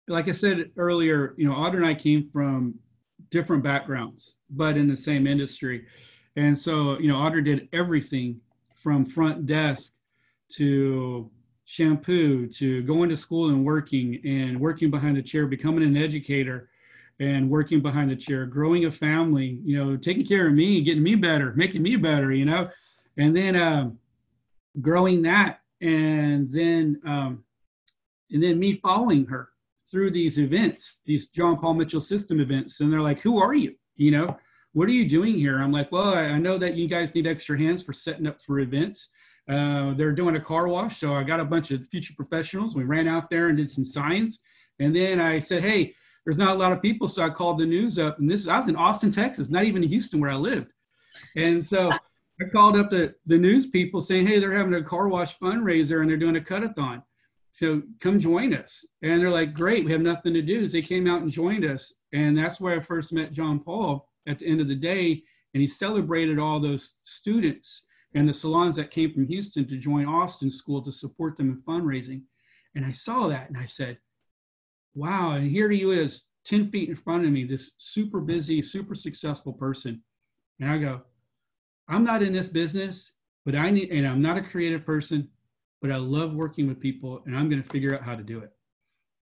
like 0.06 0.28
I 0.28 0.32
said 0.32 0.70
earlier, 0.76 1.34
you 1.38 1.48
know, 1.48 1.54
Audra 1.54 1.76
and 1.76 1.86
I 1.86 1.94
came 1.94 2.28
from 2.30 2.74
different 3.30 3.62
backgrounds, 3.62 4.36
but 4.50 4.76
in 4.76 4.86
the 4.86 4.96
same 4.96 5.26
industry. 5.26 5.86
And 6.36 6.56
so, 6.58 6.98
you 6.98 7.08
know, 7.08 7.16
Audra 7.16 7.44
did 7.44 7.68
everything 7.72 8.40
from 8.74 9.04
front 9.04 9.46
desk 9.46 9.92
to 10.50 11.30
shampoo 11.64 12.46
to 12.46 12.82
going 12.82 13.08
to 13.08 13.16
school 13.16 13.48
and 13.50 13.64
working 13.64 14.20
and 14.24 14.60
working 14.60 14.90
behind 14.90 15.16
the 15.16 15.22
chair, 15.22 15.46
becoming 15.46 15.84
an 15.84 15.96
educator 15.96 16.68
and 17.20 17.48
working 17.48 17.80
behind 17.80 18.10
the 18.10 18.16
chair, 18.16 18.44
growing 18.44 18.86
a 18.86 18.90
family, 18.90 19.60
you 19.64 19.76
know, 19.76 19.96
taking 19.96 20.26
care 20.26 20.48
of 20.48 20.52
me, 20.54 20.82
getting 20.82 21.02
me 21.02 21.14
better, 21.14 21.52
making 21.54 21.82
me 21.82 21.96
better, 21.96 22.32
you 22.32 22.44
know, 22.44 22.68
and 23.16 23.36
then 23.36 23.56
um, 23.56 23.98
growing 24.80 25.22
that, 25.22 25.60
and 25.80 26.50
then 26.50 27.00
um, 27.06 27.44
and 28.30 28.42
then 28.42 28.58
me 28.58 28.74
following 28.74 29.24
her 29.26 29.50
through 29.88 30.10
these 30.10 30.38
events, 30.38 31.00
these 31.04 31.28
John 31.28 31.56
Paul 31.56 31.74
Mitchell 31.74 32.00
system 32.00 32.40
events, 32.40 32.80
and 32.80 32.92
they're 32.92 33.00
like, 33.00 33.20
"Who 33.20 33.38
are 33.38 33.54
you?" 33.54 33.74
You 33.96 34.10
know, 34.10 34.36
what 34.74 34.88
are 34.88 34.92
you 34.92 35.08
doing 35.08 35.34
here? 35.34 35.58
I'm 35.60 35.72
like, 35.72 35.90
well, 35.90 36.14
I 36.14 36.38
know 36.38 36.58
that 36.58 36.74
you 36.74 36.86
guys 36.86 37.14
need 37.14 37.26
extra 37.26 37.58
hands 37.58 37.82
for 37.82 37.94
setting 37.94 38.26
up 38.26 38.42
for 38.42 38.60
events. 38.60 39.08
Uh, 39.48 39.94
they're 39.94 40.12
doing 40.12 40.36
a 40.36 40.40
car 40.40 40.68
wash, 40.68 41.00
so 41.00 41.14
I 41.14 41.22
got 41.22 41.40
a 41.40 41.44
bunch 41.44 41.70
of 41.70 41.86
future 41.88 42.14
professionals. 42.14 42.76
We 42.76 42.84
ran 42.84 43.08
out 43.08 43.30
there 43.30 43.48
and 43.48 43.56
did 43.56 43.70
some 43.70 43.84
signs, 43.84 44.40
and 44.78 44.94
then 44.94 45.20
I 45.20 45.38
said, 45.38 45.62
hey, 45.62 45.94
there's 46.24 46.38
not 46.38 46.54
a 46.54 46.58
lot 46.58 46.72
of 46.72 46.82
people, 46.82 47.08
so 47.08 47.22
I 47.22 47.30
called 47.30 47.58
the 47.58 47.66
news 47.66 47.98
up. 47.98 48.18
And 48.18 48.30
this 48.30 48.42
is 48.42 48.48
I 48.48 48.58
was 48.58 48.68
in 48.68 48.76
Austin, 48.76 49.10
Texas, 49.10 49.48
not 49.48 49.64
even 49.64 49.82
in 49.82 49.88
Houston 49.88 50.20
where 50.20 50.30
I 50.30 50.36
lived, 50.36 50.72
and 51.36 51.64
so. 51.64 51.90
I 52.40 52.46
called 52.46 52.76
up 52.76 52.90
the, 52.90 53.14
the 53.26 53.38
news 53.38 53.68
people 53.68 54.00
saying, 54.00 54.26
hey, 54.26 54.40
they're 54.40 54.50
having 54.50 54.74
a 54.74 54.82
car 54.82 55.06
wash 55.06 55.38
fundraiser 55.38 56.00
and 56.00 56.10
they're 56.10 56.16
doing 56.16 56.34
a 56.34 56.40
cut-a-thon. 56.40 57.00
So 57.52 57.80
come 58.00 58.18
join 58.18 58.52
us. 58.52 58.84
And 59.02 59.20
they're 59.20 59.30
like, 59.30 59.54
great, 59.54 59.84
we 59.84 59.92
have 59.92 60.00
nothing 60.00 60.34
to 60.34 60.42
do. 60.42 60.66
So 60.66 60.72
they 60.72 60.82
came 60.82 61.06
out 61.06 61.22
and 61.22 61.30
joined 61.30 61.64
us. 61.64 61.92
And 62.12 62.36
that's 62.36 62.60
where 62.60 62.74
I 62.74 62.80
first 62.80 63.12
met 63.12 63.30
John 63.30 63.60
Paul 63.60 64.08
at 64.26 64.38
the 64.38 64.46
end 64.46 64.60
of 64.60 64.68
the 64.68 64.74
day. 64.74 65.22
And 65.52 65.60
he 65.60 65.68
celebrated 65.68 66.38
all 66.38 66.60
those 66.60 66.98
students 67.04 67.82
and 68.14 68.28
the 68.28 68.34
salons 68.34 68.76
that 68.76 68.90
came 68.90 69.12
from 69.12 69.26
Houston 69.26 69.66
to 69.68 69.76
join 69.76 70.06
Austin 70.06 70.50
School 70.50 70.82
to 70.82 70.92
support 70.92 71.36
them 71.36 71.50
in 71.50 71.62
fundraising. 71.62 72.22
And 72.74 72.84
I 72.84 72.92
saw 72.92 73.28
that 73.28 73.48
and 73.48 73.58
I 73.58 73.66
said, 73.66 73.98
wow. 74.94 75.32
And 75.32 75.50
here 75.50 75.70
he 75.70 75.82
is, 75.82 76.26
10 76.44 76.70
feet 76.70 76.88
in 76.88 76.96
front 76.96 77.24
of 77.24 77.32
me, 77.32 77.44
this 77.44 77.72
super 77.78 78.20
busy, 78.20 78.60
super 78.62 78.94
successful 78.94 79.52
person. 79.52 80.02
And 80.60 80.70
I 80.70 80.78
go, 80.78 81.02
I'm 81.88 82.04
not 82.04 82.22
in 82.22 82.32
this 82.32 82.48
business, 82.48 83.12
but 83.44 83.54
I 83.54 83.70
need, 83.70 83.90
and 83.90 84.06
I'm 84.06 84.22
not 84.22 84.36
a 84.36 84.42
creative 84.42 84.84
person, 84.84 85.28
but 85.82 85.90
I 85.90 85.96
love 85.96 86.34
working 86.34 86.68
with 86.68 86.80
people 86.80 87.22
and 87.26 87.36
I'm 87.36 87.48
going 87.48 87.62
to 87.62 87.68
figure 87.68 87.94
out 87.94 88.02
how 88.02 88.14
to 88.14 88.22
do 88.22 88.40
it. 88.40 88.50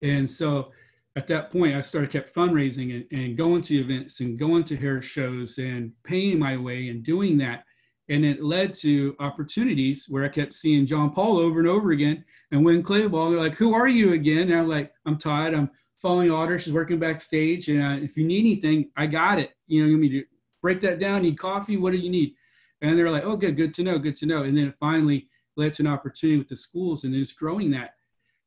And 0.02 0.30
so 0.30 0.70
at 1.16 1.26
that 1.28 1.50
point, 1.50 1.74
I 1.74 1.80
started 1.80 2.10
kept 2.10 2.34
fundraising 2.34 2.94
and, 2.94 3.18
and 3.18 3.36
going 3.38 3.62
to 3.62 3.78
events 3.78 4.20
and 4.20 4.38
going 4.38 4.64
to 4.64 4.76
hair 4.76 5.00
shows 5.00 5.56
and 5.56 5.92
paying 6.04 6.38
my 6.38 6.58
way 6.58 6.88
and 6.88 7.02
doing 7.02 7.38
that. 7.38 7.64
And 8.08 8.24
it 8.24 8.42
led 8.42 8.74
to 8.74 9.16
opportunities 9.18 10.06
where 10.08 10.24
I 10.24 10.28
kept 10.28 10.52
seeing 10.52 10.86
John 10.86 11.10
Paul 11.10 11.38
over 11.38 11.58
and 11.58 11.68
over 11.68 11.90
again. 11.90 12.22
And 12.52 12.64
Winn 12.64 12.82
Claybaugh, 12.82 13.30
they're 13.30 13.40
like, 13.40 13.56
"Who 13.56 13.74
are 13.74 13.88
you 13.88 14.12
again?" 14.12 14.50
And 14.50 14.60
I'm 14.60 14.68
like, 14.68 14.92
"I'm 15.06 15.16
Todd. 15.16 15.54
I'm 15.54 15.70
following 16.00 16.28
Audra. 16.28 16.60
She's 16.60 16.72
working 16.72 16.98
backstage. 16.98 17.68
And 17.68 17.82
uh, 17.82 18.04
if 18.04 18.16
you 18.16 18.24
need 18.24 18.40
anything, 18.40 18.90
I 18.96 19.06
got 19.06 19.38
it. 19.38 19.52
You 19.66 19.82
know, 19.82 19.88
you 19.88 19.98
need 19.98 20.10
to 20.10 20.24
break 20.62 20.80
that 20.82 21.00
down. 21.00 21.22
Need 21.22 21.38
coffee? 21.38 21.78
What 21.78 21.92
do 21.92 21.98
you 21.98 22.10
need?" 22.10 22.34
And 22.82 22.96
they're 22.96 23.10
like, 23.10 23.24
"Oh, 23.24 23.36
good, 23.36 23.56
good 23.56 23.74
to 23.74 23.82
know, 23.82 23.98
good 23.98 24.16
to 24.18 24.26
know." 24.26 24.44
And 24.44 24.56
then 24.56 24.68
it 24.68 24.76
finally 24.78 25.28
led 25.56 25.72
to 25.74 25.82
an 25.82 25.88
opportunity 25.88 26.38
with 26.38 26.48
the 26.48 26.56
schools 26.56 27.04
and 27.04 27.14
it's 27.14 27.32
growing 27.32 27.70
that. 27.70 27.94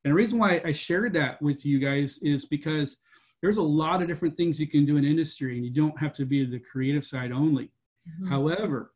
And 0.04 0.12
the 0.12 0.16
reason 0.16 0.40
why 0.40 0.62
I 0.64 0.72
shared 0.72 1.14
that 1.14 1.42
with 1.42 1.66
you 1.66 1.80
guys 1.80 2.20
is 2.22 2.46
because 2.46 2.98
there's 3.42 3.58
a 3.58 3.62
lot 3.62 4.02
of 4.02 4.08
different 4.08 4.36
things 4.38 4.60
you 4.60 4.68
can 4.68 4.86
do 4.86 4.98
in 4.98 5.06
industry, 5.06 5.56
and 5.56 5.66
you 5.66 5.72
don't 5.72 6.00
have 6.00 6.14
to 6.14 6.26
be 6.26 6.46
the 6.46 6.60
creative 6.60 7.06
side 7.06 7.32
only. 7.32 7.66
Mm-hmm. 7.66 8.30
However, 8.30 8.94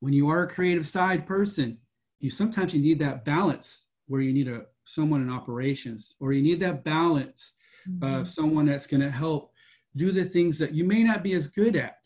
when 0.00 0.12
you 0.12 0.28
are 0.28 0.44
a 0.44 0.48
creative 0.48 0.86
side 0.86 1.26
person, 1.26 1.78
you 2.20 2.30
sometimes 2.30 2.74
you 2.74 2.80
need 2.80 2.98
that 3.00 3.24
balance 3.24 3.84
where 4.06 4.20
you 4.20 4.32
need 4.32 4.48
a 4.48 4.62
someone 4.84 5.20
in 5.20 5.30
operations, 5.30 6.14
or 6.18 6.32
you 6.32 6.42
need 6.42 6.60
that 6.60 6.82
balance 6.82 7.54
mm-hmm. 7.88 8.20
of 8.20 8.28
someone 8.28 8.66
that's 8.66 8.86
going 8.86 9.02
to 9.02 9.10
help 9.10 9.52
do 9.96 10.12
the 10.12 10.24
things 10.24 10.58
that 10.58 10.72
you 10.72 10.84
may 10.84 11.02
not 11.02 11.22
be 11.22 11.34
as 11.34 11.48
good 11.48 11.76
at. 11.76 11.96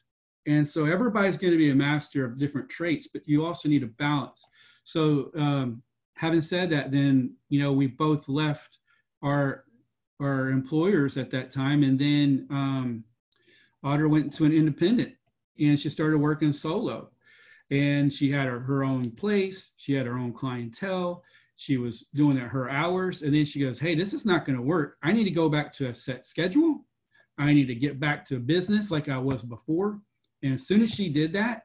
And 0.46 0.66
so 0.66 0.87
everybody's 0.87 1.37
going 1.37 1.53
to 1.53 1.59
be 1.59 1.70
a 1.70 1.75
master 1.75 2.25
of 2.25 2.38
different 2.38 2.68
traits, 2.68 3.09
but 3.12 3.22
you 3.27 3.44
also 3.44 3.68
need 3.68 3.85
a 3.85 3.87
balance. 3.87 4.44
So 4.83 5.31
um, 5.37 5.83
having 6.14 6.40
said 6.40 6.70
that, 6.70 6.90
then 6.90 7.35
you 7.48 7.61
know 7.61 7.72
we 7.72 7.87
both 7.87 8.29
left 8.29 8.79
our 9.22 9.64
our 10.20 10.51
employers 10.51 11.16
at 11.16 11.31
that 11.31 11.51
time, 11.51 11.83
and 11.83 11.98
then 11.98 12.46
um, 12.51 13.05
Audra 13.85 14.09
went 14.09 14.33
to 14.35 14.44
an 14.44 14.53
independent, 14.53 15.14
and 15.59 15.79
she 15.79 15.90
started 15.90 16.18
working 16.18 16.53
solo. 16.53 17.09
And 17.70 18.12
she 18.12 18.31
had 18.31 18.48
her, 18.48 18.61
her 18.61 18.85
own 18.85 19.12
place 19.12 19.72
she 19.79 19.94
had 19.94 20.05
her 20.05 20.18
own 20.18 20.35
clientele 20.35 21.25
she 21.57 21.79
was 21.79 22.07
doing 22.12 22.37
her 22.37 22.68
hours 22.68 23.22
and 23.22 23.33
then 23.33 23.46
she 23.46 23.61
goes 23.61 23.79
hey 23.79 23.94
this 23.94 24.12
is 24.12 24.27
not 24.27 24.44
going 24.44 24.57
to 24.57 24.62
work. 24.62 24.98
I 25.03 25.12
need 25.12 25.25
to 25.25 25.31
go 25.31 25.48
back 25.48 25.72
to 25.75 25.88
a 25.88 25.94
set 25.94 26.27
schedule. 26.27 26.85
I 27.38 27.55
need 27.55 27.66
to 27.66 27.75
get 27.75 27.98
back 27.98 28.27
to 28.27 28.38
business 28.38 28.90
like 28.90 29.09
i 29.09 29.16
was 29.16 29.42
before. 29.42 30.01
And 30.42 30.53
as 30.53 30.66
soon 30.66 30.83
as 30.83 30.90
she 30.90 31.09
did 31.09 31.33
that 31.33 31.62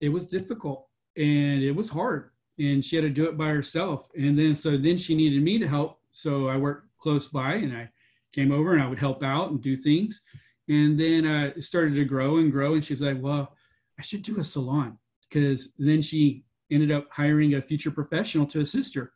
it 0.00 0.10
was 0.10 0.28
difficult 0.28 0.86
and 1.16 1.62
it 1.62 1.72
was 1.72 1.88
hard 1.88 2.30
and 2.58 2.84
she 2.84 2.96
had 2.96 3.02
to 3.02 3.10
do 3.10 3.26
it 3.28 3.36
by 3.36 3.48
herself 3.48 4.08
and 4.16 4.38
then 4.38 4.54
so 4.54 4.76
then 4.76 4.96
she 4.96 5.14
needed 5.14 5.42
me 5.42 5.58
to 5.58 5.66
help 5.66 5.98
so 6.12 6.48
i 6.48 6.56
worked 6.56 6.88
close 6.98 7.28
by 7.28 7.54
and 7.54 7.76
i 7.76 7.88
came 8.32 8.52
over 8.52 8.74
and 8.74 8.82
i 8.82 8.86
would 8.86 8.98
help 8.98 9.22
out 9.22 9.50
and 9.50 9.62
do 9.62 9.76
things 9.76 10.22
and 10.68 10.98
then 10.98 11.26
uh, 11.26 11.50
it 11.56 11.62
started 11.62 11.94
to 11.94 12.04
grow 12.04 12.38
and 12.38 12.52
grow 12.52 12.74
and 12.74 12.84
she's 12.84 13.02
like 13.02 13.20
well 13.20 13.54
i 13.98 14.02
should 14.02 14.22
do 14.22 14.38
a 14.40 14.44
salon 14.44 14.96
because 15.28 15.72
then 15.78 16.00
she 16.00 16.44
ended 16.70 16.90
up 16.90 17.08
hiring 17.10 17.54
a 17.54 17.62
future 17.62 17.90
professional 17.90 18.46
to 18.46 18.60
assist 18.60 18.94
her. 18.94 19.12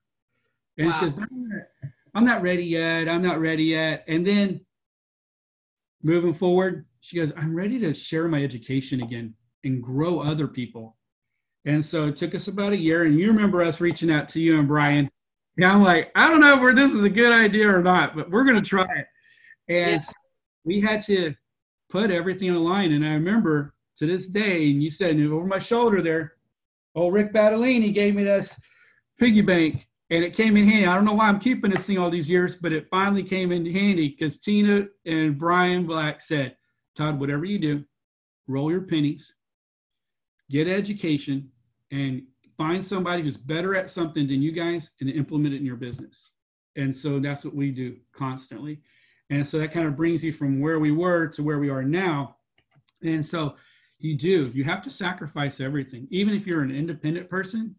And 0.77 0.89
wow. 0.89 1.01
she 1.01 1.11
goes, 1.11 1.27
I'm 2.15 2.25
not 2.25 2.43
ready 2.43 2.65
yet. 2.65 3.09
I'm 3.09 3.23
not 3.23 3.41
ready 3.41 3.65
yet. 3.65 4.05
And 4.09 4.27
then 4.27 4.61
moving 6.03 6.35
forward, 6.35 6.87
she 7.01 7.17
goes, 7.17 7.33
I'm 7.37 7.55
ready 7.55 7.79
to 7.81 7.95
share 7.95 8.29
my 8.29 8.43
education 8.43 9.03
again 9.03 9.35
and 9.65 9.83
grow 9.83 10.21
other 10.21 10.47
people. 10.47 10.97
And 11.69 11.85
so 11.85 12.09
it 12.09 12.17
took 12.17 12.35
us 12.35 12.49
about 12.49 12.73
a 12.73 12.79
year. 12.79 13.05
And 13.05 13.21
you 13.21 13.29
remember 13.29 13.63
us 13.63 13.79
reaching 13.79 14.11
out 14.11 14.27
to 14.31 14.41
you 14.41 14.59
and 14.59 14.67
Brian. 14.67 15.11
Yeah, 15.59 15.75
I'm 15.75 15.83
like, 15.83 16.11
I 16.15 16.27
don't 16.27 16.41
know 16.41 16.57
where 16.57 16.75
this 16.75 16.91
is 16.95 17.05
a 17.05 17.11
good 17.11 17.31
idea 17.31 17.69
or 17.69 17.83
not, 17.83 18.17
but 18.17 18.31
we're 18.31 18.45
going 18.45 18.61
to 18.61 18.67
try 18.67 18.85
it. 18.85 19.07
And 19.69 20.01
yeah. 20.01 20.13
we 20.65 20.81
had 20.81 21.03
to 21.03 21.35
put 21.91 22.11
everything 22.11 22.49
on 22.49 22.55
the 22.55 22.63
line. 22.63 22.93
And 22.93 23.05
I 23.05 23.11
remember 23.11 23.75
to 23.99 24.07
this 24.07 24.29
day, 24.29 24.71
and 24.71 24.83
you 24.83 24.91
said 24.91 25.21
over 25.21 25.45
my 25.45 25.59
shoulder 25.59 26.01
there, 26.01 26.37
old 26.95 27.13
Rick 27.13 27.35
Battolini 27.35 27.93
gave 27.93 28.15
me 28.15 28.25
this 28.25 28.59
piggy 29.19 29.43
bank, 29.43 29.87
and 30.09 30.25
it 30.25 30.35
came 30.35 30.57
in 30.57 30.67
handy. 30.67 30.87
I 30.87 30.95
don't 30.95 31.05
know 31.05 31.13
why 31.13 31.29
I'm 31.29 31.39
keeping 31.39 31.71
this 31.71 31.85
thing 31.85 31.99
all 31.99 32.09
these 32.09 32.31
years, 32.31 32.57
but 32.57 32.73
it 32.73 32.89
finally 32.89 33.25
came 33.25 33.53
in 33.53 33.71
handy 33.71 34.09
because 34.09 34.39
Tina 34.39 34.87
and 35.05 35.39
Brian 35.39 35.87
Black 35.87 36.23
said, 36.23 36.57
Todd, 36.97 37.21
whatever 37.21 37.45
you 37.45 37.59
do, 37.59 37.85
roll 38.47 38.71
your 38.71 38.83
pennies, 38.83 39.35
get 40.49 40.67
education, 40.67 41.51
and 41.91 42.23
find 42.57 42.85
somebody 42.85 43.23
who's 43.23 43.37
better 43.37 43.77
at 43.77 43.91
something 43.91 44.27
than 44.27 44.43
you 44.43 44.53
guys 44.53 44.91
and 45.01 45.09
implement 45.09 45.55
it 45.55 45.59
in 45.59 45.67
your 45.67 45.77
business. 45.77 46.31
And 46.77 46.95
so 46.95 47.19
that's 47.19 47.45
what 47.45 47.55
we 47.55 47.71
do 47.71 47.97
constantly. 48.13 48.83
And 49.31 49.47
so 49.47 49.59
that 49.59 49.73
kind 49.73 49.87
of 49.87 49.97
brings 49.97 50.25
you 50.25 50.33
from 50.33 50.61
where 50.61 50.79
we 50.79 50.91
were 50.91 51.27
to 51.29 51.43
where 51.43 51.59
we 51.59 51.71
are 51.71 51.83
now. 51.83 52.37
And 53.03 53.25
so 53.25 53.57
you 53.99 54.17
do. 54.17 54.51
You 54.55 54.65
have 54.65 54.83
to 54.83 54.91
sacrifice 54.91 55.61
everything. 55.61 56.07
Even 56.11 56.35
if 56.35 56.47
you're 56.47 56.63
an 56.63 56.75
independent 56.75 57.29
person, 57.29 57.75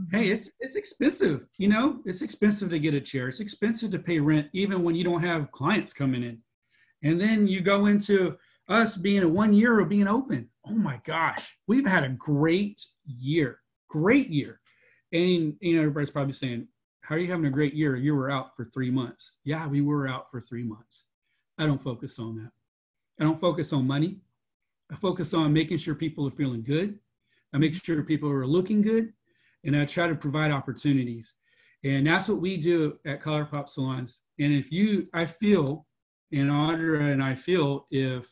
mm-hmm. 0.00 0.16
hey, 0.16 0.30
it's 0.30 0.50
it's 0.60 0.76
expensive. 0.76 1.46
You 1.58 1.68
know, 1.68 2.00
it's 2.04 2.22
expensive 2.22 2.70
to 2.70 2.78
get 2.78 2.94
a 2.94 3.00
chair. 3.00 3.28
It's 3.28 3.40
expensive 3.40 3.90
to 3.92 3.98
pay 3.98 4.18
rent, 4.18 4.48
even 4.52 4.82
when 4.82 4.94
you 4.94 5.04
don't 5.04 5.22
have 5.22 5.52
clients 5.52 5.92
coming 5.92 6.22
in. 6.22 6.38
And 7.02 7.20
then 7.20 7.46
you 7.46 7.60
go 7.60 7.86
into 7.86 8.36
us 8.68 8.96
being 8.96 9.22
a 9.22 9.28
one 9.28 9.52
year 9.52 9.78
of 9.78 9.88
being 9.88 10.08
open. 10.08 10.48
Oh 10.66 10.74
my 10.74 11.00
gosh, 11.04 11.56
we've 11.66 11.86
had 11.86 12.04
a 12.04 12.10
great 12.10 12.82
year, 13.08 13.60
great 13.88 14.28
year. 14.28 14.60
And 15.12 15.56
you 15.60 15.76
know, 15.76 15.80
everybody's 15.80 16.10
probably 16.10 16.34
saying, 16.34 16.68
"How 17.00 17.14
are 17.14 17.18
you 17.18 17.30
having 17.30 17.46
a 17.46 17.50
great 17.50 17.74
year? 17.74 17.96
You 17.96 18.14
were 18.14 18.30
out 18.30 18.54
for 18.56 18.66
three 18.66 18.90
months." 18.90 19.38
Yeah, 19.44 19.66
we 19.66 19.80
were 19.80 20.06
out 20.06 20.30
for 20.30 20.40
three 20.40 20.64
months. 20.64 21.04
I 21.58 21.66
don't 21.66 21.82
focus 21.82 22.18
on 22.18 22.36
that. 22.36 22.52
I 23.20 23.24
don't 23.24 23.40
focus 23.40 23.72
on 23.72 23.86
money. 23.86 24.20
I 24.92 24.96
focus 24.96 25.34
on 25.34 25.52
making 25.52 25.78
sure 25.78 25.94
people 25.94 26.26
are 26.26 26.32
feeling 26.32 26.62
good. 26.62 26.98
I 27.52 27.58
make 27.58 27.74
sure 27.74 28.02
people 28.02 28.30
are 28.30 28.46
looking 28.46 28.82
good, 28.82 29.12
and 29.64 29.76
I 29.76 29.84
try 29.86 30.06
to 30.06 30.14
provide 30.14 30.50
opportunities. 30.50 31.34
And 31.84 32.06
that's 32.06 32.28
what 32.28 32.40
we 32.40 32.56
do 32.56 32.98
at 33.06 33.22
Color 33.22 33.46
Pop 33.46 33.68
Salons. 33.68 34.20
And 34.38 34.52
if 34.52 34.72
you, 34.72 35.08
I 35.14 35.26
feel, 35.26 35.86
and 36.32 36.50
Audra 36.50 37.12
and 37.12 37.22
I 37.22 37.34
feel, 37.34 37.86
if 37.90 38.26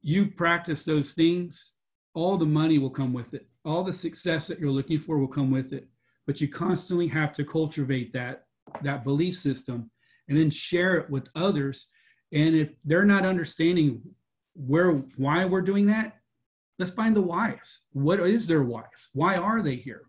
you 0.00 0.26
practice 0.30 0.84
those 0.84 1.12
things, 1.12 1.72
all 2.14 2.36
the 2.36 2.46
money 2.46 2.78
will 2.78 2.90
come 2.90 3.12
with 3.12 3.34
it. 3.34 3.48
All 3.64 3.84
the 3.84 3.92
success 3.92 4.46
that 4.46 4.58
you're 4.58 4.70
looking 4.70 4.98
for 4.98 5.18
will 5.18 5.28
come 5.28 5.50
with 5.50 5.72
it. 5.72 5.88
But 6.26 6.40
you 6.40 6.48
constantly 6.48 7.08
have 7.08 7.32
to 7.34 7.44
cultivate 7.44 8.12
that 8.12 8.44
that 8.82 9.04
belief 9.04 9.36
system 9.36 9.90
and 10.28 10.38
then 10.38 10.48
share 10.48 10.96
it 10.96 11.10
with 11.10 11.28
others. 11.34 11.88
And 12.32 12.54
if 12.54 12.70
they're 12.84 13.04
not 13.04 13.26
understanding 13.26 14.00
where 14.54 14.92
why 15.16 15.44
we're 15.44 15.62
doing 15.62 15.86
that 15.86 16.16
let's 16.82 16.90
find 16.90 17.14
the 17.14 17.22
whys. 17.22 17.82
What 17.92 18.18
is 18.20 18.46
their 18.46 18.64
whys? 18.64 19.08
Why 19.12 19.36
are 19.36 19.62
they 19.62 19.76
here? 19.76 20.06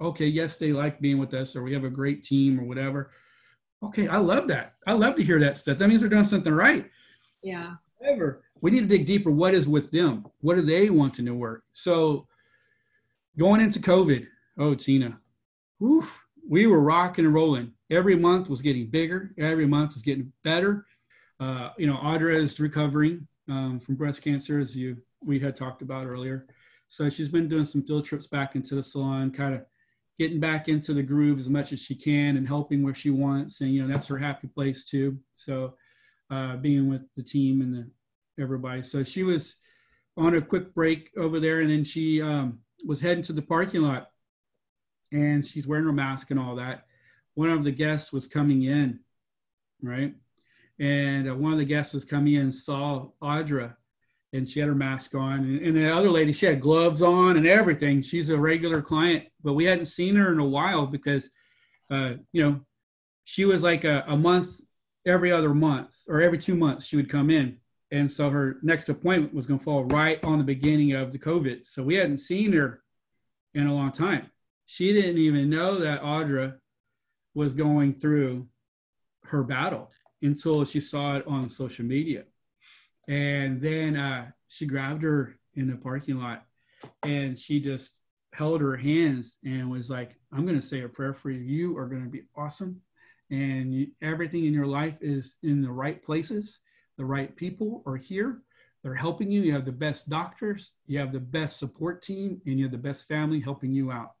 Okay 0.00 0.26
yes 0.26 0.56
they 0.56 0.72
like 0.72 1.00
being 1.00 1.18
with 1.18 1.32
us 1.32 1.54
or 1.54 1.62
we 1.62 1.72
have 1.72 1.84
a 1.84 1.90
great 1.90 2.24
team 2.24 2.58
or 2.58 2.64
whatever. 2.64 3.10
Okay 3.84 4.08
i 4.08 4.16
love 4.16 4.48
that. 4.48 4.74
I 4.86 4.94
love 4.94 5.14
to 5.16 5.22
hear 5.22 5.38
that 5.40 5.56
stuff. 5.56 5.78
That 5.78 5.88
means 5.88 6.02
we're 6.02 6.08
doing 6.08 6.24
something 6.24 6.52
right. 6.52 6.90
Yeah. 7.42 7.74
However 8.02 8.42
we 8.60 8.70
need 8.70 8.80
to 8.80 8.86
dig 8.86 9.06
deeper. 9.06 9.30
What 9.30 9.54
is 9.54 9.68
with 9.68 9.90
them? 9.92 10.26
What 10.40 10.56
do 10.56 10.62
they 10.62 10.90
want 10.90 11.14
to 11.14 11.22
know? 11.22 11.34
Work 11.34 11.62
so 11.72 12.26
going 13.38 13.60
into 13.60 13.78
covid 13.78 14.26
oh 14.58 14.74
tina 14.74 15.18
whew, 15.78 16.06
we 16.48 16.66
were 16.66 16.80
rocking 16.80 17.24
and 17.24 17.34
rolling 17.34 17.72
every 17.90 18.16
month 18.16 18.48
was 18.48 18.60
getting 18.62 18.90
bigger 18.90 19.32
every 19.38 19.66
month 19.66 19.94
was 19.94 20.02
getting 20.02 20.32
better 20.44 20.86
uh, 21.40 21.70
you 21.76 21.86
know 21.86 21.96
audra 21.96 22.36
is 22.36 22.60
recovering 22.60 23.26
um, 23.48 23.80
from 23.80 23.94
breast 23.94 24.22
cancer, 24.22 24.58
as 24.58 24.76
you 24.76 24.96
we 25.24 25.38
had 25.38 25.56
talked 25.56 25.82
about 25.82 26.06
earlier. 26.06 26.46
So 26.88 27.08
she's 27.08 27.28
been 27.28 27.48
doing 27.48 27.64
some 27.64 27.82
field 27.82 28.04
trips 28.04 28.26
back 28.26 28.54
into 28.54 28.74
the 28.74 28.82
salon, 28.82 29.30
kind 29.30 29.54
of 29.54 29.64
getting 30.18 30.40
back 30.40 30.68
into 30.68 30.92
the 30.92 31.02
groove 31.02 31.38
as 31.38 31.48
much 31.48 31.72
as 31.72 31.80
she 31.80 31.94
can 31.94 32.36
and 32.36 32.46
helping 32.46 32.82
where 32.82 32.94
she 32.94 33.10
wants. 33.10 33.60
And 33.60 33.72
you 33.72 33.82
know 33.82 33.88
that's 33.88 34.06
her 34.08 34.18
happy 34.18 34.48
place 34.48 34.84
too. 34.84 35.18
So 35.34 35.74
uh, 36.30 36.56
being 36.56 36.88
with 36.88 37.02
the 37.16 37.22
team 37.22 37.60
and 37.60 37.74
the 37.74 38.42
everybody. 38.42 38.82
So 38.82 39.02
she 39.02 39.22
was 39.22 39.56
on 40.16 40.34
a 40.34 40.42
quick 40.42 40.74
break 40.74 41.10
over 41.16 41.40
there, 41.40 41.60
and 41.60 41.70
then 41.70 41.84
she 41.84 42.20
um, 42.20 42.58
was 42.84 43.00
heading 43.00 43.22
to 43.24 43.32
the 43.32 43.42
parking 43.42 43.82
lot, 43.82 44.10
and 45.10 45.46
she's 45.46 45.66
wearing 45.66 45.84
her 45.84 45.92
mask 45.92 46.30
and 46.30 46.40
all 46.40 46.56
that. 46.56 46.86
One 47.34 47.50
of 47.50 47.64
the 47.64 47.70
guests 47.70 48.12
was 48.12 48.26
coming 48.26 48.64
in, 48.64 49.00
right? 49.82 50.14
and 50.82 51.30
uh, 51.30 51.34
one 51.34 51.52
of 51.52 51.58
the 51.58 51.64
guests 51.64 51.94
was 51.94 52.04
coming 52.04 52.34
in 52.34 52.50
saw 52.50 53.08
Audra, 53.22 53.76
and 54.32 54.48
she 54.48 54.58
had 54.58 54.68
her 54.68 54.74
mask 54.74 55.14
on, 55.14 55.40
and, 55.40 55.60
and, 55.60 55.76
the 55.76 55.88
other 55.88 56.10
lady 56.10 56.32
she 56.32 56.46
had 56.46 56.60
gloves 56.60 57.02
on 57.02 57.36
and 57.36 57.46
everything. 57.46 58.02
She's 58.02 58.30
a 58.30 58.36
regular 58.36 58.82
client, 58.82 59.26
but 59.44 59.52
we 59.52 59.64
hadn't 59.64 59.86
seen 59.86 60.16
her 60.16 60.32
in 60.32 60.40
a 60.40 60.44
while 60.44 60.86
because, 60.86 61.30
uh, 61.90 62.14
you 62.32 62.42
know, 62.42 62.60
she 63.24 63.44
was 63.44 63.62
like 63.62 63.84
a, 63.84 64.04
a 64.08 64.16
month 64.16 64.60
every 65.06 65.30
other 65.30 65.54
month 65.54 65.94
or 66.08 66.20
every 66.20 66.38
two 66.38 66.56
months 66.56 66.86
she 66.86 66.96
would 66.96 67.10
come 67.10 67.30
in 67.30 67.58
and 67.92 68.10
so 68.10 68.30
her 68.30 68.56
next 68.62 68.88
appointment 68.88 69.34
was 69.34 69.46
going 69.46 69.58
to 69.58 69.64
fall 69.64 69.84
right 69.84 70.18
on 70.24 70.38
the 70.38 70.44
beginning 70.44 70.94
of 70.94 71.12
the 71.12 71.18
covid. 71.18 71.66
So 71.66 71.82
we 71.82 71.96
hadn't 71.96 72.18
seen 72.18 72.52
her 72.54 72.82
in 73.54 73.66
a 73.66 73.74
long 73.74 73.92
time. 73.92 74.30
She 74.64 74.94
didn't 74.94 75.18
even 75.18 75.50
know 75.50 75.78
that 75.78 76.02
audra 76.02 76.56
was 77.34 77.52
going 77.52 77.92
through 77.92 78.48
her 79.24 79.42
battle 79.42 79.90
until 80.22 80.64
she 80.64 80.80
saw 80.80 81.16
it 81.16 81.26
on 81.26 81.50
social 81.50 81.84
media. 81.84 82.24
And 83.08 83.60
then 83.60 83.96
uh, 83.96 84.30
she 84.48 84.66
grabbed 84.66 85.02
her 85.02 85.36
in 85.54 85.68
the 85.68 85.76
parking 85.76 86.18
lot 86.18 86.46
and 87.02 87.38
she 87.38 87.60
just 87.60 87.98
held 88.32 88.62
her 88.62 88.76
hands 88.76 89.36
and 89.44 89.70
was 89.70 89.90
like 89.90 90.16
i'm 90.32 90.46
going 90.46 90.58
to 90.58 90.66
say 90.66 90.80
a 90.80 90.88
prayer 90.88 91.12
for 91.12 91.30
you. 91.30 91.40
You 91.40 91.76
are 91.76 91.86
going 91.86 92.04
to 92.04 92.08
be 92.08 92.22
awesome. 92.34 92.80
And 93.30 93.74
you, 93.74 93.88
everything 94.00 94.46
in 94.46 94.54
your 94.54 94.66
life 94.66 94.96
is 95.02 95.36
in 95.42 95.60
the 95.60 95.70
right 95.70 96.02
places. 96.02 96.58
The 96.98 97.04
right 97.04 97.34
people 97.36 97.82
are 97.86 97.96
here. 97.96 98.42
They're 98.82 98.94
helping 98.94 99.30
you. 99.30 99.42
You 99.42 99.52
have 99.52 99.64
the 99.64 99.72
best 99.72 100.08
doctors, 100.08 100.72
you 100.86 100.98
have 100.98 101.12
the 101.12 101.20
best 101.20 101.58
support 101.58 102.02
team, 102.02 102.40
and 102.46 102.58
you 102.58 102.64
have 102.64 102.72
the 102.72 102.78
best 102.78 103.06
family 103.06 103.40
helping 103.40 103.72
you 103.72 103.92
out. 103.92 104.12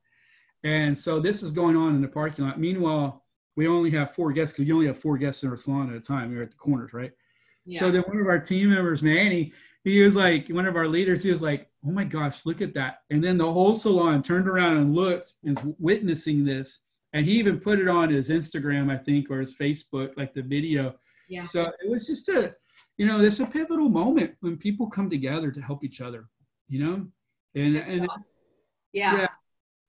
And 0.64 0.96
so 0.96 1.18
this 1.18 1.42
is 1.42 1.50
going 1.50 1.76
on 1.76 1.96
in 1.96 2.00
the 2.00 2.08
parking 2.08 2.44
lot. 2.44 2.60
Meanwhile, 2.60 3.24
we 3.56 3.66
only 3.66 3.90
have 3.90 4.14
four 4.14 4.32
guests 4.32 4.54
because 4.54 4.68
you 4.68 4.74
only 4.74 4.86
have 4.86 4.98
four 4.98 5.18
guests 5.18 5.42
in 5.42 5.50
our 5.50 5.56
salon 5.56 5.90
at 5.90 5.96
a 5.96 6.00
time. 6.00 6.30
We're 6.30 6.44
at 6.44 6.50
the 6.50 6.56
corners, 6.56 6.92
right? 6.92 7.10
Yeah. 7.66 7.80
So 7.80 7.90
then 7.90 8.02
one 8.02 8.18
of 8.18 8.26
our 8.26 8.38
team 8.38 8.70
members, 8.70 9.02
Manny, 9.02 9.52
he 9.84 10.00
was 10.00 10.14
like, 10.14 10.48
one 10.48 10.66
of 10.66 10.76
our 10.76 10.86
leaders, 10.86 11.22
he 11.22 11.30
was 11.30 11.42
like, 11.42 11.68
oh 11.84 11.90
my 11.90 12.04
gosh, 12.04 12.46
look 12.46 12.62
at 12.62 12.74
that. 12.74 13.00
And 13.10 13.22
then 13.22 13.36
the 13.36 13.52
whole 13.52 13.74
salon 13.74 14.22
turned 14.22 14.48
around 14.48 14.76
and 14.76 14.94
looked 14.94 15.34
and 15.44 15.74
witnessing 15.78 16.44
this 16.44 16.80
and 17.12 17.26
he 17.26 17.32
even 17.32 17.60
put 17.60 17.78
it 17.78 17.88
on 17.88 18.10
his 18.10 18.30
Instagram, 18.30 18.90
I 18.90 18.96
think, 18.96 19.30
or 19.30 19.40
his 19.40 19.54
Facebook, 19.54 20.16
like 20.16 20.32
the 20.32 20.42
video. 20.42 20.94
Yeah. 21.28 21.44
So 21.44 21.62
it 21.62 21.90
was 21.90 22.06
just 22.06 22.28
a, 22.28 22.54
you 23.02 23.08
know, 23.08 23.20
it's 23.20 23.40
a 23.40 23.46
pivotal 23.46 23.88
moment 23.88 24.36
when 24.42 24.56
people 24.56 24.88
come 24.88 25.10
together 25.10 25.50
to 25.50 25.60
help 25.60 25.82
each 25.82 26.00
other, 26.00 26.28
you 26.68 26.84
know, 26.84 27.04
and 27.56 27.76
and 27.76 28.06
yeah. 28.92 29.16
yeah. 29.16 29.28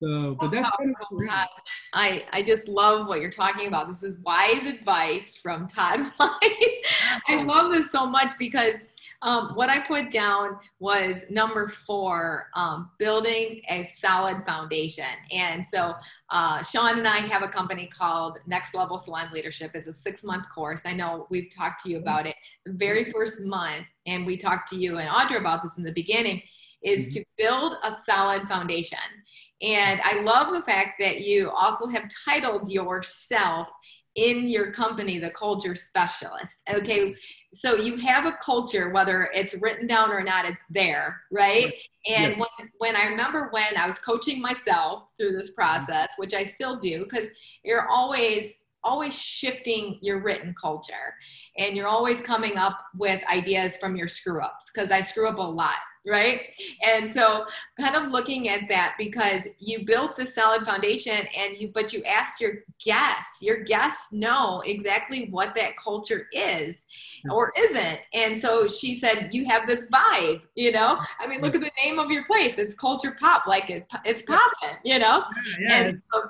So, 0.02 0.36
but 0.40 0.50
that's 0.50 0.72
kind 0.72 0.96
of 1.00 1.48
I 1.94 2.26
I 2.32 2.42
just 2.42 2.68
love 2.68 3.08
what 3.08 3.22
you're 3.22 3.30
talking 3.30 3.68
about. 3.68 3.88
This 3.88 4.02
is 4.02 4.18
wise 4.26 4.64
advice 4.64 5.36
from 5.36 5.68
Todd 5.68 6.00
Wise. 6.20 6.80
I 7.28 7.36
oh. 7.36 7.44
love 7.44 7.72
this 7.72 7.92
so 7.92 8.08
much 8.08 8.32
because 8.40 8.78
um, 9.24 9.56
what 9.56 9.70
I 9.70 9.80
put 9.80 10.12
down 10.12 10.58
was 10.80 11.24
number 11.30 11.70
four, 11.70 12.50
um, 12.56 12.92
building 13.00 13.62
a 13.70 13.88
solid 13.88 14.46
foundation. 14.46 15.06
And 15.32 15.66
so 15.66 15.94
uh, 16.30 16.62
Sean 16.62 16.98
and 16.98 17.08
I 17.08 17.20
have 17.20 17.42
a 17.42 17.48
company 17.48 17.88
called 17.88 18.40
Next 18.46 18.76
Level 18.76 18.98
Salon 18.98 19.30
Leadership. 19.34 19.72
It's 19.76 19.88
a 19.88 19.94
six 19.94 20.26
month 20.26 20.46
course. 20.54 20.86
I 20.86 20.92
know 20.92 21.26
we've 21.30 21.50
talked 21.56 21.86
to 21.86 21.90
you 21.90 22.00
about 22.00 22.28
it 22.28 22.36
the 22.66 22.74
very 22.74 23.12
first 23.12 23.42
month, 23.42 23.88
and 24.06 24.26
we 24.26 24.36
talked 24.36 24.70
to 24.70 24.76
you 24.76 24.98
and 24.98 25.10
Audra 25.10 25.40
about 25.40 25.64
this 25.64 25.78
in 25.78 25.84
the 25.84 25.94
beginning, 25.94 26.42
is 26.84 27.08
mm-hmm. 27.08 27.22
to 27.22 27.26
build 27.38 27.76
a 27.84 27.94
solid 27.94 28.46
foundation. 28.50 29.00
And 29.62 30.02
I 30.04 30.20
love 30.20 30.54
the 30.54 30.64
fact 30.64 31.00
that 31.00 31.22
you 31.22 31.50
also 31.50 31.88
have 31.88 32.10
titled 32.26 32.70
yourself 32.70 33.70
in 34.16 34.48
your 34.48 34.72
company 34.72 35.20
the 35.20 35.32
culture 35.32 35.76
specialist 35.76 36.62
okay? 36.72 37.16
So 37.54 37.76
you 37.76 37.98
have 37.98 38.26
a 38.26 38.38
culture 38.44 38.90
whether 38.90 39.30
it's 39.34 39.56
written 39.62 39.88
down 39.88 40.12
or 40.12 40.24
not 40.24 40.46
it's 40.46 40.64
there 40.70 41.22
right? 41.32 41.74
And 42.06 42.36
yes. 42.36 42.40
when, 42.40 42.70
when 42.80 42.96
i 42.98 43.08
remember 43.08 43.48
when 43.52 43.78
i 43.78 43.88
was 43.88 43.98
coaching 44.00 44.42
myself 44.42 45.04
through 45.18 45.32
this 45.32 45.52
mm-hmm. 45.52 45.62
process 45.62 46.10
which 46.18 46.34
i 46.34 46.44
still 46.44 46.78
do 46.78 47.06
because 47.06 47.28
you're 47.64 47.88
always 47.88 48.64
always 48.84 49.14
shifting 49.14 49.98
your 50.02 50.20
written 50.22 50.54
culture 50.60 51.16
and 51.58 51.76
you're 51.76 51.88
always 51.88 52.22
coming 52.22 52.58
up 52.58 52.78
with 52.98 53.22
ideas 53.32 53.78
from 53.78 53.96
your 53.96 54.08
screw 54.08 54.42
ups 54.42 54.70
because 54.74 54.92
I 54.92 55.02
screw 55.02 55.28
up 55.28 55.38
a 55.38 55.42
lot, 55.42 55.76
right? 56.06 56.42
And 56.82 57.10
so 57.10 57.46
kind 57.80 57.96
of 57.96 58.12
looking 58.12 58.50
at 58.50 58.68
that 58.70 58.96
because 58.98 59.48
you 59.60 59.86
built 59.86 60.18
the 60.18 60.26
solid 60.26 60.66
foundation 60.66 61.26
and 61.38 61.58
you 61.58 61.72
but 61.74 61.94
you 61.94 62.04
asked 62.04 62.42
your 62.42 62.64
guests, 62.84 63.42
your 63.42 63.64
guests 63.64 64.12
know 64.12 64.62
exactly 64.66 65.28
what 65.30 65.56
that 65.56 65.78
culture 65.78 66.28
is 66.34 66.86
or 67.32 67.54
isn't. 67.58 68.00
And 68.14 68.38
so 68.38 68.68
she 68.68 68.96
said 68.96 69.30
you 69.32 69.46
have 69.46 69.68
this 69.68 69.86
vibe, 69.94 70.42
you 70.56 70.72
know? 70.72 71.00
I 71.20 71.28
mean, 71.28 71.42
look 71.42 71.56
at 71.56 71.62
the 71.62 71.72
name 71.84 72.00
of 72.00 72.12
your 72.12 72.26
place. 72.26 72.58
It's 72.58 72.74
culture 72.74 73.16
pop 73.20 73.48
like 73.48 73.70
it, 73.70 73.86
it's 74.04 74.22
popping, 74.24 74.78
you 74.84 75.00
know? 75.00 75.24
Yeah, 75.60 75.74
and 75.74 76.02
so 76.12 76.30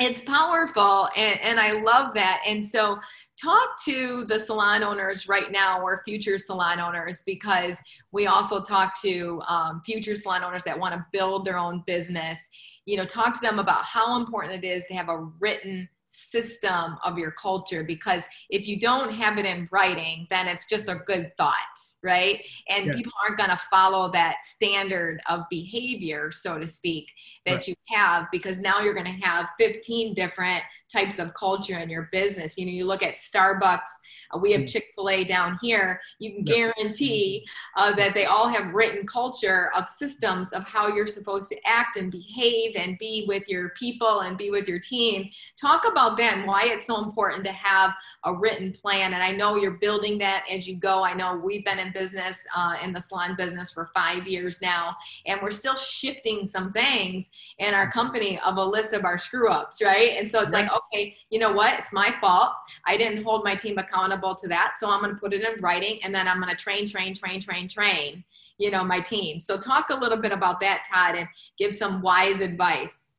it's 0.00 0.22
powerful 0.22 1.08
and, 1.14 1.38
and 1.40 1.60
i 1.60 1.72
love 1.72 2.14
that 2.14 2.42
and 2.46 2.64
so 2.64 2.98
talk 3.40 3.82
to 3.84 4.24
the 4.26 4.38
salon 4.38 4.82
owners 4.82 5.28
right 5.28 5.50
now 5.50 5.80
or 5.80 6.02
future 6.04 6.38
salon 6.38 6.80
owners 6.80 7.22
because 7.24 7.78
we 8.12 8.26
also 8.26 8.60
talk 8.60 9.00
to 9.00 9.40
um, 9.46 9.80
future 9.84 10.14
salon 10.14 10.44
owners 10.44 10.64
that 10.64 10.78
want 10.78 10.94
to 10.94 11.04
build 11.12 11.44
their 11.44 11.58
own 11.58 11.82
business 11.86 12.48
you 12.86 12.96
know 12.96 13.04
talk 13.04 13.34
to 13.34 13.40
them 13.40 13.58
about 13.58 13.84
how 13.84 14.20
important 14.20 14.64
it 14.64 14.66
is 14.66 14.86
to 14.86 14.94
have 14.94 15.08
a 15.08 15.18
written 15.38 15.88
system 16.12 16.96
of 17.04 17.16
your 17.16 17.30
culture 17.30 17.84
because 17.84 18.24
if 18.48 18.66
you 18.66 18.80
don't 18.80 19.12
have 19.12 19.38
it 19.38 19.46
in 19.46 19.68
writing 19.70 20.26
then 20.28 20.48
it's 20.48 20.66
just 20.66 20.88
a 20.88 20.96
good 21.06 21.30
thought 21.38 21.54
right 22.02 22.44
and 22.68 22.86
yeah. 22.86 22.92
people 22.92 23.12
aren't 23.22 23.38
going 23.38 23.48
to 23.48 23.60
follow 23.70 24.10
that 24.10 24.38
standard 24.42 25.20
of 25.28 25.42
behavior 25.50 26.32
so 26.32 26.58
to 26.58 26.66
speak 26.66 27.12
that 27.46 27.54
right. 27.54 27.68
you 27.68 27.74
have 27.86 28.26
because 28.32 28.58
now 28.58 28.80
you're 28.80 28.94
going 28.94 29.06
to 29.06 29.24
have 29.24 29.50
15 29.56 30.12
different 30.14 30.64
types 30.92 31.18
of 31.18 31.32
culture 31.34 31.78
in 31.78 31.88
your 31.88 32.08
business. 32.12 32.58
You 32.58 32.66
know, 32.66 32.72
you 32.72 32.84
look 32.84 33.02
at 33.02 33.14
Starbucks, 33.14 33.88
uh, 34.34 34.38
we 34.38 34.52
have 34.52 34.62
mm. 34.62 34.68
Chick 34.68 34.92
fil 34.94 35.08
A 35.10 35.24
down 35.24 35.58
here, 35.62 36.00
you 36.18 36.32
can 36.32 36.44
guarantee 36.44 37.46
uh, 37.76 37.94
that 37.94 38.14
they 38.14 38.24
all 38.24 38.48
have 38.48 38.74
written 38.74 39.06
culture 39.06 39.70
of 39.76 39.88
systems 39.88 40.52
of 40.52 40.64
how 40.64 40.88
you're 40.88 41.06
supposed 41.06 41.48
to 41.50 41.56
act 41.66 41.96
and 41.96 42.10
behave 42.10 42.76
and 42.76 42.98
be 42.98 43.24
with 43.28 43.48
your 43.48 43.70
people 43.70 44.20
and 44.20 44.36
be 44.36 44.50
with 44.50 44.68
your 44.68 44.78
team. 44.78 45.30
Talk 45.60 45.84
about 45.90 46.16
then 46.16 46.46
why 46.46 46.64
it's 46.64 46.86
so 46.86 47.02
important 47.02 47.44
to 47.44 47.52
have 47.52 47.92
a 48.24 48.34
written 48.34 48.72
plan. 48.72 49.14
And 49.14 49.22
I 49.22 49.32
know 49.32 49.56
you're 49.56 49.72
building 49.72 50.18
that 50.18 50.44
as 50.50 50.66
you 50.66 50.76
go. 50.76 51.02
I 51.02 51.14
know 51.14 51.36
we've 51.36 51.64
been 51.64 51.78
in 51.78 51.92
business, 51.92 52.46
uh, 52.56 52.76
in 52.82 52.92
the 52.92 53.00
salon 53.00 53.34
business 53.36 53.70
for 53.70 53.90
five 53.94 54.26
years 54.26 54.60
now, 54.60 54.96
and 55.26 55.40
we're 55.42 55.50
still 55.50 55.76
shifting 55.76 56.46
some 56.46 56.72
things 56.72 57.30
in 57.58 57.74
our 57.74 57.90
company 57.90 58.40
of 58.44 58.56
a 58.56 58.64
list 58.64 58.92
of 58.92 59.04
our 59.04 59.18
screw 59.18 59.48
ups, 59.50 59.82
right? 59.82 60.12
And 60.18 60.28
so 60.28 60.40
it's 60.40 60.52
like, 60.52 60.70
okay, 60.86 61.16
you 61.30 61.38
know 61.38 61.52
what? 61.52 61.78
It's 61.78 61.92
my 61.92 62.14
fault. 62.20 62.52
I 62.86 62.96
didn't 62.96 63.24
hold 63.24 63.44
my 63.44 63.54
team 63.54 63.78
accountable 63.78 64.34
to 64.36 64.48
that. 64.48 64.74
So 64.78 64.90
I'm 64.90 65.00
going 65.00 65.14
to 65.14 65.20
put 65.20 65.32
it 65.32 65.42
in 65.42 65.60
writing 65.60 66.00
and 66.02 66.14
then 66.14 66.28
I'm 66.28 66.40
going 66.40 66.50
to 66.50 66.56
train, 66.56 66.86
train, 66.86 67.14
train, 67.14 67.40
train, 67.40 67.68
train, 67.68 68.24
you 68.58 68.70
know, 68.70 68.84
my 68.84 69.00
team. 69.00 69.40
So 69.40 69.58
talk 69.58 69.90
a 69.90 69.96
little 69.96 70.18
bit 70.20 70.32
about 70.32 70.60
that, 70.60 70.84
Todd, 70.92 71.16
and 71.16 71.28
give 71.58 71.74
some 71.74 72.02
wise 72.02 72.40
advice. 72.40 73.16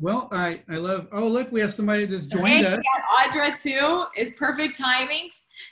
Well, 0.00 0.28
I, 0.30 0.62
I 0.70 0.76
love, 0.76 1.08
oh, 1.10 1.26
look, 1.26 1.50
we 1.50 1.60
have 1.60 1.74
somebody 1.74 2.06
just 2.06 2.30
joined 2.30 2.64
us. 2.64 2.80
Yes, 2.84 3.34
Audra, 3.34 3.60
too, 3.60 4.04
is 4.16 4.30
perfect 4.34 4.78
timing. 4.78 5.28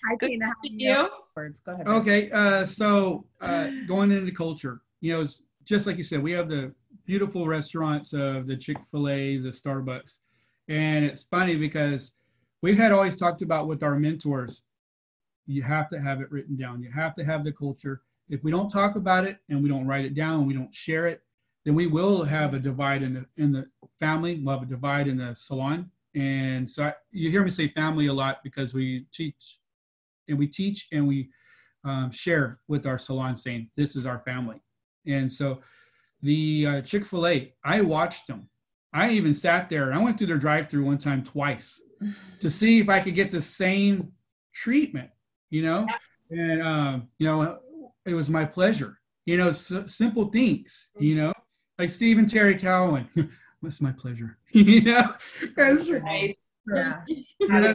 Hi, 0.09 0.17
Good 0.17 0.31
Tina. 0.31 0.47
To 0.47 0.73
you. 0.73 1.09
Words. 1.37 1.61
Go 1.61 1.75
ahead. 1.75 1.87
Okay, 1.87 2.31
uh, 2.33 2.67
so 2.67 3.25
uh, 3.41 3.69
going 3.87 4.11
into 4.11 4.33
culture, 4.33 4.81
you 5.01 5.13
know, 5.13 5.25
just 5.65 5.87
like 5.87 5.97
you 5.97 6.03
said, 6.03 6.23
we 6.23 6.33
have 6.33 6.49
the 6.49 6.73
beautiful 7.07 7.47
restaurants 7.47 8.13
of 8.13 8.49
the 8.49 8.57
Chick 8.57 8.79
fil 8.91 9.09
A's, 9.09 9.45
the 9.45 9.51
Starbucks. 9.51 10.19
And 10.69 11.05
it's 11.05 11.25
funny 11.25 11.57
because 11.57 12.13
we 12.63 12.75
had 12.75 12.93
always 12.93 13.17
talked 13.17 13.43
about 13.43 13.69
with 13.69 13.83
our 13.83 13.99
mentors, 13.99 14.63
you 15.47 15.63
have 15.63 15.89
to 15.91 16.01
have 16.01 16.21
it 16.21 16.31
written 16.31 16.57
down. 16.57 16.83
You 16.83 16.91
have 16.91 17.15
to 17.17 17.25
have 17.25 17.45
the 17.45 17.53
culture. 17.53 18.03
If 18.29 18.43
we 18.43 18.51
don't 18.51 18.69
talk 18.69 18.97
about 18.97 19.25
it 19.25 19.39
and 19.49 19.63
we 19.63 19.69
don't 19.69 19.87
write 19.87 20.05
it 20.05 20.15
down, 20.15 20.41
and 20.41 20.47
we 20.47 20.55
don't 20.55 20.75
share 20.75 21.07
it, 21.07 21.23
then 21.65 21.75
we 21.75 21.87
will 21.87 22.25
have 22.25 22.55
a 22.55 22.59
divide 22.59 23.03
in 23.03 23.15
the 23.15 23.27
in 23.37 23.53
the 23.53 23.67
family. 24.01 24.41
We'll 24.43 24.59
have 24.59 24.67
a 24.67 24.71
divide 24.71 25.07
in 25.07 25.19
the 25.19 25.35
salon. 25.35 25.91
And 26.17 26.69
so 26.69 26.85
I, 26.87 26.95
you 27.13 27.31
hear 27.31 27.45
me 27.45 27.51
say 27.51 27.69
family 27.69 28.07
a 28.07 28.13
lot 28.13 28.43
because 28.43 28.73
we 28.75 29.07
teach 29.13 29.59
and 30.29 30.39
we 30.39 30.47
teach 30.47 30.89
and 30.93 31.07
we 31.07 31.31
um, 31.85 32.11
share 32.11 32.59
with 32.69 32.87
our 32.87 32.99
salon 32.99 33.37
saying 33.37 33.71
this 33.77 33.95
is 33.95 34.07
our 34.07 34.21
family. 34.21 34.61
And 35.07 35.31
so 35.31 35.61
the 36.23 36.67
uh, 36.67 36.81
Chick 36.81 37.05
Fil 37.05 37.27
A, 37.27 37.55
I 37.65 37.81
watched 37.83 38.27
them 38.27 38.49
I 38.97 39.11
even 39.11 39.35
sat 39.35 39.69
there. 39.69 39.93
I 39.93 39.99
went 39.99 40.19
through 40.19 40.29
their 40.29 40.39
drive-through 40.39 40.85
one 40.85 40.99
time 40.99 41.23
twice 41.23 41.81
to 42.41 42.51
see 42.51 42.81
if 42.81 42.89
I 42.89 43.01
could 43.01 43.15
get 43.15 43.31
the 43.31 43.41
same 43.41 44.13
treatment. 44.55 45.11
You 45.51 45.63
know, 45.63 45.87
and 46.31 46.63
um, 46.63 47.09
you 47.19 47.27
know, 47.27 47.59
it 48.05 48.15
was 48.15 48.29
my 48.31 48.45
pleasure. 48.45 48.99
You 49.27 49.37
know, 49.37 49.49
s- 49.49 49.73
simple 49.87 50.27
things. 50.27 50.89
You 50.99 51.17
know, 51.17 51.33
like 51.79 51.91
Steve 51.91 52.19
and 52.19 52.29
Terry 52.29 52.57
Cowan. 52.57 53.09
it's 53.63 53.81
my 53.81 53.93
pleasure? 53.93 54.39
you 54.51 54.83
know, 54.83 55.15
nice. 55.57 56.35
yeah. 56.75 57.01
How 57.51 57.75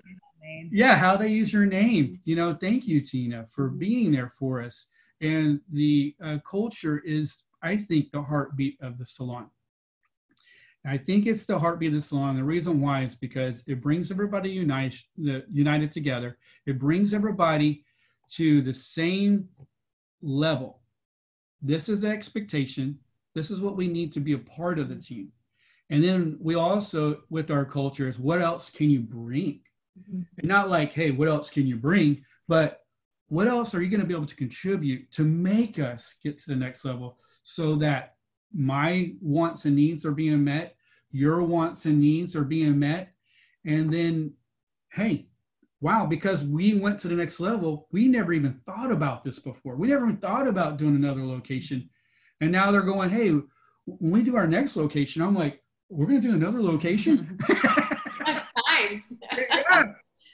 yeah, 0.72 0.96
how 0.96 1.18
they 1.18 1.28
use 1.30 1.52
your 1.52 1.66
name. 1.66 2.20
You 2.24 2.36
know, 2.36 2.54
thank 2.54 2.88
you, 2.88 3.02
Tina, 3.02 3.46
for 3.48 3.68
being 3.70 4.12
there 4.12 4.30
for 4.30 4.62
us. 4.62 4.88
And 5.20 5.60
the 5.72 6.16
uh, 6.24 6.38
culture 6.50 7.00
is, 7.00 7.44
I 7.62 7.78
think, 7.78 8.12
the 8.12 8.22
heartbeat 8.22 8.78
of 8.82 8.98
the 8.98 9.06
salon 9.06 9.50
I 10.86 10.98
think 10.98 11.28
it's 11.28 11.46
the 11.46 11.60
heartbeat 11.60 11.90
of 11.90 11.96
the 11.96 12.02
salon. 12.02 12.36
The 12.36 12.44
reason 12.44 12.82
why 12.82 13.04
is 13.04 13.16
because 13.16 13.64
it 13.68 13.82
brings 13.82 14.10
everybody 14.12 14.50
united, 14.50 15.04
united 15.16 15.92
together. 15.92 16.38
It 16.66 16.80
brings 16.80 17.14
everybody 17.14 17.86
to 18.32 18.62
the 18.62 18.74
same 18.74 19.48
level. 20.22 20.82
This 21.62 21.88
is 21.88 22.00
the 22.00 22.08
expectation. 22.08 22.98
This 23.36 23.52
is 23.52 23.62
what 23.62 23.78
we 23.78 23.88
need 23.88 24.12
to 24.14 24.20
be 24.20 24.34
a 24.34 24.40
part 24.40 24.80
of 24.80 24.90
the 24.90 24.96
team. 24.96 25.32
And 25.92 26.04
then 26.04 26.38
we 26.40 26.56
also, 26.56 27.22
with 27.30 27.52
our 27.52 27.66
culture, 27.66 28.08
is 28.08 28.18
what 28.18 28.42
else 28.42 28.70
can 28.70 28.90
you 28.90 29.02
bring? 29.02 29.60
Mm-hmm. 30.00 30.22
And 30.40 30.48
not 30.48 30.70
like, 30.70 30.94
hey, 30.94 31.12
what 31.12 31.28
else 31.28 31.50
can 31.50 31.68
you 31.68 31.76
bring? 31.76 32.24
But 32.48 32.80
what 33.28 33.48
else 33.48 33.76
are 33.76 33.82
you 33.82 33.90
going 33.90 34.02
to 34.02 34.08
be 34.08 34.16
able 34.16 34.26
to 34.26 34.36
contribute 34.36 35.12
to 35.12 35.24
make 35.24 35.80
us 35.80 36.16
get 36.24 36.40
to 36.40 36.50
the 36.50 36.56
next 36.56 36.86
level 36.86 37.18
so 37.44 37.76
that 37.76 38.16
my 38.54 39.14
wants 39.22 39.66
and 39.66 39.76
needs 39.76 40.06
are 40.06 40.12
being 40.12 40.44
met, 40.44 40.76
your 41.12 41.44
wants 41.44 41.86
and 41.86 42.00
needs 42.00 42.36
are 42.36 42.44
being 42.44 42.80
met. 42.80 43.14
And 43.66 43.94
then, 43.94 44.34
hey, 44.94 45.28
wow, 45.82 46.06
because 46.06 46.44
we 46.44 46.76
went 46.76 47.00
to 47.00 47.08
the 47.08 47.16
next 47.16 47.40
level, 47.40 47.88
we 47.92 48.08
never 48.08 48.34
even 48.34 48.60
thought 48.66 48.92
about 48.92 49.24
this 49.24 49.40
before. 49.40 49.76
We 49.76 49.88
never 49.88 50.06
even 50.06 50.18
thought 50.18 50.48
about 50.48 50.78
doing 50.78 50.96
another 50.96 51.26
location. 51.26 51.90
And 52.40 52.52
now 52.52 52.72
they're 52.72 52.82
going, 52.82 53.10
hey, 53.10 53.30
when 53.86 54.12
we 54.12 54.24
do 54.24 54.36
our 54.36 54.48
next 54.48 54.76
location, 54.76 55.22
I'm 55.22 55.36
like, 55.36 55.62
we're 55.90 56.08
going 56.08 56.22
to 56.22 56.28
do 56.28 56.36
another 56.36 56.62
location. 56.62 57.38
Mm-hmm. 57.42 57.80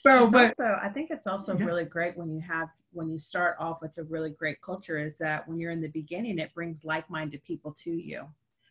That's 0.07 0.31
time. 0.31 0.33
yeah. 0.33 0.49
So, 0.49 0.55
but 0.57 0.65
also, 0.65 0.79
I 0.83 0.89
think 0.89 1.11
it's 1.11 1.27
also 1.27 1.57
yeah. 1.57 1.65
really 1.65 1.85
great 1.85 2.17
when 2.17 2.31
you 2.31 2.41
have 2.41 2.69
when 2.91 3.09
you 3.09 3.19
start 3.19 3.55
off 3.59 3.81
with 3.81 3.97
a 3.97 4.03
really 4.03 4.31
great 4.31 4.61
culture 4.61 4.97
is 4.97 5.17
that 5.17 5.47
when 5.47 5.59
you're 5.59 5.71
in 5.71 5.81
the 5.81 5.89
beginning, 5.89 6.39
it 6.39 6.53
brings 6.53 6.83
like-minded 6.83 7.43
people 7.43 7.71
to 7.83 7.91
you 7.91 8.25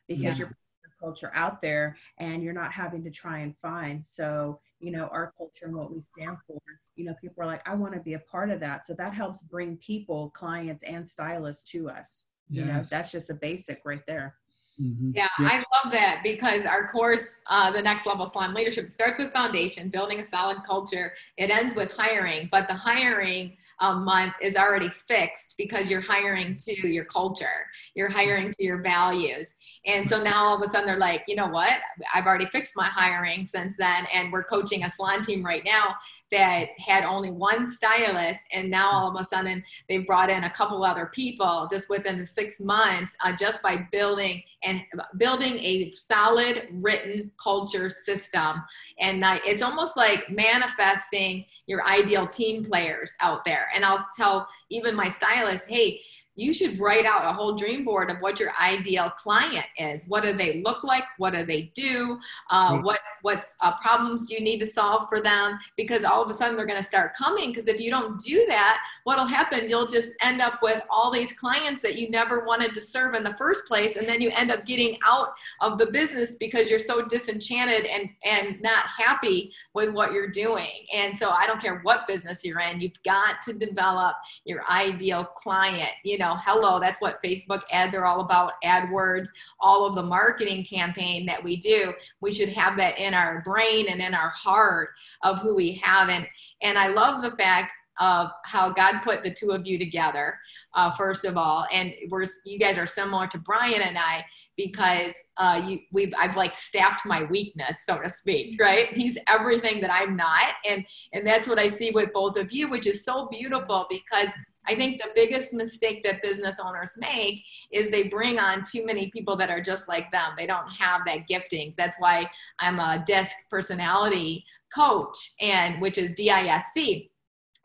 because 0.08 0.24
yeah. 0.24 0.34
you're 0.36 0.48
putting 0.48 0.82
the 0.82 0.90
culture 0.98 1.30
out 1.34 1.62
there 1.62 1.96
and 2.18 2.42
you're 2.42 2.52
not 2.52 2.72
having 2.72 3.04
to 3.04 3.10
try 3.10 3.38
and 3.38 3.56
find. 3.58 4.04
So, 4.04 4.60
you 4.80 4.90
know, 4.90 5.06
our 5.12 5.32
culture 5.36 5.66
and 5.66 5.76
what 5.76 5.92
we 5.92 6.00
stand 6.00 6.38
for, 6.46 6.60
you 6.96 7.04
know, 7.04 7.14
people 7.20 7.42
are 7.42 7.46
like, 7.46 7.66
I 7.68 7.74
want 7.74 7.94
to 7.94 8.00
be 8.00 8.14
a 8.14 8.18
part 8.18 8.50
of 8.50 8.58
that. 8.60 8.86
So 8.86 8.94
that 8.94 9.14
helps 9.14 9.42
bring 9.42 9.76
people, 9.76 10.30
clients, 10.30 10.82
and 10.82 11.06
stylists 11.06 11.70
to 11.70 11.88
us. 11.88 12.24
Yes. 12.48 12.66
You 12.66 12.72
know, 12.72 12.82
that's 12.88 13.12
just 13.12 13.30
a 13.30 13.34
basic 13.34 13.82
right 13.84 14.04
there. 14.06 14.34
Mm-hmm. 14.80 15.12
Yeah, 15.14 15.28
yep. 15.38 15.50
I 15.50 15.56
love 15.56 15.92
that 15.92 16.20
because 16.22 16.66
our 16.66 16.88
course, 16.88 17.40
uh, 17.46 17.72
the 17.72 17.80
next 17.80 18.06
level 18.06 18.26
salon 18.26 18.52
leadership, 18.52 18.90
starts 18.90 19.18
with 19.18 19.32
foundation, 19.32 19.88
building 19.88 20.20
a 20.20 20.24
solid 20.24 20.62
culture. 20.64 21.12
It 21.38 21.50
ends 21.50 21.74
with 21.74 21.92
hiring, 21.92 22.48
but 22.52 22.68
the 22.68 22.74
hiring 22.74 23.56
um, 23.80 24.04
month 24.04 24.34
is 24.40 24.56
already 24.56 24.88
fixed 24.88 25.54
because 25.58 25.90
you're 25.90 26.00
hiring 26.00 26.56
to 26.56 26.88
your 26.88 27.04
culture, 27.04 27.66
you're 27.94 28.08
hiring 28.08 28.52
to 28.52 28.64
your 28.64 28.82
values. 28.82 29.54
And 29.84 30.08
so 30.08 30.22
now 30.22 30.46
all 30.46 30.56
of 30.56 30.62
a 30.62 30.66
sudden 30.66 30.86
they're 30.86 30.98
like, 30.98 31.24
you 31.28 31.36
know 31.36 31.48
what? 31.48 31.78
I've 32.14 32.26
already 32.26 32.46
fixed 32.46 32.74
my 32.76 32.86
hiring 32.86 33.44
since 33.44 33.76
then. 33.76 34.06
And 34.12 34.32
we're 34.32 34.44
coaching 34.44 34.84
a 34.84 34.90
salon 34.90 35.22
team 35.22 35.44
right 35.44 35.64
now 35.64 35.96
that 36.32 36.68
had 36.78 37.04
only 37.04 37.30
one 37.30 37.66
stylist. 37.66 38.42
And 38.52 38.70
now 38.70 38.90
all 38.90 39.16
of 39.16 39.24
a 39.24 39.28
sudden 39.28 39.62
they've 39.88 40.06
brought 40.06 40.30
in 40.30 40.44
a 40.44 40.50
couple 40.50 40.82
other 40.82 41.06
people 41.06 41.68
just 41.70 41.88
within 41.88 42.18
the 42.18 42.26
six 42.26 42.60
months 42.60 43.14
uh, 43.22 43.34
just 43.36 43.62
by 43.62 43.86
building 43.92 44.42
and 44.64 44.82
building 45.18 45.58
a 45.58 45.92
solid 45.94 46.68
written 46.72 47.30
culture 47.42 47.90
system. 47.90 48.62
And 48.98 49.22
uh, 49.22 49.38
it's 49.44 49.62
almost 49.62 49.96
like 49.96 50.30
manifesting 50.30 51.44
your 51.66 51.86
ideal 51.86 52.26
team 52.26 52.64
players 52.64 53.14
out 53.20 53.44
there. 53.44 53.65
And 53.74 53.84
I'll 53.84 54.06
tell 54.16 54.48
even 54.70 54.94
my 54.94 55.08
stylist, 55.08 55.68
hey, 55.68 56.00
you 56.36 56.52
should 56.52 56.78
write 56.78 57.06
out 57.06 57.24
a 57.24 57.32
whole 57.32 57.56
dream 57.56 57.82
board 57.82 58.10
of 58.10 58.18
what 58.18 58.38
your 58.38 58.52
ideal 58.60 59.10
client 59.10 59.64
is. 59.78 60.04
What 60.06 60.22
do 60.22 60.34
they 60.34 60.60
look 60.62 60.84
like? 60.84 61.04
What 61.16 61.32
do 61.32 61.44
they 61.44 61.72
do? 61.74 62.20
Uh, 62.50 62.78
what 62.78 63.00
what's 63.22 63.56
uh, 63.62 63.72
problems 63.78 64.26
do 64.26 64.34
you 64.34 64.40
need 64.40 64.60
to 64.60 64.66
solve 64.66 65.08
for 65.08 65.20
them? 65.20 65.58
Because 65.76 66.04
all 66.04 66.22
of 66.22 66.30
a 66.30 66.34
sudden 66.34 66.56
they're 66.56 66.66
going 66.66 66.80
to 66.80 66.86
start 66.86 67.14
coming. 67.16 67.50
Because 67.50 67.68
if 67.68 67.80
you 67.80 67.90
don't 67.90 68.20
do 68.20 68.44
that, 68.46 68.78
what'll 69.04 69.26
happen? 69.26 69.68
You'll 69.68 69.86
just 69.86 70.12
end 70.20 70.42
up 70.42 70.60
with 70.62 70.82
all 70.90 71.10
these 71.10 71.32
clients 71.32 71.80
that 71.80 71.96
you 71.96 72.10
never 72.10 72.44
wanted 72.44 72.74
to 72.74 72.80
serve 72.80 73.14
in 73.14 73.24
the 73.24 73.34
first 73.34 73.66
place, 73.66 73.96
and 73.96 74.06
then 74.06 74.20
you 74.20 74.30
end 74.30 74.50
up 74.50 74.66
getting 74.66 74.98
out 75.04 75.30
of 75.62 75.78
the 75.78 75.86
business 75.86 76.36
because 76.36 76.68
you're 76.68 76.78
so 76.78 77.02
disenchanted 77.02 77.86
and 77.86 78.10
and 78.24 78.60
not 78.60 78.84
happy 78.86 79.52
with 79.72 79.90
what 79.90 80.12
you're 80.12 80.28
doing. 80.28 80.86
And 80.92 81.16
so 81.16 81.30
I 81.30 81.46
don't 81.46 81.60
care 81.60 81.80
what 81.80 82.06
business 82.06 82.44
you're 82.44 82.60
in, 82.60 82.80
you've 82.80 83.02
got 83.04 83.40
to 83.42 83.54
develop 83.54 84.16
your 84.44 84.62
ideal 84.70 85.24
client. 85.24 85.90
You 86.04 86.18
know 86.18 86.25
know, 86.26 86.36
hello, 86.44 86.80
that's 86.80 87.00
what 87.00 87.22
Facebook 87.22 87.62
ads 87.70 87.94
are 87.94 88.04
all 88.04 88.20
about, 88.20 88.52
AdWords, 88.64 89.28
all 89.60 89.86
of 89.86 89.94
the 89.94 90.02
marketing 90.02 90.64
campaign 90.64 91.26
that 91.26 91.42
we 91.42 91.56
do. 91.56 91.92
We 92.20 92.32
should 92.32 92.48
have 92.50 92.76
that 92.78 92.98
in 92.98 93.14
our 93.14 93.42
brain 93.42 93.86
and 93.88 94.00
in 94.00 94.14
our 94.14 94.30
heart 94.30 94.90
of 95.22 95.38
who 95.38 95.54
we 95.54 95.80
have. 95.82 96.08
And, 96.08 96.26
and 96.62 96.78
I 96.78 96.88
love 96.88 97.22
the 97.22 97.36
fact 97.36 97.72
of 97.98 98.30
how 98.44 98.70
God 98.70 99.00
put 99.02 99.22
the 99.22 99.32
two 99.32 99.52
of 99.52 99.66
you 99.66 99.78
together, 99.78 100.38
uh, 100.74 100.90
first 100.90 101.24
of 101.24 101.36
all. 101.36 101.66
And 101.72 101.94
we're, 102.10 102.26
you 102.44 102.58
guys 102.58 102.76
are 102.76 102.86
similar 102.86 103.26
to 103.28 103.38
Brian 103.38 103.80
and 103.80 103.96
I 103.96 104.24
because 104.56 105.14
uh, 105.38 105.62
you, 105.66 105.80
we've, 105.92 106.12
I've 106.18 106.36
like 106.36 106.54
staffed 106.54 107.06
my 107.06 107.24
weakness, 107.24 107.84
so 107.86 107.98
to 107.98 108.10
speak, 108.10 108.60
right? 108.60 108.88
He's 108.88 109.16
everything 109.28 109.80
that 109.80 109.92
I'm 109.92 110.16
not. 110.16 110.54
And, 110.68 110.84
and 111.12 111.26
that's 111.26 111.48
what 111.48 111.58
I 111.58 111.68
see 111.68 111.90
with 111.90 112.12
both 112.12 112.36
of 112.36 112.52
you, 112.52 112.68
which 112.68 112.86
is 112.86 113.04
so 113.04 113.28
beautiful 113.28 113.86
because 113.88 114.30
I 114.68 114.74
think 114.74 115.00
the 115.00 115.10
biggest 115.14 115.52
mistake 115.52 116.02
that 116.04 116.22
business 116.22 116.56
owners 116.62 116.94
make 116.98 117.44
is 117.72 117.90
they 117.90 118.08
bring 118.08 118.38
on 118.38 118.62
too 118.62 118.84
many 118.84 119.10
people 119.10 119.36
that 119.36 119.50
are 119.50 119.60
just 119.60 119.88
like 119.88 120.10
them. 120.10 120.32
They 120.36 120.46
don't 120.46 120.68
have 120.68 121.02
that 121.06 121.28
giftings. 121.28 121.74
That's 121.74 121.98
why 121.98 122.28
I'm 122.58 122.80
a 122.80 123.02
DISC 123.06 123.34
personality 123.50 124.44
coach 124.74 125.32
and 125.40 125.80
which 125.80 125.98
is 125.98 126.14
DISC 126.14 127.08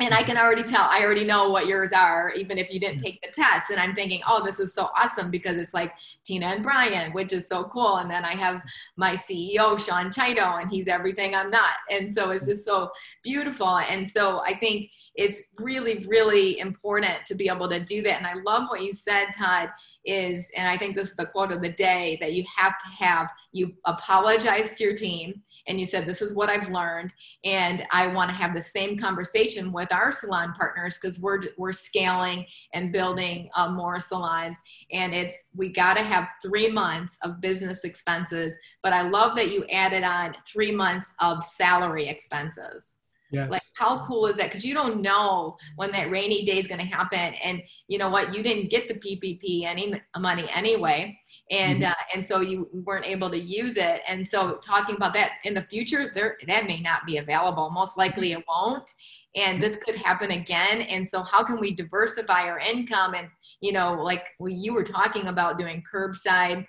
and 0.01 0.13
I 0.15 0.23
can 0.23 0.37
already 0.37 0.63
tell, 0.63 0.87
I 0.89 1.03
already 1.03 1.25
know 1.25 1.49
what 1.49 1.67
yours 1.67 1.91
are, 1.91 2.31
even 2.31 2.57
if 2.57 2.73
you 2.73 2.79
didn't 2.79 2.97
mm-hmm. 2.97 3.05
take 3.05 3.21
the 3.21 3.31
test. 3.31 3.69
And 3.69 3.79
I'm 3.79 3.93
thinking, 3.93 4.21
oh, 4.27 4.43
this 4.43 4.59
is 4.59 4.73
so 4.73 4.89
awesome 4.97 5.29
because 5.29 5.57
it's 5.57 5.73
like 5.73 5.93
Tina 6.25 6.47
and 6.47 6.63
Brian, 6.63 7.13
which 7.13 7.33
is 7.33 7.47
so 7.47 7.65
cool. 7.65 7.97
And 7.97 8.09
then 8.09 8.25
I 8.25 8.33
have 8.33 8.61
my 8.97 9.13
CEO, 9.13 9.79
Sean 9.79 10.09
Chito, 10.09 10.59
and 10.59 10.71
he's 10.71 10.87
everything 10.87 11.35
I'm 11.35 11.51
not. 11.51 11.75
And 11.91 12.11
so 12.11 12.31
it's 12.31 12.47
just 12.47 12.65
so 12.65 12.89
beautiful. 13.23 13.77
And 13.77 14.09
so 14.09 14.39
I 14.39 14.57
think 14.57 14.89
it's 15.15 15.39
really, 15.59 16.05
really 16.07 16.59
important 16.59 17.25
to 17.27 17.35
be 17.35 17.47
able 17.47 17.69
to 17.69 17.79
do 17.79 18.01
that. 18.01 18.17
And 18.17 18.25
I 18.25 18.35
love 18.43 18.69
what 18.69 18.81
you 18.81 18.93
said, 18.93 19.27
Todd, 19.37 19.69
is, 20.03 20.49
and 20.57 20.67
I 20.67 20.77
think 20.77 20.95
this 20.95 21.09
is 21.09 21.15
the 21.15 21.27
quote 21.27 21.51
of 21.51 21.61
the 21.61 21.73
day, 21.73 22.17
that 22.21 22.33
you 22.33 22.43
have 22.57 22.73
to 22.79 23.05
have, 23.05 23.29
you 23.51 23.75
apologize 23.85 24.75
to 24.77 24.83
your 24.83 24.95
team 24.95 25.43
and 25.67 25.79
you 25.79 25.85
said 25.85 26.05
this 26.05 26.21
is 26.21 26.33
what 26.33 26.49
i've 26.49 26.69
learned 26.69 27.11
and 27.43 27.83
i 27.91 28.07
want 28.07 28.29
to 28.29 28.35
have 28.35 28.53
the 28.53 28.61
same 28.61 28.97
conversation 28.97 29.71
with 29.71 29.91
our 29.93 30.11
salon 30.11 30.53
partners 30.53 30.97
because 31.01 31.19
we're 31.19 31.41
we're 31.57 31.73
scaling 31.73 32.45
and 32.73 32.91
building 32.91 33.49
uh, 33.55 33.69
more 33.69 33.99
salons 33.99 34.59
and 34.91 35.13
it's 35.13 35.43
we 35.55 35.69
got 35.71 35.95
to 35.95 36.03
have 36.03 36.27
three 36.41 36.71
months 36.71 37.17
of 37.23 37.41
business 37.41 37.83
expenses 37.83 38.57
but 38.83 38.93
i 38.93 39.01
love 39.01 39.35
that 39.35 39.51
you 39.51 39.65
added 39.65 40.03
on 40.03 40.35
three 40.47 40.71
months 40.71 41.13
of 41.19 41.43
salary 41.43 42.07
expenses 42.07 42.97
Yes. 43.31 43.49
Like, 43.49 43.61
how 43.75 44.05
cool 44.05 44.27
is 44.27 44.35
that? 44.37 44.47
Because 44.47 44.65
you 44.65 44.73
don't 44.73 45.01
know 45.01 45.57
when 45.77 45.91
that 45.91 46.11
rainy 46.11 46.45
day 46.45 46.59
is 46.59 46.67
going 46.67 46.81
to 46.81 46.85
happen. 46.85 47.33
And 47.43 47.63
you 47.87 47.97
know 47.97 48.09
what? 48.09 48.33
You 48.33 48.43
didn't 48.43 48.69
get 48.69 48.87
the 48.89 48.95
PPP 48.95 49.65
any 49.65 49.99
money 50.17 50.49
anyway, 50.53 51.17
and 51.49 51.81
mm-hmm. 51.81 51.91
uh, 51.91 52.03
and 52.13 52.25
so 52.25 52.41
you 52.41 52.69
weren't 52.73 53.05
able 53.05 53.29
to 53.29 53.39
use 53.39 53.77
it. 53.77 54.01
And 54.07 54.27
so, 54.27 54.57
talking 54.57 54.97
about 54.97 55.13
that 55.13 55.33
in 55.45 55.53
the 55.53 55.63
future, 55.63 56.11
there 56.13 56.37
that 56.45 56.65
may 56.65 56.81
not 56.81 57.05
be 57.05 57.17
available. 57.17 57.69
Most 57.69 57.97
likely, 57.97 58.33
it 58.33 58.43
won't. 58.47 58.89
And 59.33 59.63
this 59.63 59.77
could 59.77 59.95
happen 59.95 60.31
again. 60.31 60.81
And 60.81 61.07
so, 61.07 61.23
how 61.23 61.41
can 61.43 61.59
we 61.61 61.73
diversify 61.73 62.49
our 62.49 62.59
income? 62.59 63.13
And 63.13 63.29
you 63.61 63.71
know, 63.71 63.93
like 63.93 64.27
you 64.41 64.73
were 64.73 64.83
talking 64.83 65.27
about 65.27 65.57
doing 65.57 65.83
curbside 65.91 66.65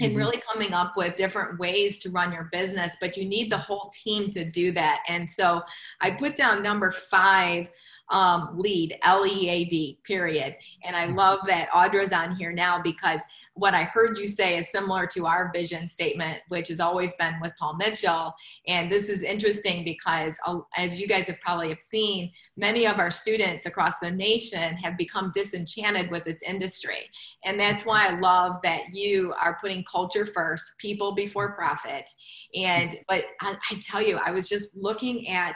and 0.00 0.10
mm-hmm. 0.10 0.18
really 0.18 0.42
coming 0.50 0.72
up 0.72 0.94
with 0.96 1.16
different 1.16 1.58
ways 1.58 1.98
to 1.98 2.10
run 2.10 2.32
your 2.32 2.48
business 2.52 2.96
but 3.00 3.16
you 3.16 3.24
need 3.24 3.50
the 3.50 3.58
whole 3.58 3.90
team 3.92 4.30
to 4.30 4.48
do 4.50 4.72
that 4.72 5.00
and 5.08 5.30
so 5.30 5.62
i 6.00 6.10
put 6.10 6.36
down 6.36 6.62
number 6.62 6.90
five 6.90 7.68
um, 8.10 8.50
lead 8.56 8.98
l-e-a-d 9.02 9.98
period 10.04 10.56
and 10.84 10.96
i 10.96 11.06
mm-hmm. 11.06 11.16
love 11.16 11.38
that 11.46 11.68
audra's 11.72 12.12
on 12.12 12.34
here 12.36 12.52
now 12.52 12.80
because 12.82 13.22
what 13.60 13.74
I 13.74 13.82
heard 13.82 14.16
you 14.16 14.26
say 14.26 14.56
is 14.56 14.70
similar 14.70 15.06
to 15.08 15.26
our 15.26 15.50
vision 15.52 15.88
statement, 15.88 16.38
which 16.48 16.68
has 16.68 16.80
always 16.80 17.14
been 17.16 17.34
with 17.42 17.52
Paul 17.58 17.76
Mitchell. 17.76 18.34
And 18.66 18.90
this 18.90 19.08
is 19.08 19.22
interesting 19.22 19.84
because, 19.84 20.34
uh, 20.46 20.60
as 20.76 20.98
you 20.98 21.06
guys 21.06 21.26
have 21.26 21.40
probably 21.40 21.68
have 21.68 21.82
seen, 21.82 22.32
many 22.56 22.86
of 22.86 22.98
our 22.98 23.10
students 23.10 23.66
across 23.66 23.98
the 24.00 24.10
nation 24.10 24.74
have 24.76 24.96
become 24.96 25.30
disenchanted 25.34 26.10
with 26.10 26.26
its 26.26 26.42
industry. 26.42 27.10
And 27.44 27.60
that's 27.60 27.84
why 27.84 28.06
I 28.08 28.18
love 28.18 28.56
that 28.62 28.92
you 28.92 29.34
are 29.40 29.58
putting 29.60 29.84
culture 29.84 30.26
first, 30.26 30.72
people 30.78 31.12
before 31.12 31.52
profit. 31.52 32.08
And, 32.54 32.98
but 33.08 33.24
I, 33.42 33.56
I 33.70 33.80
tell 33.82 34.00
you, 34.00 34.18
I 34.24 34.30
was 34.30 34.48
just 34.48 34.74
looking 34.74 35.28
at 35.28 35.54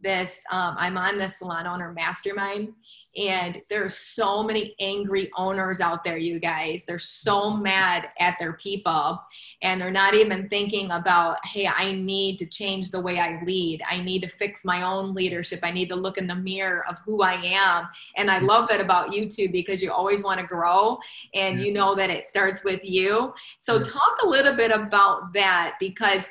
this, 0.00 0.42
um, 0.50 0.76
I'm 0.78 0.96
on 0.96 1.18
the 1.18 1.28
salon 1.28 1.66
owner 1.66 1.92
mastermind 1.92 2.74
and 3.16 3.62
there's 3.70 3.96
so 3.96 4.42
many 4.42 4.74
angry 4.78 5.30
owners 5.36 5.80
out 5.80 6.04
there 6.04 6.18
you 6.18 6.38
guys. 6.38 6.84
They're 6.84 6.98
so 6.98 7.56
mad 7.56 8.10
at 8.18 8.36
their 8.38 8.52
people 8.54 9.22
and 9.62 9.80
they're 9.80 9.90
not 9.90 10.14
even 10.14 10.48
thinking 10.48 10.90
about 10.90 11.44
hey 11.46 11.66
i 11.66 11.92
need 11.92 12.38
to 12.38 12.46
change 12.46 12.90
the 12.90 13.00
way 13.00 13.18
i 13.18 13.42
lead. 13.44 13.80
I 13.88 14.02
need 14.02 14.22
to 14.22 14.28
fix 14.28 14.64
my 14.64 14.82
own 14.82 15.14
leadership. 15.14 15.60
I 15.62 15.70
need 15.70 15.88
to 15.88 15.96
look 15.96 16.18
in 16.18 16.26
the 16.26 16.34
mirror 16.34 16.84
of 16.88 16.98
who 17.00 17.22
i 17.22 17.34
am. 17.34 17.88
And 18.16 18.30
i 18.30 18.38
love 18.38 18.68
that 18.68 18.80
about 18.80 19.12
you 19.12 19.28
too 19.28 19.48
because 19.50 19.82
you 19.82 19.92
always 19.92 20.22
want 20.22 20.40
to 20.40 20.46
grow 20.46 20.98
and 21.34 21.60
you 21.60 21.72
know 21.72 21.94
that 21.94 22.10
it 22.10 22.26
starts 22.26 22.64
with 22.64 22.84
you. 22.84 23.32
So 23.58 23.82
talk 23.82 24.18
a 24.22 24.26
little 24.26 24.54
bit 24.54 24.70
about 24.70 25.32
that 25.32 25.76
because 25.80 26.28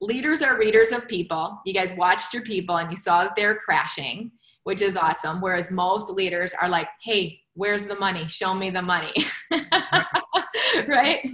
leaders 0.00 0.42
are 0.42 0.58
readers 0.58 0.92
of 0.92 1.08
people 1.08 1.60
you 1.64 1.74
guys 1.74 1.92
watched 1.96 2.32
your 2.32 2.42
people 2.42 2.76
and 2.76 2.90
you 2.90 2.96
saw 2.96 3.24
that 3.24 3.34
they're 3.36 3.56
crashing 3.56 4.30
which 4.68 4.82
is 4.82 4.98
awesome. 4.98 5.40
Whereas 5.40 5.70
most 5.70 6.10
leaders 6.10 6.52
are 6.52 6.68
like, 6.68 6.88
hey, 7.02 7.40
where's 7.54 7.86
the 7.86 7.98
money? 7.98 8.28
Show 8.28 8.52
me 8.52 8.68
the 8.68 8.82
money. 8.82 9.14
right? 10.86 11.26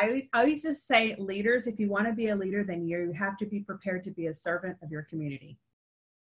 I 0.00 0.06
always, 0.08 0.24
I 0.32 0.40
always 0.40 0.62
just 0.64 0.88
say, 0.88 1.14
leaders, 1.16 1.68
if 1.68 1.78
you 1.78 1.88
want 1.88 2.08
to 2.08 2.12
be 2.12 2.26
a 2.26 2.34
leader, 2.34 2.64
then 2.64 2.84
you 2.84 3.12
have 3.16 3.36
to 3.36 3.46
be 3.46 3.60
prepared 3.60 4.02
to 4.02 4.10
be 4.10 4.26
a 4.26 4.34
servant 4.34 4.78
of 4.82 4.90
your 4.90 5.02
community. 5.02 5.60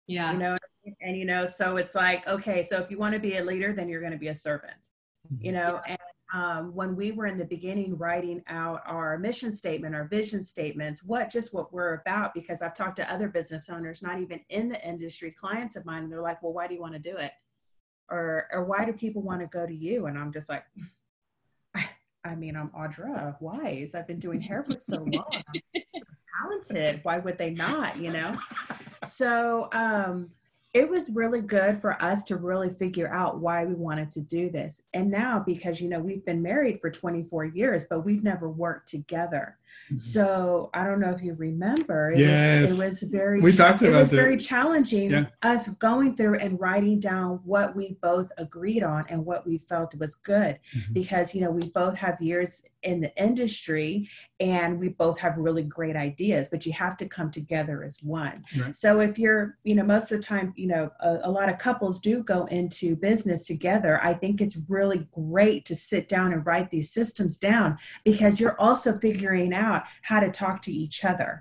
Yeah. 0.06 0.32
You 0.32 0.38
know, 0.38 0.56
and 1.02 1.14
you 1.14 1.26
know, 1.26 1.44
so 1.44 1.76
it's 1.76 1.94
like, 1.94 2.26
okay, 2.26 2.62
so 2.62 2.78
if 2.78 2.90
you 2.90 2.96
want 2.96 3.12
to 3.12 3.20
be 3.20 3.36
a 3.36 3.44
leader, 3.44 3.74
then 3.74 3.90
you're 3.90 4.00
going 4.00 4.12
to 4.12 4.18
be 4.18 4.28
a 4.28 4.34
servant. 4.34 4.88
You 5.38 5.52
know, 5.52 5.82
and 5.86 5.98
um, 6.36 6.74
when 6.74 6.94
we 6.94 7.12
were 7.12 7.26
in 7.26 7.38
the 7.38 7.46
beginning 7.46 7.96
writing 7.96 8.42
out 8.46 8.82
our 8.84 9.16
mission 9.16 9.50
statement, 9.50 9.94
our 9.94 10.04
vision 10.04 10.44
statements, 10.44 11.02
what 11.02 11.30
just 11.30 11.54
what 11.54 11.72
we're 11.72 11.94
about, 11.94 12.34
because 12.34 12.60
I've 12.60 12.74
talked 12.74 12.96
to 12.96 13.10
other 13.10 13.28
business 13.28 13.70
owners, 13.70 14.02
not 14.02 14.20
even 14.20 14.40
in 14.50 14.68
the 14.68 14.86
industry, 14.86 15.30
clients 15.30 15.76
of 15.76 15.86
mine, 15.86 16.02
and 16.02 16.12
they're 16.12 16.20
like, 16.20 16.42
well, 16.42 16.52
why 16.52 16.66
do 16.66 16.74
you 16.74 16.80
want 16.80 16.92
to 16.92 16.98
do 16.98 17.16
it? 17.16 17.32
Or, 18.10 18.48
or 18.52 18.64
why 18.64 18.84
do 18.84 18.92
people 18.92 19.22
want 19.22 19.40
to 19.40 19.46
go 19.46 19.66
to 19.66 19.74
you? 19.74 20.06
And 20.06 20.18
I'm 20.18 20.30
just 20.30 20.50
like, 20.50 20.64
I, 21.74 21.88
I 22.22 22.34
mean, 22.34 22.54
I'm 22.54 22.68
Audra 22.68 23.40
Wise. 23.40 23.94
I've 23.94 24.06
been 24.06 24.18
doing 24.18 24.42
hair 24.42 24.62
for 24.62 24.76
so 24.78 24.98
long. 24.98 25.24
I'm 25.74 26.02
talented. 26.42 27.00
Why 27.02 27.16
would 27.16 27.38
they 27.38 27.50
not, 27.50 27.96
you 27.96 28.12
know? 28.12 28.36
So, 29.06 29.70
um, 29.72 30.32
it 30.76 30.86
was 30.86 31.08
really 31.08 31.40
good 31.40 31.80
for 31.80 32.00
us 32.04 32.22
to 32.22 32.36
really 32.36 32.68
figure 32.68 33.08
out 33.08 33.38
why 33.38 33.64
we 33.64 33.72
wanted 33.72 34.10
to 34.10 34.20
do 34.20 34.50
this. 34.50 34.82
And 34.92 35.10
now, 35.10 35.42
because, 35.44 35.80
you 35.80 35.88
know, 35.88 36.00
we've 36.00 36.22
been 36.26 36.42
married 36.42 36.82
for 36.82 36.90
24 36.90 37.46
years, 37.46 37.86
but 37.88 38.00
we've 38.00 38.22
never 38.22 38.50
worked 38.50 38.86
together. 38.86 39.56
Mm-hmm. 39.86 39.98
So 39.98 40.70
I 40.74 40.84
don't 40.84 41.00
know 41.00 41.10
if 41.10 41.22
you 41.22 41.34
remember. 41.34 42.10
It 42.10 42.18
yes. 42.20 42.70
was, 42.70 42.78
it 42.80 42.84
was 42.86 43.02
very 43.02 43.40
we 43.40 43.52
talked 43.52 43.82
about 43.82 43.94
it 43.94 43.96
was 43.98 44.12
it. 44.12 44.16
very 44.16 44.36
challenging 44.36 45.10
Yeah. 45.10 45.26
us 45.42 45.68
going 45.68 46.16
through 46.16 46.38
and 46.38 46.58
writing 46.60 46.98
down 47.00 47.40
what 47.44 47.76
we 47.76 47.96
both 48.02 48.28
agreed 48.38 48.82
on 48.82 49.04
and 49.08 49.24
what 49.24 49.46
we 49.46 49.58
felt 49.58 49.94
was 49.98 50.14
good 50.16 50.58
Mhm. 50.76 50.92
because 50.92 51.34
you 51.34 51.40
know 51.42 51.50
we 51.50 51.68
both 51.70 51.96
have 51.96 52.20
years 52.20 52.62
in 52.82 53.00
the 53.00 53.12
industry 53.22 54.08
and 54.38 54.78
we 54.78 54.88
both 54.90 55.18
have 55.18 55.36
really 55.38 55.62
great 55.62 55.96
ideas 55.96 56.48
but 56.50 56.64
you 56.66 56.72
have 56.72 56.96
to 56.96 57.06
come 57.06 57.30
together 57.30 57.82
as 57.82 57.96
one 58.02 58.44
Right. 58.60 58.76
so 58.76 59.00
if 59.00 59.18
you're 59.18 59.56
you 59.64 59.74
know 59.74 59.82
most 59.82 60.12
of 60.12 60.18
the 60.18 60.22
time 60.22 60.52
you 60.56 60.68
know 60.68 60.90
a, 61.00 61.18
a 61.24 61.30
lot 61.30 61.48
of 61.48 61.58
couples 61.58 61.98
do 62.00 62.22
go 62.22 62.44
into 62.46 62.94
business 62.96 63.44
together 63.44 63.92
i 64.04 64.12
think 64.14 64.40
it's 64.40 64.58
really 64.68 65.08
great 65.12 65.64
to 65.64 65.74
sit 65.74 66.08
down 66.08 66.32
and 66.32 66.44
write 66.46 66.70
these 66.70 66.90
systems 66.90 67.38
down 67.38 67.76
because 68.04 68.38
you're 68.40 68.60
also 68.60 68.90
figuring 68.98 69.52
out 69.54 69.65
how 70.08 70.20
to 70.20 70.30
talk 70.30 70.56
to 70.62 70.72
each 70.72 71.04
other 71.04 71.32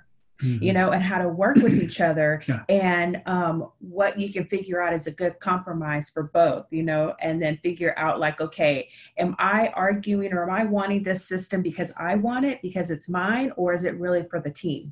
Mhm. 0.43 0.61
you 0.67 0.73
know 0.77 0.87
and 0.95 1.01
how 1.01 1.19
to 1.25 1.29
work 1.29 1.55
with 1.65 1.75
each 1.85 1.99
other 2.09 2.29
Yeah. 2.49 2.63
and 2.67 3.11
um, 3.35 3.55
what 3.79 4.19
you 4.21 4.27
can 4.35 4.43
figure 4.55 4.79
out 4.83 4.91
is 4.99 5.07
a 5.07 5.11
good 5.21 5.35
compromise 5.39 6.09
for 6.09 6.23
both 6.41 6.65
you 6.77 6.83
know 6.83 7.03
and 7.21 7.41
then 7.41 7.53
figure 7.63 7.93
out 8.05 8.19
like 8.25 8.37
okay 8.47 8.75
am 9.23 9.31
i 9.39 9.59
arguing 9.87 10.33
or 10.33 10.41
am 10.43 10.53
i 10.61 10.63
wanting 10.77 11.01
this 11.03 11.21
system 11.33 11.61
because 11.61 11.89
i 12.09 12.15
want 12.27 12.43
it 12.51 12.57
because 12.61 12.87
it's 12.95 13.07
mine 13.07 13.49
or 13.55 13.67
is 13.77 13.83
it 13.89 13.95
really 14.05 14.23
for 14.29 14.39
the 14.41 14.51
team 14.51 14.83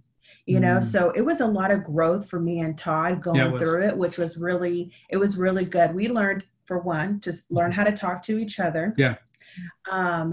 you 0.51 0.59
know 0.65 0.77
Mm. 0.77 0.83
so 0.93 1.01
it 1.19 1.23
was 1.29 1.39
a 1.41 1.51
lot 1.59 1.71
of 1.75 1.83
growth 1.91 2.23
for 2.29 2.39
me 2.47 2.55
and 2.65 2.77
todd 2.77 3.13
going 3.27 3.37
Yeah, 3.41 3.53
it 3.53 3.59
through 3.59 3.83
it 3.89 3.95
which 4.03 4.17
was 4.23 4.31
really 4.49 4.77
it 5.13 5.17
was 5.23 5.31
really 5.45 5.65
good 5.65 5.89
we 5.93 6.05
learned 6.19 6.41
for 6.67 6.77
one 6.79 7.19
just 7.27 7.51
learn 7.57 7.71
how 7.77 7.83
to 7.89 7.91
talk 8.05 8.17
to 8.29 8.33
each 8.43 8.61
other 8.67 8.85
Mm-hmm. 8.97 9.01
Yeah. 9.05 9.15
um 9.91 10.27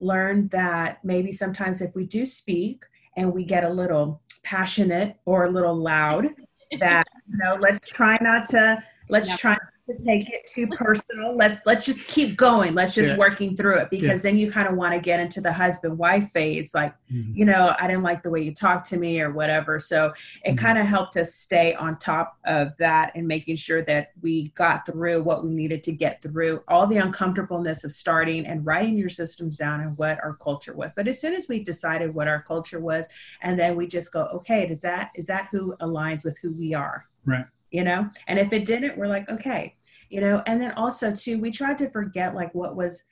learn 0.00 0.48
that 0.48 0.98
maybe 1.04 1.32
sometimes 1.32 1.80
if 1.80 1.94
we 1.94 2.04
do 2.04 2.26
speak 2.26 2.84
and 3.16 3.32
we 3.32 3.44
get 3.44 3.64
a 3.64 3.68
little 3.68 4.20
passionate 4.42 5.16
or 5.24 5.44
a 5.44 5.50
little 5.50 5.74
loud 5.74 6.26
that 6.80 7.06
you 7.28 7.38
know 7.38 7.56
let's 7.60 7.90
try 7.92 8.18
not 8.20 8.48
to 8.48 8.82
let's 9.08 9.30
Yeah. 9.30 9.36
try 9.36 9.56
to 9.88 9.96
take 10.04 10.28
it 10.30 10.42
too 10.52 10.66
personal 10.66 11.36
let's 11.36 11.60
let's 11.64 11.86
just 11.86 12.04
keep 12.08 12.36
going 12.36 12.74
let's 12.74 12.94
just 12.94 13.10
Yeah. 13.10 13.16
working 13.16 13.56
through 13.56 13.78
it 13.78 13.88
because 13.90 14.24
Yeah. 14.24 14.30
then 14.30 14.36
you 14.38 14.50
kind 14.50 14.66
of 14.66 14.74
want 14.76 14.94
to 14.94 15.00
get 15.00 15.20
into 15.20 15.40
the 15.40 15.52
husband 15.52 15.96
wife 15.96 16.30
phase 16.32 16.74
like 16.74 16.92
Mhm. 17.12 17.36
you 17.36 17.44
know 17.44 17.74
i 17.78 17.86
didn't 17.86 18.02
like 18.02 18.22
the 18.24 18.30
way 18.30 18.40
you 18.42 18.52
talked 18.52 18.88
to 18.90 18.96
me 18.96 19.20
or 19.20 19.30
whatever 19.32 19.78
so 19.78 20.12
it 20.44 20.52
Mhm. 20.54 20.58
kind 20.58 20.78
of 20.78 20.86
helped 20.86 21.16
us 21.16 21.34
stay 21.34 21.74
on 21.74 21.98
top 21.98 22.36
of 22.44 22.76
that 22.78 23.12
and 23.14 23.28
making 23.28 23.54
sure 23.56 23.80
that 23.82 24.10
we 24.22 24.48
got 24.56 24.84
through 24.86 25.22
what 25.22 25.44
we 25.44 25.50
needed 25.50 25.84
to 25.84 25.92
get 25.92 26.20
through 26.20 26.62
all 26.66 26.86
the 26.86 26.96
uncomfortableness 26.98 27.84
of 27.84 27.92
starting 27.92 28.44
and 28.46 28.66
writing 28.66 28.98
your 28.98 29.08
systems 29.10 29.56
down 29.56 29.80
and 29.80 29.96
what 29.96 30.18
our 30.24 30.34
culture 30.34 30.74
was 30.74 30.92
but 30.94 31.06
as 31.06 31.20
soon 31.20 31.32
as 31.32 31.48
we 31.48 31.62
decided 31.62 32.12
what 32.12 32.26
our 32.26 32.42
culture 32.42 32.80
was 32.80 33.06
and 33.42 33.56
then 33.58 33.76
we 33.76 33.86
just 33.86 34.12
go 34.12 34.22
okay 34.26 34.66
does 34.66 34.80
that 34.80 35.10
is 35.14 35.26
that 35.26 35.46
who 35.52 35.76
aligns 35.80 36.24
with 36.24 36.36
who 36.38 36.52
we 36.54 36.74
are 36.74 37.06
Right. 37.24 37.44
you 37.70 37.84
know 37.84 38.08
and 38.26 38.38
if 38.40 38.52
it 38.52 38.64
didn't 38.64 38.96
we're 38.98 39.06
like 39.08 39.28
okay 39.30 39.75
you 40.10 40.20
know? 40.20 40.42
And 40.46 40.60
then 40.60 40.72
also 40.72 41.12
too 41.12 41.38
we 41.38 41.50
tried 41.50 41.78
to 41.78 41.90
forget 41.90 42.34
like 42.34 42.54
what 42.54 42.76
was 42.76 43.02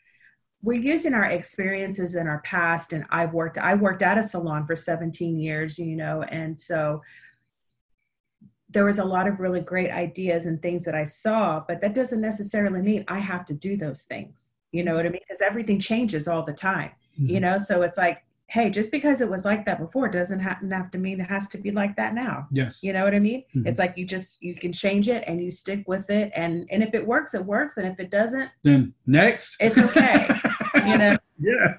we're 0.63 0.81
using 0.81 1.13
our 1.15 1.25
experiences 1.25 2.15
in 2.15 2.27
our 2.27 2.41
past 2.41 2.93
and 2.95 3.05
i've 3.11 3.35
worked 3.35 3.59
i 3.59 3.75
worked 3.75 4.03
at 4.03 4.17
a 4.17 4.23
salon 4.23 4.67
for 4.67 4.75
17 4.75 5.39
years 5.39 5.79
you 5.79 5.97
know? 5.97 6.23
And 6.23 6.59
so 6.59 7.03
there 8.71 8.85
was 8.85 8.99
a 8.99 9.05
lot 9.05 9.29
of 9.29 9.39
really 9.41 9.61
great 9.61 9.91
ideas 9.91 10.47
and 10.47 10.61
things 10.61 10.85
that 10.85 10.95
i 10.95 11.05
saw 11.05 11.63
but 11.69 11.81
that 11.81 11.95
doesn't 11.95 12.21
necessarily 12.21 12.81
mean 12.81 13.05
i 13.09 13.19
have 13.19 13.45
to 13.45 13.55
do 13.55 13.77
those 13.77 14.03
things 14.05 14.53
you 14.73 14.83
know 14.83 14.95
what 14.97 15.07
i 15.07 15.09
mean? 15.09 15.21
Because 15.29 15.41
everything 15.43 15.79
changes 15.79 16.27
all 16.27 16.43
the 16.43 16.53
time 16.53 16.91
you 17.17 17.39
Mhm. 17.39 17.43
know? 17.43 17.59
So 17.59 17.83
it's 17.83 17.97
like 17.97 18.25
hey 18.49 18.69
just 18.71 18.91
because 18.91 19.21
it 19.21 19.29
was 19.29 19.45
like 19.45 19.65
that 19.65 19.79
before 19.79 20.09
doesn't 20.09 20.41
have, 20.41 20.59
have 20.71 20.91
to 20.91 20.99
mean 20.99 21.21
it 21.21 21.29
has 21.29 21.49
to 21.49 21.59
be 21.59 21.71
like 21.71 21.97
that 21.97 22.15
now 22.15 22.47
Yes. 22.53 22.83
you 22.83 22.93
know 22.93 23.05
what 23.05 23.15
i 23.15 23.19
mean 23.19 23.45
Mhm. 23.57 23.67
it's 23.67 23.79
like 23.79 23.95
you 23.97 24.05
just 24.07 24.43
you 24.43 24.55
can 24.55 24.73
change 24.73 25.09
it 25.09 25.25
and 25.27 25.41
you 25.43 25.51
stick 25.51 25.83
with 25.87 26.11
it 26.11 26.31
and 26.37 26.67
and 26.71 26.83
if 26.83 26.95
it 26.95 27.07
works 27.07 27.35
it 27.35 27.45
works 27.45 27.77
and 27.79 27.87
if 27.87 27.99
it 27.99 28.11
doesn't 28.11 28.51
Then 28.63 28.93
next. 29.07 29.57
It's 29.61 29.79
okay. 29.79 30.29
you 30.87 30.99
know 30.99 31.17
yeah. 31.39 31.75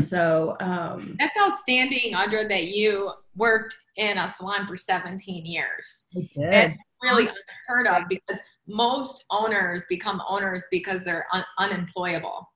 so 0.00 0.56
um 0.60 1.16
That's 1.18 1.36
outstanding, 1.36 2.14
Audra, 2.14 2.48
that 2.48 2.64
you 2.68 3.10
worked 3.36 3.76
in 3.96 4.16
a 4.18 4.28
salon 4.28 4.66
for 4.66 4.76
17 4.76 5.44
years. 5.44 6.06
That's 6.36 6.76
really 7.02 7.28
unheard 7.68 7.86
of 7.88 8.08
because 8.08 8.38
most 8.68 9.24
owners 9.30 9.86
become 9.88 10.22
owners 10.28 10.64
because 10.70 11.04
they're 11.04 11.26
un- 11.32 11.44
unemployable. 11.58 12.48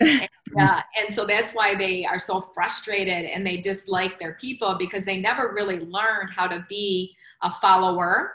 And, 0.00 0.28
uh, 0.58 0.80
and 0.98 1.14
so 1.14 1.24
that's 1.24 1.52
why 1.52 1.74
they 1.74 2.04
are 2.04 2.18
so 2.18 2.40
frustrated 2.40 3.24
and 3.24 3.46
they 3.46 3.58
dislike 3.58 4.18
their 4.18 4.34
people 4.40 4.76
because 4.78 5.04
they 5.04 5.20
never 5.20 5.52
really 5.52 5.80
learned 5.80 6.30
how 6.30 6.46
to 6.46 6.64
be 6.68 7.16
a 7.42 7.50
follower 7.50 8.32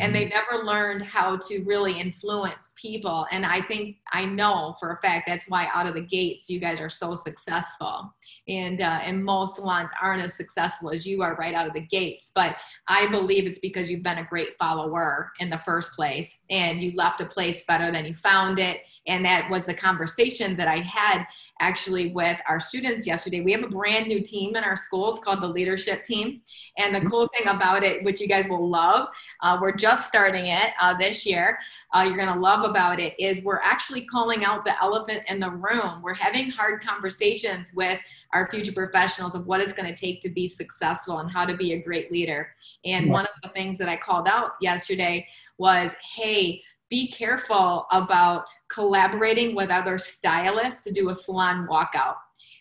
and 0.00 0.14
they 0.14 0.24
never 0.26 0.64
learned 0.64 1.02
how 1.02 1.36
to 1.36 1.62
really 1.64 1.98
influence 1.98 2.74
people. 2.80 3.26
And 3.30 3.46
i 3.46 3.60
think 3.60 3.96
i 4.12 4.24
know 4.24 4.74
for 4.80 4.92
a 4.92 5.00
fact 5.00 5.26
that's 5.26 5.48
why 5.48 5.68
out 5.72 5.86
of 5.86 5.94
the 5.94 6.00
gates 6.00 6.50
you 6.50 6.58
guys 6.58 6.80
are 6.80 6.90
so 6.90 7.14
successful. 7.14 8.12
And 8.48 8.80
uh, 8.80 9.00
and 9.02 9.24
most 9.24 9.56
salons 9.56 9.90
aren't 10.00 10.22
as 10.22 10.34
successful 10.34 10.90
as 10.90 11.06
you 11.06 11.22
are 11.22 11.36
right 11.36 11.54
out 11.54 11.66
of 11.66 11.72
the 11.72 11.86
gates 11.86 12.32
but 12.34 12.56
i 12.88 13.08
believe 13.10 13.46
it's 13.46 13.58
because 13.58 13.90
you've 13.90 14.02
been 14.02 14.18
a 14.18 14.24
great 14.24 14.56
follower 14.58 15.32
in 15.40 15.50
the 15.50 15.60
first 15.64 15.92
place 15.92 16.38
and 16.50 16.80
you 16.80 16.92
left 16.94 17.20
a 17.20 17.26
place 17.26 17.64
better 17.66 17.90
than 17.90 18.04
you 18.04 18.14
found 18.14 18.58
it 18.58 18.80
and 19.06 19.24
that 19.24 19.50
was 19.50 19.66
the 19.66 19.74
conversation 19.74 20.56
that 20.56 20.68
i 20.68 20.78
had 20.78 21.24
actually 21.60 22.12
with 22.12 22.36
our 22.48 22.58
students 22.58 23.06
yesterday 23.06 23.40
we 23.40 23.52
have 23.52 23.62
a 23.62 23.68
brand 23.68 24.06
new 24.06 24.20
team 24.20 24.56
in 24.56 24.64
our 24.64 24.76
schools 24.76 25.20
called 25.20 25.40
the 25.40 25.46
leadership 25.46 26.02
team 26.04 26.40
and 26.78 26.94
the 26.94 27.08
cool 27.08 27.28
thing 27.36 27.46
about 27.48 27.82
it 27.82 28.02
which 28.04 28.20
you 28.20 28.26
guys 28.26 28.48
will 28.48 28.68
love 28.68 29.08
uh, 29.42 29.58
we're 29.60 29.76
just 29.76 30.08
starting 30.08 30.46
it 30.46 30.70
uh, 30.80 30.96
this 30.96 31.26
year. 31.26 31.58
Uh, 31.92 32.04
you're 32.06 32.16
going 32.16 32.32
to 32.32 32.40
love 32.40 32.68
about 32.68 33.00
it 33.00 33.14
is 33.18 33.42
we're 33.42 33.60
actually 33.60 34.04
calling 34.06 34.44
out 34.44 34.64
the 34.64 34.80
elephant 34.82 35.22
in 35.28 35.40
the 35.40 35.50
room. 35.50 36.02
We're 36.02 36.14
having 36.14 36.50
hard 36.50 36.82
conversations 36.82 37.72
with 37.74 37.98
our 38.32 38.50
future 38.50 38.72
professionals 38.72 39.34
of 39.34 39.46
what 39.46 39.60
it's 39.60 39.72
going 39.72 39.92
to 39.92 39.98
take 39.98 40.20
to 40.22 40.28
be 40.28 40.48
successful 40.48 41.18
and 41.18 41.30
how 41.30 41.44
to 41.44 41.56
be 41.56 41.74
a 41.74 41.82
great 41.82 42.10
leader. 42.10 42.48
And 42.84 43.10
one 43.10 43.26
of 43.26 43.42
the 43.42 43.48
things 43.50 43.78
that 43.78 43.88
I 43.88 43.96
called 43.96 44.26
out 44.26 44.52
yesterday 44.60 45.26
was, 45.58 45.94
hey, 46.16 46.62
be 46.90 47.10
careful 47.10 47.86
about 47.90 48.44
collaborating 48.68 49.54
with 49.54 49.70
other 49.70 49.98
stylists 49.98 50.84
to 50.84 50.92
do 50.92 51.08
a 51.08 51.14
salon 51.14 51.66
walkout 51.68 52.16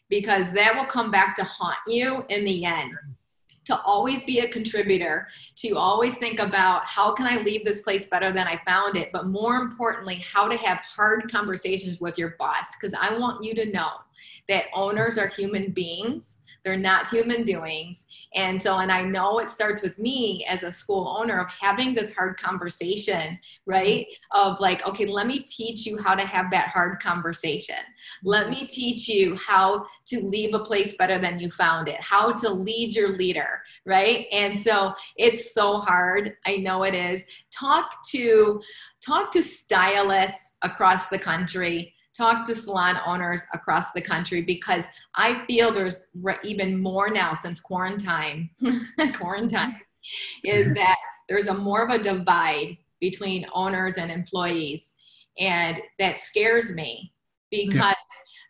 because 0.09 0.51
that 0.53 0.75
will 0.75 0.85
come 0.85 1.11
back 1.11 1.35
to 1.35 1.43
haunt 1.43 1.77
you 1.87 2.23
in 2.29 2.45
the 2.45 2.65
end 2.65 2.93
to 3.65 3.79
always 3.83 4.23
be 4.23 4.39
a 4.39 4.49
contributor, 4.49 5.27
to 5.55 5.77
always 5.77 6.17
think 6.17 6.39
about 6.39 6.85
how 6.85 7.13
can 7.13 7.25
I 7.25 7.41
leave 7.41 7.63
this 7.63 7.81
place 7.81 8.05
better 8.05 8.31
than 8.31 8.47
I 8.47 8.61
found 8.65 8.97
it, 8.97 9.09
but 9.13 9.27
more 9.27 9.55
importantly, 9.55 10.15
how 10.15 10.47
to 10.47 10.57
have 10.57 10.79
hard 10.79 11.31
conversations 11.31 12.01
with 12.01 12.17
your 12.17 12.35
boss. 12.37 12.75
Because 12.75 12.93
I 12.93 13.17
want 13.17 13.43
you 13.43 13.55
to 13.55 13.71
know 13.71 13.91
that 14.49 14.65
owners 14.73 15.17
are 15.17 15.27
human 15.27 15.71
beings 15.71 16.42
they're 16.63 16.77
not 16.77 17.09
human 17.09 17.43
doings. 17.43 18.07
And 18.33 18.61
so, 18.61 18.77
and 18.77 18.91
I 18.91 19.03
know 19.03 19.39
it 19.39 19.49
starts 19.49 19.81
with 19.81 19.99
me 19.99 20.45
as 20.47 20.63
a 20.63 20.71
school 20.71 21.15
owner 21.19 21.39
of 21.39 21.47
having 21.49 21.93
this 21.93 22.13
hard 22.13 22.37
conversation, 22.37 23.37
right? 23.65 24.07
Of 24.31 24.59
like, 24.59 24.87
okay, 24.87 25.05
let 25.05 25.27
me 25.27 25.39
teach 25.39 25.85
you 25.85 26.01
how 26.01 26.15
to 26.15 26.25
have 26.25 26.49
that 26.51 26.69
hard 26.69 26.99
conversation. 27.01 27.75
Let 28.23 28.49
me 28.49 28.65
teach 28.65 29.07
you 29.07 29.35
how 29.35 29.85
to 30.05 30.19
leave 30.19 30.53
a 30.53 30.59
place 30.59 30.95
better 30.95 31.19
than 31.19 31.39
you 31.39 31.51
found 31.51 31.89
it, 31.89 31.99
how 31.99 32.31
to 32.31 32.49
lead 32.49 32.95
your 32.95 33.17
leader, 33.17 33.61
right? 33.85 34.25
And 34.31 34.57
so 34.57 34.93
it's 35.17 35.53
so 35.53 35.79
hard. 35.79 36.35
I 36.45 36.57
know 36.57 36.83
it 36.83 36.95
is. 36.95 37.25
Talk 37.51 38.05
to 38.09 38.61
talk 39.05 39.31
to 39.33 39.43
stylists 39.43 40.57
across 40.61 41.09
the 41.09 41.19
country 41.19 41.93
talk 42.15 42.45
to 42.45 42.55
salon 42.55 42.97
owners 43.05 43.43
across 43.53 43.91
the 43.91 44.01
country 44.01 44.41
because 44.41 44.85
I 45.15 45.43
feel 45.45 45.73
there's 45.73 46.07
even 46.43 46.79
more 46.79 47.09
now 47.09 47.33
since 47.33 47.59
quarantine. 47.59 48.49
quarantine 49.15 49.75
is 50.43 50.67
mm-hmm. 50.67 50.75
that 50.75 50.97
there's 51.29 51.47
a 51.47 51.53
more 51.53 51.83
of 51.83 51.89
a 51.89 52.01
divide 52.01 52.77
between 52.99 53.45
owners 53.53 53.97
and 53.97 54.11
employees, 54.11 54.93
and 55.39 55.77
that 55.99 56.19
scares 56.19 56.73
me 56.73 57.13
because 57.51 57.95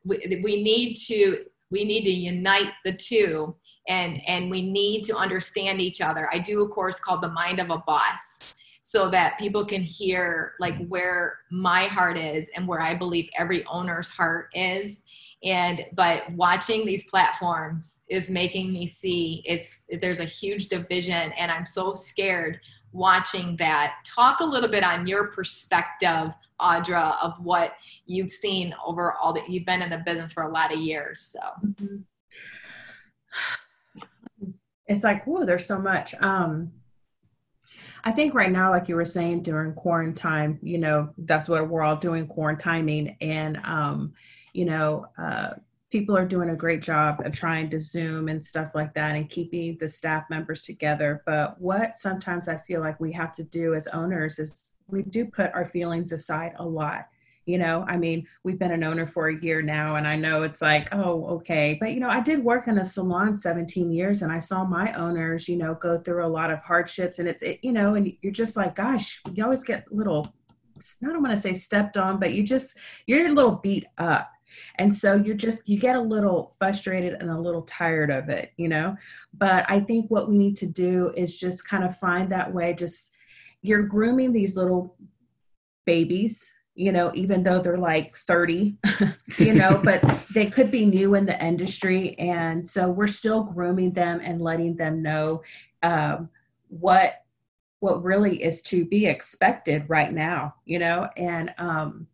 yeah. 0.06 0.18
we, 0.30 0.42
we 0.44 0.64
need 0.64 0.96
to 1.08 1.46
we 1.72 1.86
need 1.86 2.04
to 2.04 2.12
unite 2.12 2.72
the 2.86 2.94
two 2.94 3.56
and 3.88 4.22
and 4.28 4.50
we 4.52 4.62
need 4.62 5.04
to 5.04 5.16
understand 5.16 5.82
each 5.82 6.02
other. 6.02 6.30
I 6.32 6.40
do 6.40 6.62
a 6.62 6.70
course 6.70 7.00
called 7.00 7.22
The 7.22 7.30
Mind 7.30 7.60
of 7.60 7.70
a 7.70 7.78
Boss 7.80 8.60
so 8.94 9.10
that 9.10 9.40
people 9.40 9.66
can 9.66 9.82
hear 9.82 10.54
like 10.60 10.78
where 10.88 11.40
my 11.50 11.86
heart 11.86 12.16
is 12.16 12.52
and 12.56 12.68
where 12.68 12.80
I 12.80 12.94
believe 12.94 13.28
every 13.40 13.66
owner's 13.66 14.08
heart 14.08 14.50
is. 14.54 15.04
And 15.44 15.84
but 15.94 16.32
watching 16.34 16.86
these 16.86 17.10
platforms 17.10 18.02
is 18.08 18.30
making 18.30 18.72
me 18.72 18.86
see 18.86 19.42
it's 19.46 19.86
there's 20.00 20.20
a 20.20 20.26
huge 20.26 20.68
division 20.68 21.32
and 21.34 21.52
I'm 21.52 21.66
so 21.66 21.94
scared 21.94 22.60
watching 22.92 23.58
that. 23.58 23.96
Talk 24.06 24.42
a 24.42 24.46
little 24.46 24.70
bit 24.70 24.84
on 24.84 25.08
your 25.08 25.30
perspective, 25.30 26.32
Audra, 26.62 27.18
of 27.20 27.34
what 27.44 27.72
you've 28.06 28.32
seen 28.32 28.76
over 28.86 29.14
all 29.14 29.34
that 29.34 29.50
you've 29.50 29.66
been 29.66 29.82
in 29.82 29.90
the 29.90 30.04
business 30.06 30.32
for 30.32 30.44
a 30.44 30.52
lot 30.52 30.72
of 30.72 30.78
years. 30.78 31.34
So 31.34 31.40
mm-hmm. 31.66 31.96
it's 34.86 35.04
like, 35.04 35.26
whoa, 35.26 35.46
there's 35.46 35.66
so 35.66 35.80
much. 35.80 36.14
Um 36.22 36.72
I 38.04 38.12
think 38.12 38.34
right 38.34 38.52
now, 38.52 38.70
like 38.72 38.90
you 38.90 38.96
were 38.96 39.06
saying 39.06 39.44
during 39.44 39.74
quarantine, 39.74 40.60
you 40.62 40.78
know, 40.78 41.14
that's 41.18 41.48
what 41.48 41.68
we're 41.70 41.84
all 41.84 41.96
doing, 41.96 42.28
quarantining. 42.28 43.16
And, 43.22 43.58
um, 43.64 44.14
you 44.52 44.66
know, 44.66 45.06
uh, 45.18 45.52
people 45.90 46.18
are 46.18 46.26
doing 46.26 46.50
a 46.50 46.56
great 46.56 46.82
job 46.82 47.22
of 47.24 47.32
trying 47.34 47.70
to 47.70 47.80
Zoom 47.80 48.28
and 48.28 48.44
stuff 48.44 48.72
like 48.76 48.94
that 48.96 49.16
and 49.16 49.30
keeping 49.30 49.78
the 49.80 49.88
staff 49.88 50.30
members 50.30 50.64
together. 50.64 51.24
But 51.26 51.62
what 51.62 51.96
sometimes 51.96 52.48
I 52.48 52.58
feel 52.58 52.82
like 52.82 53.00
we 53.00 53.14
have 53.14 53.34
to 53.36 53.44
do 53.44 53.74
as 53.74 53.88
owners 53.88 54.38
is 54.38 54.72
we 54.88 55.04
do 55.04 55.26
put 55.26 55.54
our 55.54 55.66
feelings 55.66 56.12
aside 56.12 56.54
a 56.58 56.66
lot 56.66 57.06
you 57.46 57.58
know 57.58 57.86
i 57.88 57.98
mean 57.98 58.26
we've 58.44 58.60
been 58.60 58.72
an 58.72 58.84
owner 58.84 59.08
for 59.08 59.28
a 59.28 59.42
year 59.42 59.62
now 59.62 59.96
and 59.96 60.08
i 60.08 60.16
know 60.16 60.44
it's 60.44 60.62
like 60.62 60.94
oh 60.94 61.26
okay. 61.26 61.78
But 61.80 61.94
you 61.94 62.00
know 62.00 62.10
i 62.10 62.22
did 62.22 62.44
work 62.44 62.68
in 62.68 62.78
a 62.78 62.86
salon 62.86 63.36
17 63.36 63.92
years 63.92 64.22
and 64.22 64.32
i 64.32 64.40
saw 64.40 64.64
my 64.64 64.94
owners 64.94 65.48
you 65.48 65.58
know 65.58 65.76
go 65.76 65.98
through 66.00 66.26
a 66.26 66.28
lot 66.28 66.52
of 66.52 66.62
hardships 66.62 67.20
and 67.20 67.28
it's 67.28 67.42
it, 67.42 67.60
you 67.62 67.74
know 67.74 67.96
and 67.96 68.14
you're 68.22 68.34
just 68.34 68.56
like 68.56 68.76
gosh 68.76 69.22
you 69.34 69.44
always 69.44 69.64
get 69.64 69.92
little 69.92 70.34
i 71.04 71.08
don't 71.08 71.22
want 71.22 71.36
to 71.36 71.42
say 71.42 71.54
stepped 71.54 71.98
on 71.98 72.20
but 72.20 72.34
you 72.34 72.44
just 72.44 72.78
you're 73.06 73.26
a 73.26 73.32
little 73.32 73.56
beat 73.56 73.86
up. 73.98 74.30
And 74.78 74.94
so 74.94 75.16
you're 75.16 75.36
just 75.36 75.68
you 75.68 75.80
get 75.80 75.96
a 75.96 76.02
little 76.02 76.54
frustrated 76.60 77.14
and 77.14 77.30
a 77.32 77.40
little 77.40 77.64
tired 77.64 78.12
of 78.12 78.30
it 78.30 78.54
you 78.58 78.68
know? 78.68 78.96
But 79.34 79.66
i 79.70 79.80
think 79.80 80.10
what 80.10 80.30
we 80.30 80.38
need 80.38 80.56
to 80.58 80.68
do 80.68 81.12
is 81.16 81.40
just 81.40 81.68
kind 81.68 81.84
of 81.84 81.98
find 81.98 82.30
that 82.30 82.54
way 82.54 82.74
just 82.74 83.16
you're 83.62 83.84
grooming 83.84 84.32
these 84.32 84.56
little 84.56 84.96
babies 85.86 86.54
you 86.76 86.92
know, 86.92 87.12
even 87.14 87.44
though 87.44 87.62
they're 87.62 87.78
like 87.78 88.16
30, 88.16 88.78
you 89.38 89.54
know, 89.54 89.80
but 89.84 90.04
they 90.34 90.48
could 90.48 90.72
be 90.72 90.86
new 90.86 91.16
in 91.16 91.26
the 91.26 91.44
industry. 91.44 92.18
And 92.18 92.66
so 92.66 92.90
we're 92.90 93.08
still 93.08 93.44
grooming 93.44 93.92
them 93.92 94.22
and 94.24 94.42
letting 94.42 94.76
them 94.76 95.02
know 95.02 95.44
um, 95.82 96.30
what 96.70 97.20
what 97.80 98.02
really 98.02 98.42
is 98.42 98.62
to 98.62 98.86
be 98.86 99.08
expected 99.08 99.84
right 99.90 100.14
now, 100.14 100.56
you 100.64 100.80
know, 100.80 101.10
and 101.18 101.54
um, 101.58 102.08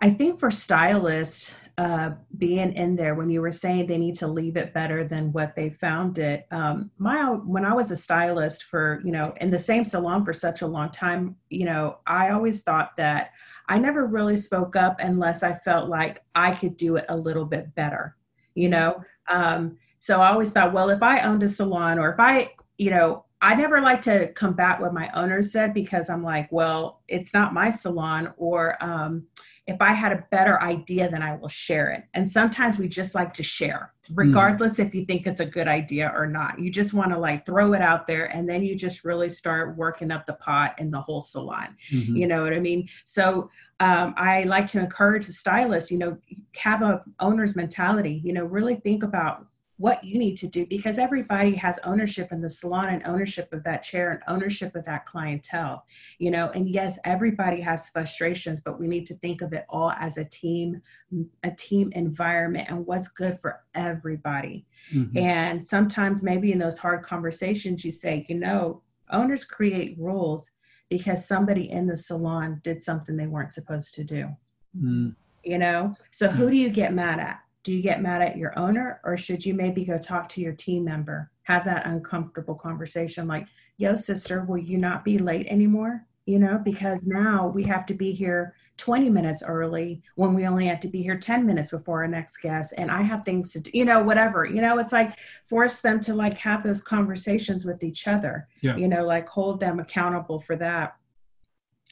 I 0.00 0.10
think 0.10 0.40
for 0.40 0.50
stylists, 0.50 1.56
uh, 1.78 2.10
being 2.36 2.72
in 2.74 2.94
there 2.94 3.14
when 3.14 3.30
you 3.30 3.40
were 3.40 3.52
saying 3.52 3.86
they 3.86 3.98
need 3.98 4.16
to 4.16 4.26
leave 4.26 4.56
it 4.56 4.74
better 4.74 5.04
than 5.04 5.32
what 5.32 5.54
they 5.56 5.70
found 5.70 6.18
it. 6.18 6.46
Um, 6.50 6.90
my 6.98 7.24
when 7.30 7.64
I 7.64 7.72
was 7.72 7.90
a 7.90 7.96
stylist 7.96 8.64
for 8.64 9.00
you 9.04 9.12
know 9.12 9.32
in 9.40 9.50
the 9.50 9.58
same 9.58 9.84
salon 9.84 10.24
for 10.24 10.32
such 10.32 10.62
a 10.62 10.66
long 10.66 10.90
time, 10.90 11.36
you 11.48 11.64
know 11.64 11.98
I 12.06 12.30
always 12.30 12.62
thought 12.62 12.96
that 12.98 13.30
I 13.68 13.78
never 13.78 14.06
really 14.06 14.36
spoke 14.36 14.76
up 14.76 15.00
unless 15.00 15.42
I 15.42 15.54
felt 15.54 15.88
like 15.88 16.22
I 16.34 16.52
could 16.52 16.76
do 16.76 16.96
it 16.96 17.06
a 17.08 17.16
little 17.16 17.46
bit 17.46 17.74
better. 17.74 18.16
You 18.54 18.68
know, 18.68 19.02
um, 19.30 19.78
so 19.98 20.20
I 20.20 20.30
always 20.30 20.52
thought, 20.52 20.74
well, 20.74 20.90
if 20.90 21.02
I 21.02 21.20
owned 21.20 21.42
a 21.42 21.48
salon 21.48 21.98
or 21.98 22.12
if 22.12 22.20
I 22.20 22.52
you 22.76 22.90
know 22.90 23.24
I 23.40 23.54
never 23.54 23.80
like 23.80 24.00
to 24.02 24.28
combat 24.34 24.80
what 24.80 24.94
my 24.94 25.10
owner 25.14 25.42
said 25.42 25.74
because 25.74 26.08
I'm 26.08 26.22
like, 26.22 26.52
well, 26.52 27.00
it's 27.08 27.34
not 27.34 27.52
my 27.52 27.70
salon 27.70 28.32
or 28.36 28.82
um, 28.82 29.26
if 29.66 29.80
I 29.80 29.92
had 29.92 30.12
a 30.12 30.24
better 30.32 30.60
idea, 30.60 31.08
then 31.08 31.22
I 31.22 31.36
will 31.36 31.48
share 31.48 31.90
it. 31.90 32.04
And 32.14 32.28
sometimes 32.28 32.78
we 32.78 32.88
just 32.88 33.14
like 33.14 33.32
to 33.34 33.44
share, 33.44 33.92
hmm. 34.08 34.14
regardless 34.16 34.74
mm. 34.74 34.86
if 34.86 34.94
you 34.94 35.04
think 35.04 35.26
it's 35.26 35.38
a 35.38 35.46
good 35.46 35.68
idea 35.68 36.12
or 36.14 36.26
not. 36.26 36.58
You 36.58 36.70
just 36.70 36.94
want 36.94 37.12
to 37.12 37.18
like 37.18 37.46
throw 37.46 37.72
it 37.72 37.80
out 37.80 38.08
there 38.08 38.26
and 38.26 38.48
then 38.48 38.64
you 38.64 38.74
just 38.74 39.04
really 39.04 39.28
start 39.28 39.76
working 39.76 40.10
up 40.10 40.26
the 40.26 40.34
pot 40.34 40.74
in 40.78 40.90
the 40.90 41.00
whole 41.00 41.22
salon. 41.22 41.76
Mm-hmm. 41.92 42.16
You 42.16 42.26
know 42.26 42.42
what 42.42 42.52
I 42.52 42.58
mean? 42.58 42.88
So 43.04 43.50
um, 43.78 44.14
I 44.16 44.42
like 44.44 44.66
to 44.68 44.80
encourage 44.80 45.26
the 45.26 45.32
stylists, 45.32 45.92
you 45.92 45.98
know, 45.98 46.18
have 46.56 46.82
a 46.82 47.02
owner's 47.20 47.54
mentality, 47.54 48.20
you 48.24 48.32
know, 48.32 48.44
really 48.44 48.76
think 48.76 49.04
about 49.04 49.46
what 49.82 50.04
you 50.04 50.16
need 50.16 50.36
to 50.36 50.46
do 50.46 50.64
because 50.66 50.96
everybody 50.96 51.56
has 51.56 51.80
ownership 51.82 52.30
in 52.30 52.40
the 52.40 52.48
salon 52.48 52.86
and 52.88 53.02
ownership 53.04 53.52
of 53.52 53.64
that 53.64 53.82
chair 53.82 54.12
and 54.12 54.20
ownership 54.28 54.76
of 54.76 54.84
that 54.84 55.04
clientele 55.06 55.84
you 56.20 56.30
know? 56.30 56.50
And 56.54 56.68
yes 56.68 57.00
everybody 57.04 57.60
has 57.62 57.88
frustrations 57.88 58.60
but 58.60 58.78
we 58.78 58.86
need 58.86 59.06
to 59.06 59.14
think 59.16 59.42
of 59.42 59.52
it 59.52 59.66
all 59.68 59.90
as 59.98 60.18
a 60.18 60.24
team 60.24 60.80
a 61.42 61.50
team 61.50 61.90
environment 61.96 62.68
and 62.70 62.86
what's 62.86 63.08
good 63.08 63.40
for 63.40 63.64
everybody. 63.74 64.64
Mm-hmm. 64.94 65.18
and 65.18 65.66
sometimes 65.66 66.22
maybe 66.22 66.52
in 66.52 66.58
those 66.60 66.78
hard 66.78 67.02
conversations 67.02 67.84
you 67.84 67.90
say 67.90 68.24
you 68.28 68.38
know 68.38 68.82
owners 69.10 69.44
create 69.44 69.96
rules 69.98 70.52
because 70.90 71.26
somebody 71.26 71.70
in 71.70 71.86
the 71.86 71.96
salon 71.96 72.60
did 72.62 72.82
something 72.82 73.16
they 73.16 73.26
weren't 73.26 73.52
supposed 73.52 73.94
to 73.94 74.04
do. 74.04 74.28
Mm. 74.78 75.16
you 75.44 75.58
know? 75.58 75.96
So 76.10 76.28
who 76.28 76.50
do 76.50 76.56
you 76.56 76.70
get 76.70 76.94
mad 76.94 77.18
at 77.18 77.41
do 77.64 77.72
you 77.72 77.82
get 77.82 78.02
mad 78.02 78.22
at 78.22 78.36
your 78.36 78.58
owner 78.58 79.00
or 79.04 79.16
should 79.16 79.44
you 79.44 79.54
maybe 79.54 79.84
go 79.84 79.98
talk 79.98 80.28
to 80.30 80.40
your 80.40 80.52
team 80.52 80.84
member? 80.84 81.30
Have 81.44 81.64
that 81.64 81.86
uncomfortable 81.86 82.54
conversation 82.54 83.26
like, 83.26 83.46
yo, 83.76 83.94
sister, 83.94 84.44
will 84.44 84.58
you 84.58 84.78
not 84.78 85.04
be 85.04 85.18
late 85.18 85.46
anymore? 85.48 86.06
You 86.26 86.38
know, 86.38 86.60
because 86.62 87.04
now 87.04 87.48
we 87.48 87.64
have 87.64 87.84
to 87.86 87.94
be 87.94 88.12
here 88.12 88.54
20 88.76 89.10
minutes 89.10 89.42
early 89.44 90.02
when 90.14 90.34
we 90.34 90.46
only 90.46 90.66
have 90.66 90.80
to 90.80 90.88
be 90.88 91.02
here 91.02 91.18
10 91.18 91.44
minutes 91.44 91.70
before 91.70 92.02
our 92.02 92.08
next 92.08 92.38
guest. 92.38 92.74
And 92.78 92.90
I 92.90 93.02
have 93.02 93.24
things 93.24 93.52
to 93.52 93.60
do, 93.60 93.70
you 93.74 93.84
know, 93.84 94.02
whatever. 94.02 94.44
You 94.44 94.60
know, 94.60 94.78
it's 94.78 94.92
like 94.92 95.16
force 95.46 95.80
them 95.80 96.00
to 96.00 96.14
like 96.14 96.38
have 96.38 96.62
those 96.62 96.80
conversations 96.80 97.64
with 97.64 97.82
each 97.82 98.06
other, 98.06 98.48
yeah. 98.60 98.76
you 98.76 98.88
know, 98.88 99.04
like 99.04 99.28
hold 99.28 99.60
them 99.60 99.80
accountable 99.80 100.40
for 100.40 100.56
that 100.56 100.96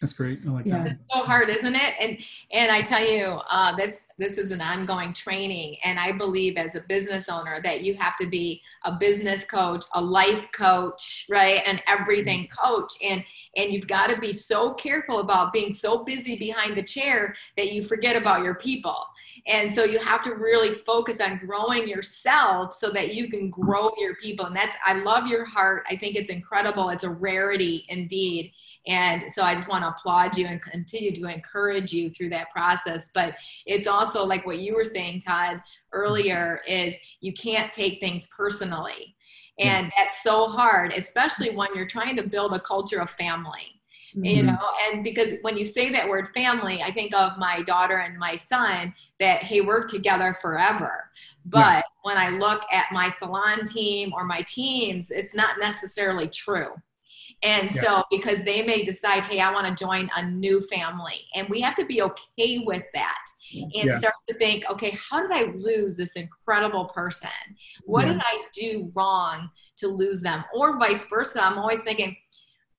that's 0.01 0.15
great. 0.15 0.41
I 0.47 0.51
like 0.51 0.65
yeah. 0.65 0.83
that. 0.83 0.93
It's 0.93 1.01
so 1.13 1.21
hard, 1.21 1.51
isn't 1.51 1.75
it? 1.75 1.95
And 2.01 2.19
and 2.53 2.73
I 2.73 2.81
tell 2.81 3.05
you, 3.05 3.39
uh, 3.51 3.77
this 3.77 4.05
this 4.17 4.39
is 4.39 4.51
an 4.51 4.63
ongoing 4.63 5.13
training, 5.13 5.77
and 5.85 5.99
I 5.99 6.13
believe 6.13 6.57
as 6.57 6.75
a 6.75 6.81
business 6.81 7.29
owner 7.29 7.61
that 7.65 7.83
you 7.83 7.93
have 7.95 8.17
to 8.17 8.27
be 8.27 8.63
a 8.85 8.93
business 8.93 9.45
coach, 9.45 9.85
a 9.93 10.01
life 10.01 10.51
coach, 10.53 11.27
right, 11.29 11.63
and 11.67 11.83
everything 11.87 12.45
mm-hmm. 12.45 12.67
coach, 12.67 12.95
and 13.05 13.23
and 13.57 13.75
you've 13.75 13.89
got 13.89 14.09
to 14.09 14.19
be 14.19 14.33
so 14.33 14.73
careful 14.73 15.19
about 15.19 15.53
being 15.53 15.71
so 15.71 16.03
busy 16.03 16.39
behind 16.39 16.79
the 16.79 16.83
chair 16.83 17.35
that 17.59 17.71
you 17.71 17.83
forget 17.83 18.17
about 18.17 18.43
your 18.43 18.55
people. 18.55 19.05
And 19.47 19.71
so 19.71 19.85
you 19.85 19.99
have 19.99 20.23
to 20.23 20.35
really 20.35 20.73
focus 20.73 21.21
on 21.21 21.43
growing 21.45 21.87
yourself 21.87 22.73
so 22.73 22.91
that 22.93 23.15
you 23.15 23.29
can 23.29 23.51
grow 23.51 23.91
your 23.99 24.15
people. 24.17 24.47
And 24.47 24.57
that's 24.57 24.77
I 24.85 24.95
love 24.95 25.27
your 25.27 25.45
heart. 25.45 25.85
I 25.91 25.97
think 25.97 26.17
it's 26.17 26.31
incredible. 26.31 26.89
It's 26.89 27.05
a 27.05 27.11
rarity 27.11 27.85
indeed 27.91 28.53
and 28.87 29.31
so 29.31 29.43
I 29.43 29.55
just 29.55 29.69
want 29.69 29.85
to 29.85 29.90
applaud 29.91 30.37
you 30.37 30.47
and 30.47 30.61
continue 30.63 31.13
to 31.13 31.27
encourage 31.27 31.93
you 31.93 32.11
through 32.11 32.31
that 32.31 32.51
process. 32.51 33.11
But 33.15 33.35
it's 33.67 33.87
also 33.87 34.25
like 34.25 34.47
what 34.47 34.59
you 34.59 34.75
were 34.75 34.85
saying, 34.85 35.23
Todd, 35.23 35.63
earlier 35.93 36.61
is 36.67 36.97
you 37.21 37.33
can't 37.33 37.73
take 37.73 38.01
things 38.01 38.29
personally 38.37 39.17
And 39.61 39.93
that's 39.97 40.23
so 40.23 40.49
hard, 40.49 40.93
especially 40.95 41.51
when 41.51 41.69
you're 41.75 41.87
trying 41.87 42.17
to 42.17 42.23
build 42.27 42.53
a 42.55 42.61
culture 42.61 43.01
of 43.01 43.11
family. 43.11 43.81
Mm-hmm. 44.17 44.25
You 44.25 44.43
know, 44.43 44.59
and 44.91 45.05
because 45.05 45.35
when 45.43 45.57
you 45.57 45.65
say 45.65 45.93
that 45.93 46.09
word 46.09 46.31
family, 46.31 46.83
I 46.83 46.91
think 46.91 47.15
of 47.15 47.39
my 47.39 47.63
daughter 47.63 47.99
and 47.99 48.19
my 48.19 48.35
son 48.35 48.93
that, 49.21 49.45
hey, 49.45 49.61
we're 49.61 49.87
together 49.87 50.37
forever. 50.41 51.11
But 51.45 51.59
yeah. 51.59 51.83
when 52.03 52.17
I 52.17 52.31
look 52.31 52.63
at 52.73 52.87
my 52.91 53.11
salon 53.11 53.67
team 53.67 54.13
or 54.13 54.25
my 54.25 54.43
teams, 54.49 55.13
it's 55.13 55.35
not 55.35 55.61
necessarily 55.61 56.27
true. 56.29 56.71
And 57.43 57.75
yeah. 57.75 57.81
so, 57.81 58.05
because 58.11 58.43
they 58.43 58.63
may 58.63 58.85
decide, 58.85 59.23
hey, 59.25 59.41
I 59.41 59.53
want 59.53 59.67
to 59.67 59.85
join 59.85 60.11
a 60.15 60.29
new 60.29 60.61
family, 60.63 61.27
and 61.35 61.49
we 61.49 61.61
have 61.63 61.75
to 61.77 61.87
be 61.87 62.03
okay 62.03 62.63
with 62.67 62.83
that 62.93 63.19
and 63.53 63.73
yeah. 63.73 63.99
start 63.99 64.15
to 64.29 64.35
think, 64.37 64.65
okay, 64.71 64.97
how 65.11 65.21
did 65.21 65.33
I 65.33 65.53
lose 65.57 65.97
this 65.97 66.15
incredible 66.15 66.85
person? 66.87 67.31
What 67.85 68.07
yeah. 68.07 68.13
did 68.13 68.23
I 68.23 68.43
do 68.53 68.93
wrong 68.95 69.51
to 69.79 69.89
lose 69.89 70.21
them? 70.23 70.45
Or 70.55 70.79
vice 70.79 71.07
versa. 71.09 71.45
I'm 71.45 71.59
always 71.59 71.83
thinking, 71.83 72.17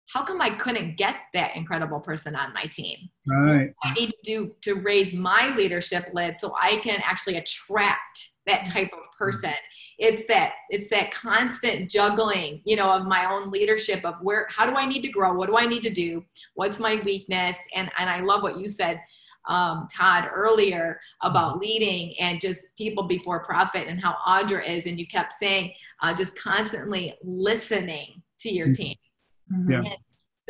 how 0.07 0.23
come 0.23 0.41
I 0.41 0.49
couldn't 0.49 0.97
get 0.97 1.15
that 1.33 1.55
incredible 1.55 1.99
person 1.99 2.35
on 2.35 2.53
my 2.53 2.65
team? 2.65 3.09
Right. 3.27 3.73
I 3.83 3.93
need 3.93 4.11
to 4.11 4.17
do 4.23 4.55
to 4.61 4.75
raise 4.75 5.13
my 5.13 5.55
leadership 5.55 6.09
lid 6.13 6.37
so 6.37 6.55
I 6.61 6.77
can 6.77 7.01
actually 7.03 7.37
attract 7.37 8.30
that 8.47 8.65
type 8.65 8.91
of 8.93 9.17
person. 9.17 9.53
It's 9.97 10.25
that 10.27 10.53
it's 10.69 10.89
that 10.89 11.11
constant 11.11 11.89
juggling 11.89 12.61
you 12.65 12.75
know 12.75 12.91
of 12.91 13.05
my 13.05 13.31
own 13.31 13.51
leadership 13.51 14.03
of 14.03 14.15
where 14.21 14.47
how 14.49 14.69
do 14.69 14.75
i 14.75 14.85
need 14.85 15.01
to 15.03 15.09
grow? 15.09 15.33
What 15.33 15.47
do 15.47 15.57
i 15.57 15.65
need 15.65 15.83
to 15.83 15.93
do? 15.93 16.23
What's 16.55 16.79
my 16.79 17.01
weakness? 17.05 17.59
And 17.75 17.91
and 17.97 18.09
i 18.09 18.19
love 18.21 18.41
what 18.41 18.57
you 18.57 18.67
said 18.67 18.99
um, 19.47 19.87
todd 19.91 20.29
earlier 20.31 20.99
about 21.21 21.59
leading 21.59 22.17
and 22.19 22.39
just 22.39 22.75
people 22.77 23.03
before 23.03 23.43
profit 23.43 23.87
and 23.87 23.99
how 23.99 24.15
audra 24.27 24.67
is. 24.67 24.85
And 24.85 24.99
you 24.99 25.07
kept 25.07 25.33
saying 25.33 25.73
uh, 26.01 26.13
just 26.13 26.37
constantly 26.37 27.15
listening 27.23 28.21
to 28.39 28.49
your 28.49 28.67
mm-hmm. 28.67 28.83
team. 28.83 28.95
Yeah. 29.67 29.77
And 29.77 29.97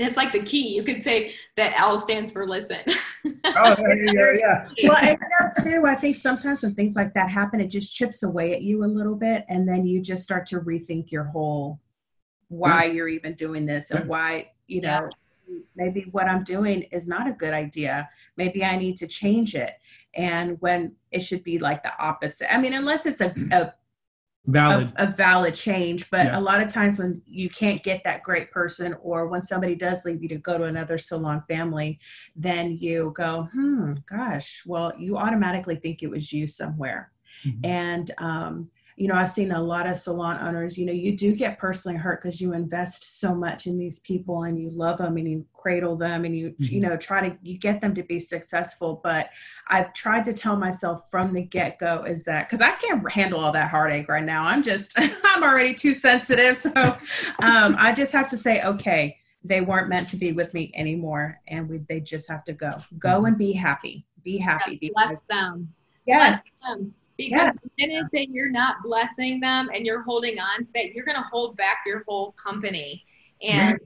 it's 0.05 0.17
like 0.17 0.31
the 0.31 0.41
key. 0.41 0.75
You 0.75 0.83
could 0.83 1.01
say 1.01 1.33
that 1.57 1.79
L 1.79 1.99
stands 1.99 2.31
for 2.31 2.47
listen. 2.47 2.79
oh, 3.25 3.75
yeah, 4.03 4.33
yeah. 4.37 4.67
well, 4.87 4.97
and 4.97 5.19
you 5.19 5.27
know, 5.39 5.49
too, 5.63 5.85
I 5.85 5.95
think 5.95 6.15
sometimes 6.15 6.61
when 6.61 6.75
things 6.75 6.95
like 6.95 7.13
that 7.13 7.29
happen, 7.29 7.59
it 7.59 7.67
just 7.67 7.93
chips 7.93 8.23
away 8.23 8.53
at 8.53 8.61
you 8.61 8.83
a 8.83 8.85
little 8.85 9.15
bit, 9.15 9.45
and 9.49 9.67
then 9.67 9.85
you 9.85 10.01
just 10.01 10.23
start 10.23 10.45
to 10.47 10.59
rethink 10.59 11.11
your 11.11 11.25
whole 11.25 11.79
why 12.51 12.83
yeah. 12.83 12.91
you're 12.91 13.07
even 13.07 13.33
doing 13.35 13.65
this 13.65 13.91
and 13.91 14.07
why 14.09 14.49
you 14.67 14.81
know 14.81 15.09
yeah. 15.47 15.57
maybe 15.77 16.07
what 16.11 16.27
I'm 16.27 16.43
doing 16.43 16.81
is 16.91 17.07
not 17.07 17.27
a 17.27 17.31
good 17.31 17.53
idea. 17.53 18.09
Maybe 18.35 18.63
I 18.63 18.75
need 18.75 18.97
to 18.97 19.07
change 19.07 19.55
it. 19.55 19.71
And 20.15 20.57
when 20.59 20.93
it 21.11 21.19
should 21.19 21.43
be 21.43 21.59
like 21.59 21.83
the 21.83 21.97
opposite. 21.97 22.53
I 22.53 22.59
mean, 22.59 22.73
unless 22.73 23.05
it's 23.05 23.21
a, 23.21 23.33
a 23.51 23.73
valid 24.47 24.91
a, 24.97 25.03
a, 25.03 25.07
valid 25.07 25.53
change 25.53 26.09
but 26.09 26.25
yeah. 26.25 26.39
a 26.39 26.41
lot 26.41 26.61
of 26.61 26.67
times 26.67 26.97
when 26.97 27.21
you 27.27 27.47
can't 27.49 27.83
get 27.83 28.03
that 28.03 28.23
great 28.23 28.49
person 28.51 28.95
or 29.01 29.27
when 29.27 29.43
somebody 29.43 29.75
does 29.75 30.03
leave 30.03 30.23
you 30.23 30.27
to 30.27 30.37
go 30.37 30.57
to 30.57 30.63
another 30.63 30.97
salon 30.97 31.43
family 31.47 31.99
then 32.35 32.71
you 32.71 33.13
go 33.15 33.47
hmm 33.51 33.93
gosh 34.09 34.63
well 34.65 34.91
you 34.97 35.15
automatically 35.15 35.75
think 35.75 36.01
it 36.01 36.09
was 36.09 36.33
you 36.33 36.47
somewhere 36.47 37.11
mm-hmm. 37.45 37.65
and 37.65 38.11
um 38.17 38.67
you 38.97 39.07
know, 39.07 39.15
I've 39.15 39.29
seen 39.29 39.51
a 39.51 39.61
lot 39.61 39.87
of 39.87 39.97
salon 39.97 40.37
owners, 40.41 40.77
you 40.77 40.85
know, 40.85 40.91
you 40.91 41.15
do 41.15 41.33
get 41.35 41.57
personally 41.57 41.97
hurt 41.97 42.21
because 42.21 42.41
you 42.41 42.53
invest 42.53 43.19
so 43.19 43.33
much 43.33 43.67
in 43.67 43.77
these 43.77 43.99
people 43.99 44.43
and 44.43 44.59
you 44.59 44.69
love 44.69 44.97
them 44.97 45.17
and 45.17 45.29
you 45.29 45.45
cradle 45.53 45.95
them 45.95 46.25
and 46.25 46.37
you, 46.37 46.49
mm-hmm. 46.51 46.75
you 46.75 46.81
know, 46.81 46.97
try 46.97 47.29
to, 47.29 47.37
you 47.41 47.57
get 47.57 47.81
them 47.81 47.95
to 47.95 48.03
be 48.03 48.19
successful. 48.19 48.99
But 49.03 49.29
I've 49.67 49.93
tried 49.93 50.25
to 50.25 50.33
tell 50.33 50.55
myself 50.55 51.09
from 51.09 51.31
the 51.31 51.41
get 51.41 51.79
go 51.79 52.03
is 52.03 52.23
that, 52.25 52.47
because 52.47 52.61
I 52.61 52.71
can't 52.71 53.09
handle 53.11 53.39
all 53.39 53.51
that 53.53 53.69
heartache 53.69 54.09
right 54.09 54.23
now. 54.23 54.43
I'm 54.43 54.61
just, 54.61 54.93
I'm 54.97 55.43
already 55.43 55.73
too 55.73 55.93
sensitive. 55.93 56.57
So 56.57 56.71
um, 57.41 57.75
I 57.79 57.93
just 57.95 58.11
have 58.11 58.27
to 58.29 58.37
say, 58.37 58.61
okay, 58.63 59.17
they 59.43 59.61
weren't 59.61 59.89
meant 59.89 60.09
to 60.09 60.17
be 60.17 60.33
with 60.33 60.53
me 60.53 60.71
anymore 60.75 61.39
and 61.47 61.67
we, 61.67 61.79
they 61.89 61.99
just 61.99 62.29
have 62.29 62.43
to 62.45 62.53
go. 62.53 62.73
Go 62.99 63.09
mm-hmm. 63.09 63.25
and 63.25 63.37
be 63.37 63.53
happy. 63.53 64.05
Be 64.23 64.37
happy. 64.37 64.77
Yes, 64.81 64.91
bless 64.93 65.21
them. 65.21 65.73
Yes. 66.05 66.41
Bless 66.61 66.75
them 66.77 66.93
because 67.30 67.53
the 67.55 67.69
minute 67.78 68.07
that 68.13 68.30
you're 68.30 68.49
not 68.49 68.78
blessing 68.84 69.39
them 69.39 69.69
and 69.74 69.86
you're 69.86 70.01
holding 70.01 70.39
on 70.39 70.63
to 70.63 70.72
that, 70.74 70.93
you're 70.93 71.05
going 71.05 71.17
to 71.17 71.28
hold 71.32 71.55
back 71.55 71.84
your 71.86 72.03
whole 72.07 72.32
company 72.34 73.03
and 73.41 73.78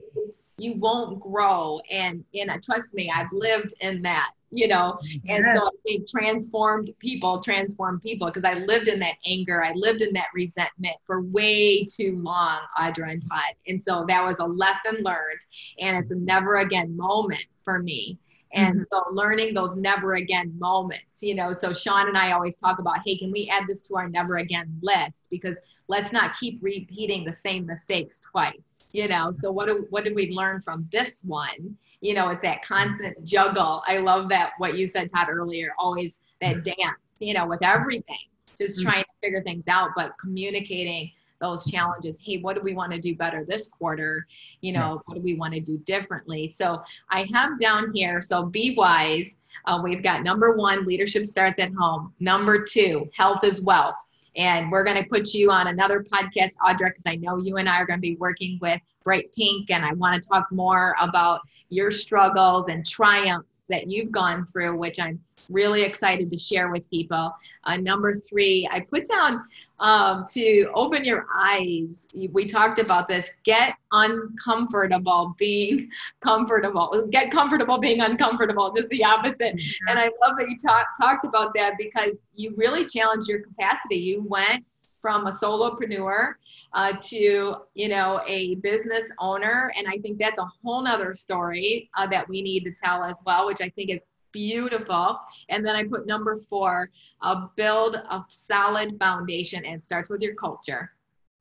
you 0.58 0.74
won't 0.76 1.20
grow. 1.20 1.80
And, 1.90 2.24
and 2.34 2.62
trust 2.62 2.94
me, 2.94 3.12
I've 3.14 3.30
lived 3.32 3.74
in 3.80 4.00
that, 4.02 4.30
you 4.50 4.68
know, 4.68 4.98
and 5.28 5.44
so 5.54 5.66
I 5.66 5.70
think 5.84 6.08
transformed 6.08 6.90
people 6.98 7.42
transform 7.42 8.00
people 8.00 8.28
because 8.28 8.44
I 8.44 8.54
lived 8.54 8.88
in 8.88 8.98
that 9.00 9.16
anger. 9.26 9.62
I 9.62 9.72
lived 9.74 10.00
in 10.00 10.14
that 10.14 10.28
resentment 10.32 10.96
for 11.04 11.20
way 11.20 11.84
too 11.84 12.16
long, 12.16 12.60
Audra 12.78 13.10
and 13.10 13.22
Todd. 13.22 13.54
And 13.66 13.80
so 13.80 14.06
that 14.08 14.24
was 14.24 14.38
a 14.38 14.46
lesson 14.46 15.02
learned 15.02 15.40
and 15.78 15.98
it's 15.98 16.10
a 16.10 16.16
never 16.16 16.56
again 16.56 16.96
moment 16.96 17.44
for 17.64 17.82
me 17.82 18.18
and 18.52 18.76
mm-hmm. 18.76 18.84
so 18.90 19.12
learning 19.12 19.54
those 19.54 19.76
never 19.76 20.14
again 20.14 20.52
moments, 20.58 21.22
you 21.22 21.34
know, 21.34 21.52
so 21.52 21.72
Sean 21.72 22.08
and 22.08 22.16
I 22.16 22.32
always 22.32 22.56
talk 22.56 22.78
about, 22.78 22.98
hey, 23.04 23.16
can 23.16 23.32
we 23.32 23.48
add 23.50 23.64
this 23.66 23.82
to 23.82 23.96
our 23.96 24.08
never 24.08 24.38
again 24.38 24.78
list? 24.82 25.24
Because 25.30 25.60
let's 25.88 26.12
not 26.12 26.36
keep 26.38 26.58
repeating 26.62 27.24
the 27.24 27.32
same 27.32 27.66
mistakes 27.66 28.20
twice, 28.30 28.90
you 28.92 29.08
know. 29.08 29.32
So 29.32 29.50
what 29.50 29.66
do, 29.66 29.86
what 29.90 30.04
did 30.04 30.14
we 30.14 30.30
learn 30.30 30.62
from 30.62 30.88
this 30.92 31.20
one? 31.24 31.76
You 32.00 32.14
know, 32.14 32.28
it's 32.28 32.42
that 32.42 32.62
constant 32.62 33.24
juggle. 33.24 33.82
I 33.86 33.98
love 33.98 34.28
that 34.28 34.52
what 34.58 34.76
you 34.76 34.86
said, 34.86 35.10
Todd, 35.12 35.28
earlier, 35.28 35.74
always 35.78 36.20
that 36.40 36.64
dance, 36.64 37.18
you 37.18 37.34
know, 37.34 37.46
with 37.46 37.64
everything, 37.64 38.16
just 38.58 38.78
mm-hmm. 38.78 38.88
trying 38.88 39.02
to 39.02 39.10
figure 39.22 39.42
things 39.42 39.66
out, 39.66 39.90
but 39.96 40.12
communicating 40.18 41.10
those 41.40 41.70
challenges 41.70 42.18
hey 42.20 42.38
what 42.38 42.56
do 42.56 42.62
we 42.62 42.74
want 42.74 42.92
to 42.92 43.00
do 43.00 43.16
better 43.16 43.44
this 43.44 43.68
quarter? 43.68 44.26
You 44.60 44.72
know 44.72 45.02
what 45.06 45.14
do 45.14 45.20
we 45.20 45.36
want 45.36 45.54
to 45.54 45.60
do 45.60 45.78
differently? 45.78 46.48
So 46.48 46.82
i 47.10 47.26
have 47.32 47.58
down 47.58 47.92
here 47.94 48.20
so 48.20 48.46
be 48.46 48.74
wise. 48.76 49.36
Uh, 49.64 49.80
we've 49.82 50.02
got 50.02 50.22
number 50.22 50.56
one 50.56 50.86
leadership 50.86 51.26
starts 51.26 51.58
at 51.58 51.72
home. 51.72 52.12
Number 52.20 52.62
two 52.62 53.08
health 53.14 53.42
is 53.42 53.62
wealth 53.62 53.96
and 54.36 54.70
we're 54.70 54.84
going 54.84 55.02
to 55.02 55.08
put 55.08 55.32
you 55.32 55.50
on 55.50 55.68
another 55.68 56.04
podcast 56.04 56.52
audra 56.64 56.88
because 56.88 57.04
i 57.06 57.16
know 57.16 57.38
you 57.38 57.56
and 57.56 57.68
i 57.68 57.80
are 57.80 57.86
going 57.86 57.98
to 57.98 58.02
be 58.02 58.16
working 58.16 58.58
with 58.60 58.80
bright 59.06 59.32
pink 59.32 59.70
and 59.70 59.84
i 59.84 59.92
want 59.94 60.20
to 60.20 60.28
talk 60.28 60.46
more 60.50 60.96
about 61.00 61.40
your 61.68 61.90
struggles 61.90 62.68
and 62.68 62.84
triumphs 62.86 63.64
that 63.68 63.88
you've 63.88 64.10
gone 64.10 64.44
through 64.46 64.76
which 64.76 64.98
i'm 64.98 65.20
really 65.48 65.82
excited 65.82 66.28
to 66.30 66.36
share 66.36 66.70
with 66.72 66.90
people 66.90 67.32
uh, 67.64 67.76
number 67.76 68.14
three 68.14 68.68
i 68.72 68.80
put 68.80 69.08
down 69.08 69.44
um, 69.78 70.26
to 70.30 70.70
open 70.74 71.04
your 71.04 71.26
eyes. 71.34 72.08
We 72.32 72.46
talked 72.46 72.78
about 72.78 73.08
this. 73.08 73.30
Get 73.44 73.74
uncomfortable 73.92 75.34
being 75.38 75.90
comfortable. 76.20 77.08
Get 77.10 77.30
comfortable 77.30 77.78
being 77.78 78.00
uncomfortable, 78.00 78.72
just 78.74 78.88
the 78.90 79.04
opposite. 79.04 79.56
Mm-hmm. 79.56 79.88
And 79.88 79.98
I 79.98 80.04
love 80.04 80.38
that 80.38 80.48
you 80.48 80.56
talk, 80.56 80.86
talked 80.98 81.24
about 81.24 81.52
that 81.54 81.74
because 81.78 82.18
you 82.34 82.54
really 82.56 82.86
challenged 82.86 83.28
your 83.28 83.40
capacity. 83.40 83.96
You 83.96 84.24
went 84.26 84.64
from 85.02 85.26
a 85.26 85.30
solopreneur 85.30 86.34
uh, 86.72 86.92
to 87.00 87.54
you 87.74 87.88
know 87.88 88.20
a 88.26 88.56
business 88.56 89.10
owner 89.18 89.72
and 89.76 89.86
i 89.88 89.98
think 89.98 90.18
that's 90.18 90.38
a 90.38 90.48
whole 90.62 90.82
nother 90.82 91.14
story 91.14 91.90
uh, 91.96 92.06
that 92.06 92.28
we 92.28 92.42
need 92.42 92.64
to 92.64 92.72
tell 92.72 93.02
as 93.04 93.16
well 93.24 93.46
which 93.46 93.60
i 93.60 93.68
think 93.70 93.90
is 93.90 94.00
beautiful. 94.36 95.18
And 95.48 95.64
then 95.64 95.74
I 95.74 95.84
put 95.84 96.06
number 96.06 96.38
four, 96.50 96.90
uh, 97.22 97.46
build 97.56 97.94
a 97.94 98.22
solid 98.28 98.98
foundation 98.98 99.64
and 99.64 99.82
starts 99.82 100.10
with 100.10 100.20
your 100.20 100.34
culture. 100.34 100.92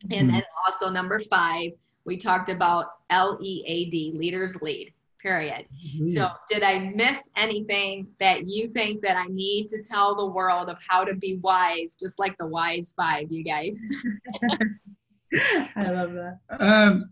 And 0.03 0.29
mm-hmm. 0.29 0.31
then 0.31 0.43
also 0.65 0.89
number 0.89 1.19
five, 1.19 1.71
we 2.05 2.15
talked 2.15 2.49
about 2.49 2.85
L 3.09 3.37
E 3.41 3.63
A 3.67 3.89
D, 3.89 4.13
leaders 4.15 4.61
lead, 4.61 4.93
period. 5.21 5.65
Mm-hmm. 5.85 6.09
So 6.09 6.29
did 6.49 6.63
I 6.63 6.91
miss 6.95 7.27
anything 7.35 8.07
that 8.21 8.47
you 8.47 8.69
think 8.69 9.01
that 9.01 9.17
I 9.17 9.25
need 9.25 9.67
to 9.69 9.83
tell 9.83 10.15
the 10.15 10.27
world 10.27 10.69
of 10.69 10.77
how 10.87 11.03
to 11.03 11.15
be 11.15 11.35
wise, 11.37 11.97
just 11.99 12.17
like 12.17 12.37
the 12.37 12.47
wise 12.47 12.93
five, 12.95 13.29
you 13.29 13.43
guys? 13.43 13.77
I 15.75 15.91
love 15.91 16.13
that. 16.13 16.39
Um, 16.49 17.09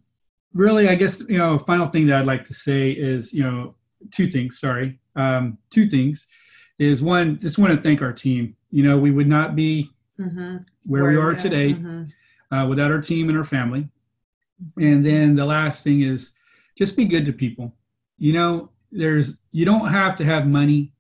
really, 0.54 0.90
I 0.90 0.96
guess, 0.96 1.22
you 1.28 1.38
know, 1.38 1.58
final 1.60 1.88
thing 1.88 2.08
that 2.08 2.20
I'd 2.20 2.28
like 2.28 2.46
to 2.46 2.54
say 2.54 2.92
is, 2.92 3.34
you 3.34 3.44
know, 3.44 3.76
two 4.12 4.28
things, 4.28 4.60
sorry. 4.60 5.00
Um, 5.16 5.58
two 5.70 5.88
things 5.88 6.28
is 6.80 7.02
one 7.02 7.40
just 7.40 7.58
want 7.58 7.74
to 7.74 7.82
thank 7.82 8.02
our 8.02 8.14
team. 8.14 8.56
You 8.72 8.84
know 8.84 8.98
we 8.98 9.12
would 9.12 9.28
not 9.28 9.56
be 9.56 9.92
mm-hmm. 10.20 10.58
where, 10.86 11.04
where, 11.04 11.12
we 11.12 11.18
are. 11.18 11.36
today 11.36 11.74
mm-hmm. 11.74 12.56
uh, 12.56 12.68
without 12.68 12.92
our 12.92 13.02
team 13.02 13.30
and 13.30 13.38
our 13.38 13.44
family. 13.44 13.88
And 14.78 15.06
then 15.06 15.36
the 15.36 15.46
last 15.46 15.84
thing 15.84 16.02
is 16.02 16.32
just 16.78 16.96
be 16.96 17.06
good 17.06 17.26
to 17.26 17.34
people. 17.34 17.76
You 18.18 18.34
know 18.34 18.70
there's 18.92 19.38
you 19.52 19.66
don't 19.66 19.90
have 19.90 20.16
to 20.18 20.26
have 20.26 20.48
money. 20.48 20.92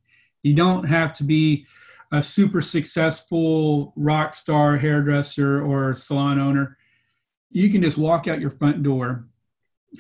You 0.44 0.54
don't 0.54 0.84
have 0.86 1.14
to 1.14 1.24
be 1.24 1.66
a 2.12 2.22
super 2.22 2.62
successful 2.62 3.94
rock 3.96 4.36
star 4.36 4.78
hairdresser 4.78 5.64
or 5.64 5.96
salon 5.96 6.40
owner 6.40 6.78
you 7.54 7.70
can 7.72 7.82
just 7.82 7.98
walk 7.98 8.28
out 8.28 8.42
your 8.42 8.52
front 8.52 8.84
door 8.84 9.28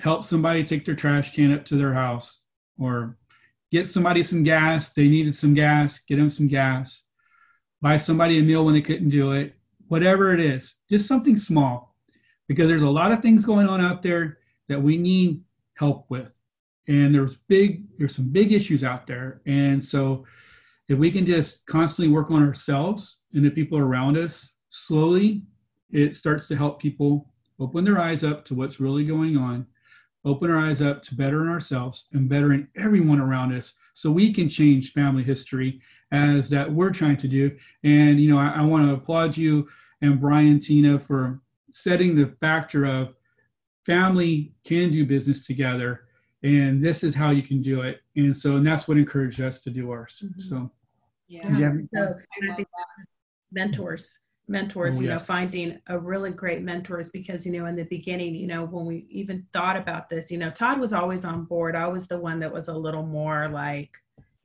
help 0.01 0.24
somebody 0.24 0.64
take 0.64 0.86
their 0.86 0.95
trash 0.95 1.36
can 1.36 1.54
up 1.54 1.66
to 1.66 1.76
their 1.76 1.93
house 1.93 2.43
or 2.80 3.18
get 3.72 3.88
somebody 3.88 4.24
some 4.24 4.43
gas. 4.43 4.91
They 4.91 5.08
needed 5.08 5.36
some 5.36 5.54
gas, 5.54 5.99
get 5.99 6.18
them 6.18 6.30
some 6.30 6.47
gas. 6.47 7.04
Buy 7.82 7.97
somebody 7.97 8.39
a 8.39 8.41
meal 8.41 8.66
when 8.66 8.74
they 8.74 8.82
couldn't 8.82 9.10
do 9.10 9.34
it. 9.34 9.56
Whatever 9.88 10.34
it 10.34 10.39
is, 10.39 10.76
just 10.89 11.08
something 11.08 11.38
small. 11.38 11.95
because 12.47 12.68
there's 12.68 12.84
a 12.84 12.89
lot 12.89 13.12
of 13.12 13.22
things 13.22 13.45
going 13.45 13.68
on 13.68 13.82
out 13.82 14.01
there 14.01 14.38
that 14.68 14.82
we 14.82 14.97
need 14.97 15.41
help 15.76 16.06
with 16.10 16.38
and 16.88 17.16
there's 17.16 17.36
big 17.47 17.86
there's 17.97 18.16
some 18.16 18.30
big 18.30 18.51
issues 18.51 18.84
out 18.84 19.08
there 19.08 19.41
and 19.45 19.84
so 19.84 20.26
if 20.89 20.97
we 20.97 21.10
can 21.10 21.26
just 21.26 21.66
constantly 21.66 22.14
work 22.14 22.30
on 22.30 22.45
ourselves 22.45 23.22
and 23.34 23.43
the 23.43 23.49
people 23.49 23.78
around 23.78 24.18
us 24.18 24.56
slowly 24.70 25.43
it 25.91 26.16
starts 26.16 26.47
to 26.47 26.56
help 26.56 26.82
people 26.82 27.33
open 27.60 27.84
their 27.84 27.99
eyes 27.99 28.24
up 28.24 28.45
to 28.45 28.56
what's 28.56 28.80
really 28.80 29.06
going 29.06 29.38
on. 29.38 29.68
Open 30.26 30.49
our 30.49 30.60
eyes 30.60 30.82
up 30.82 31.01
to 31.04 31.16
bettering 31.16 31.49
ourselves 31.49 32.08
and 32.14 32.30
bettering 32.30 32.68
everyone 32.78 33.20
around 33.20 33.54
us 33.54 33.74
so 33.93 34.12
we 34.12 34.34
can 34.34 34.47
change 34.47 34.93
family 34.93 35.24
history 35.24 35.82
as 36.12 36.49
that 36.49 36.72
we're 36.72 36.91
trying 36.91 37.18
to 37.18 37.28
do. 37.28 37.58
And 37.84 38.22
you 38.22 38.30
know 38.30 38.38
i, 38.39 38.49
I 38.49 38.62
want 38.62 38.88
to 38.88 38.93
applaud 38.93 39.36
you 39.36 39.68
and 40.01 40.20
brian 40.20 40.60
tina 40.60 40.99
for 40.99 41.41
setting 41.72 42.16
the 42.16 42.28
factor 42.39 42.86
of 42.86 43.16
family 43.86 44.54
can 44.64 44.91
do 44.91 45.06
business 45.06 45.45
together 45.45 46.06
and 46.43 46.84
this 46.84 47.04
is 47.04 47.16
how 47.16 47.32
you 47.32 47.41
can 47.41 47.62
do 47.62 47.82
it. 47.82 48.01
And 48.16 48.36
so 48.36 48.58
and 48.58 48.68
that's 48.68 48.88
what 48.88 48.97
encouraged 48.97 49.41
us 49.41 49.62
to 49.62 49.70
do 49.70 49.91
ours. 49.91 50.22
Mm-hmm. 50.24 50.39
so. 50.39 50.72
Yeah, 51.30 51.58
yeah. 51.58 51.72
So, 51.95 52.14
I 52.43 52.54
think 52.54 52.68
mentors 53.51 54.20
mentors 54.54 54.97
oh, 54.97 55.01
you 55.01 55.08
yes. 55.08 55.28
know 55.28 55.34
finding 55.34 55.80
a 55.88 55.97
really 55.99 56.32
great 56.32 56.62
mentors 56.62 57.10
because 57.10 57.45
you 57.45 57.51
know 57.51 57.66
in 57.66 57.76
the 57.76 57.84
beginning 57.84 58.34
you 58.36 58.47
know 58.47 58.66
when 58.66 58.86
we 58.86 59.06
even 59.10 59.45
thought 59.51 59.76
about 59.76 60.10
this 60.10 60.30
you 60.32 60.38
know 60.38 60.51
todd 60.51 60.80
was 60.80 60.93
always 60.93 61.26
on 61.26 61.43
board 61.43 61.76
i 61.76 61.88
was 61.88 62.08
the 62.08 62.18
one 62.18 62.39
that 62.39 62.54
was 62.54 62.68
a 62.68 62.74
little 62.74 63.06
more 63.06 63.49
like 63.49 63.97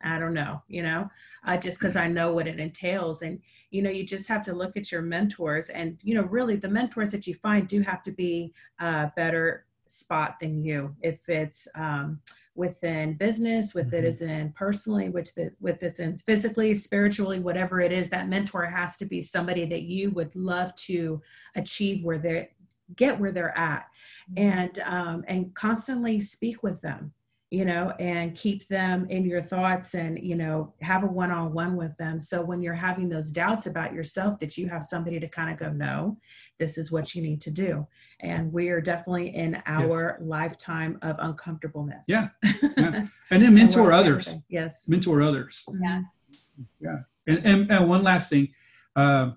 I 0.03 0.19
don't 0.19 0.35
know, 0.35 0.63
you 0.69 0.83
know, 0.83 1.11
uh, 1.45 1.57
just 1.57 1.81
because 1.81 1.97
I 1.97 2.07
know 2.07 2.33
what 2.33 2.47
it 2.47 2.61
entails. 2.61 3.23
And, 3.23 3.41
you 3.71 3.83
know, 3.83 3.91
you 3.91 4.07
just 4.07 4.29
have 4.29 4.43
to 4.43 4.53
look 4.53 4.77
at 4.77 4.93
your 4.93 5.03
mentors. 5.03 5.71
And, 5.71 5.99
you 6.03 6.15
know, 6.15 6.23
really 6.23 6.57
the 6.57 6.69
mentors 6.69 7.11
that 7.11 7.27
you 7.27 7.35
find 7.35 7.67
do 7.67 7.81
have 7.81 8.03
to 8.05 8.13
be 8.13 8.53
a 8.79 9.11
better 9.17 9.67
spot 9.87 10.37
than 10.41 10.63
you. 10.63 10.95
If 11.01 11.29
it's 11.29 11.67
um, 11.75 12.21
within 12.59 13.15
business, 13.15 13.73
with 13.73 13.87
mm-hmm. 13.87 13.97
it 13.97 14.05
is 14.05 14.21
in 14.21 14.53
personally, 14.53 15.09
which 15.09 15.35
the, 15.35 15.53
with 15.61 15.83
it's 15.83 16.01
in 16.01 16.19
physically, 16.19 16.75
spiritually, 16.75 17.39
whatever 17.39 17.81
it 17.81 17.93
is, 17.93 18.11
that 18.11 18.29
mentor 18.29 18.67
has 18.67 18.97
to 18.97 19.07
be 19.07 19.23
somebody 19.23 19.65
that 19.65 19.83
you 19.83 20.11
would 20.11 20.35
love 20.35 20.75
to 20.75 21.23
achieve 21.55 22.05
where 22.05 22.19
they 22.19 22.51
get 22.97 23.19
where 23.21 23.33
they're 23.33 23.57
at 23.57 23.87
mm-hmm. 24.33 24.49
and 24.49 24.79
um, 24.81 25.25
and 25.29 25.55
constantly 25.55 26.21
speak 26.21 26.63
with 26.63 26.81
them 26.81 27.13
you 27.51 27.65
know, 27.65 27.95
and 27.99 28.37
keep 28.37 28.69
them 28.69 29.07
in 29.09 29.25
your 29.25 29.41
thoughts 29.41 29.95
and, 29.95 30.19
you 30.23 30.37
know, 30.37 30.75
have 30.83 31.03
a 31.03 31.07
one 31.07 31.31
on 31.31 31.53
one 31.55 31.77
with 31.77 31.97
them. 31.97 32.21
So 32.21 32.43
when 32.43 32.61
you're 32.61 32.75
having 32.75 33.09
those 33.09 33.33
doubts 33.33 33.67
about 33.67 33.95
yourself, 33.95 34.39
that 34.41 34.59
you 34.59 34.69
have 34.69 34.85
somebody 34.85 35.19
to 35.19 35.29
kind 35.29 35.51
of 35.51 35.57
go, 35.57 35.73
no, 35.73 36.19
this 36.59 36.77
is 36.77 36.93
what 36.93 37.15
you 37.15 37.23
need 37.23 37.41
to 37.43 37.51
do. 37.51 37.87
And 38.21 38.53
we 38.53 38.69
are 38.69 38.83
definitely 38.83 39.35
in 39.35 39.63
our 39.65 40.19
yes. 40.19 40.29
lifetime 40.29 40.99
of 41.01 41.17
uncomfortableness. 41.21 42.05
Yeah. 42.07 42.29
yeah. 42.43 43.07
And 43.31 43.43
then 43.43 43.55
mentor 43.55 43.93
and 43.93 43.95
others. 43.95 44.35
Yes. 44.51 44.85
Mentor 44.87 45.23
others. 45.23 45.65
Yes. 45.81 46.63
Yeah. 46.81 46.99
And, 47.27 47.47
and, 47.47 47.71
and 47.71 47.89
one 47.89 48.03
last 48.03 48.29
thing 48.29 48.49
uh, 48.95 49.31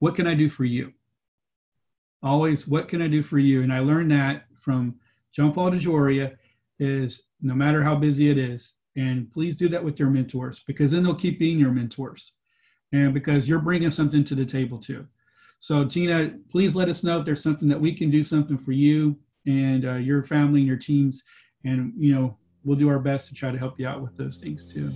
what 0.00 0.14
can 0.14 0.26
I 0.26 0.34
do 0.34 0.50
for 0.50 0.64
you? 0.64 0.92
Always, 2.22 2.66
what 2.66 2.88
can 2.88 3.00
I 3.00 3.08
do 3.08 3.22
for 3.22 3.38
you? 3.38 3.62
And 3.62 3.72
I 3.72 3.78
learned 3.78 4.10
that 4.10 4.46
from 4.58 4.96
John 5.32 5.52
Paul 5.52 5.70
DeJoria 5.70 6.36
is 6.80 7.25
no 7.40 7.54
matter 7.54 7.82
how 7.82 7.94
busy 7.94 8.30
it 8.30 8.38
is. 8.38 8.74
And 8.96 9.30
please 9.30 9.56
do 9.56 9.68
that 9.68 9.84
with 9.84 9.98
your 9.98 10.10
mentors 10.10 10.62
because 10.66 10.90
then 10.90 11.02
they'll 11.02 11.14
keep 11.14 11.38
being 11.38 11.58
your 11.58 11.70
mentors 11.70 12.32
and 12.92 13.12
because 13.12 13.48
you're 13.48 13.58
bringing 13.58 13.90
something 13.90 14.24
to 14.24 14.34
the 14.34 14.46
table 14.46 14.78
too. 14.78 15.06
So, 15.58 15.84
Tina, 15.84 16.32
please 16.50 16.76
let 16.76 16.88
us 16.88 17.02
know 17.02 17.20
if 17.20 17.24
there's 17.24 17.42
something 17.42 17.68
that 17.68 17.80
we 17.80 17.94
can 17.94 18.10
do 18.10 18.22
something 18.22 18.58
for 18.58 18.72
you 18.72 19.18
and 19.46 19.86
uh, 19.86 19.94
your 19.94 20.22
family 20.22 20.60
and 20.60 20.68
your 20.68 20.76
teams. 20.76 21.22
And, 21.64 21.94
you 21.96 22.14
know, 22.14 22.36
we'll 22.64 22.76
do 22.76 22.88
our 22.88 22.98
best 22.98 23.28
to 23.28 23.34
try 23.34 23.50
to 23.50 23.58
help 23.58 23.80
you 23.80 23.86
out 23.86 24.02
with 24.02 24.16
those 24.16 24.38
things 24.38 24.66
too. 24.66 24.92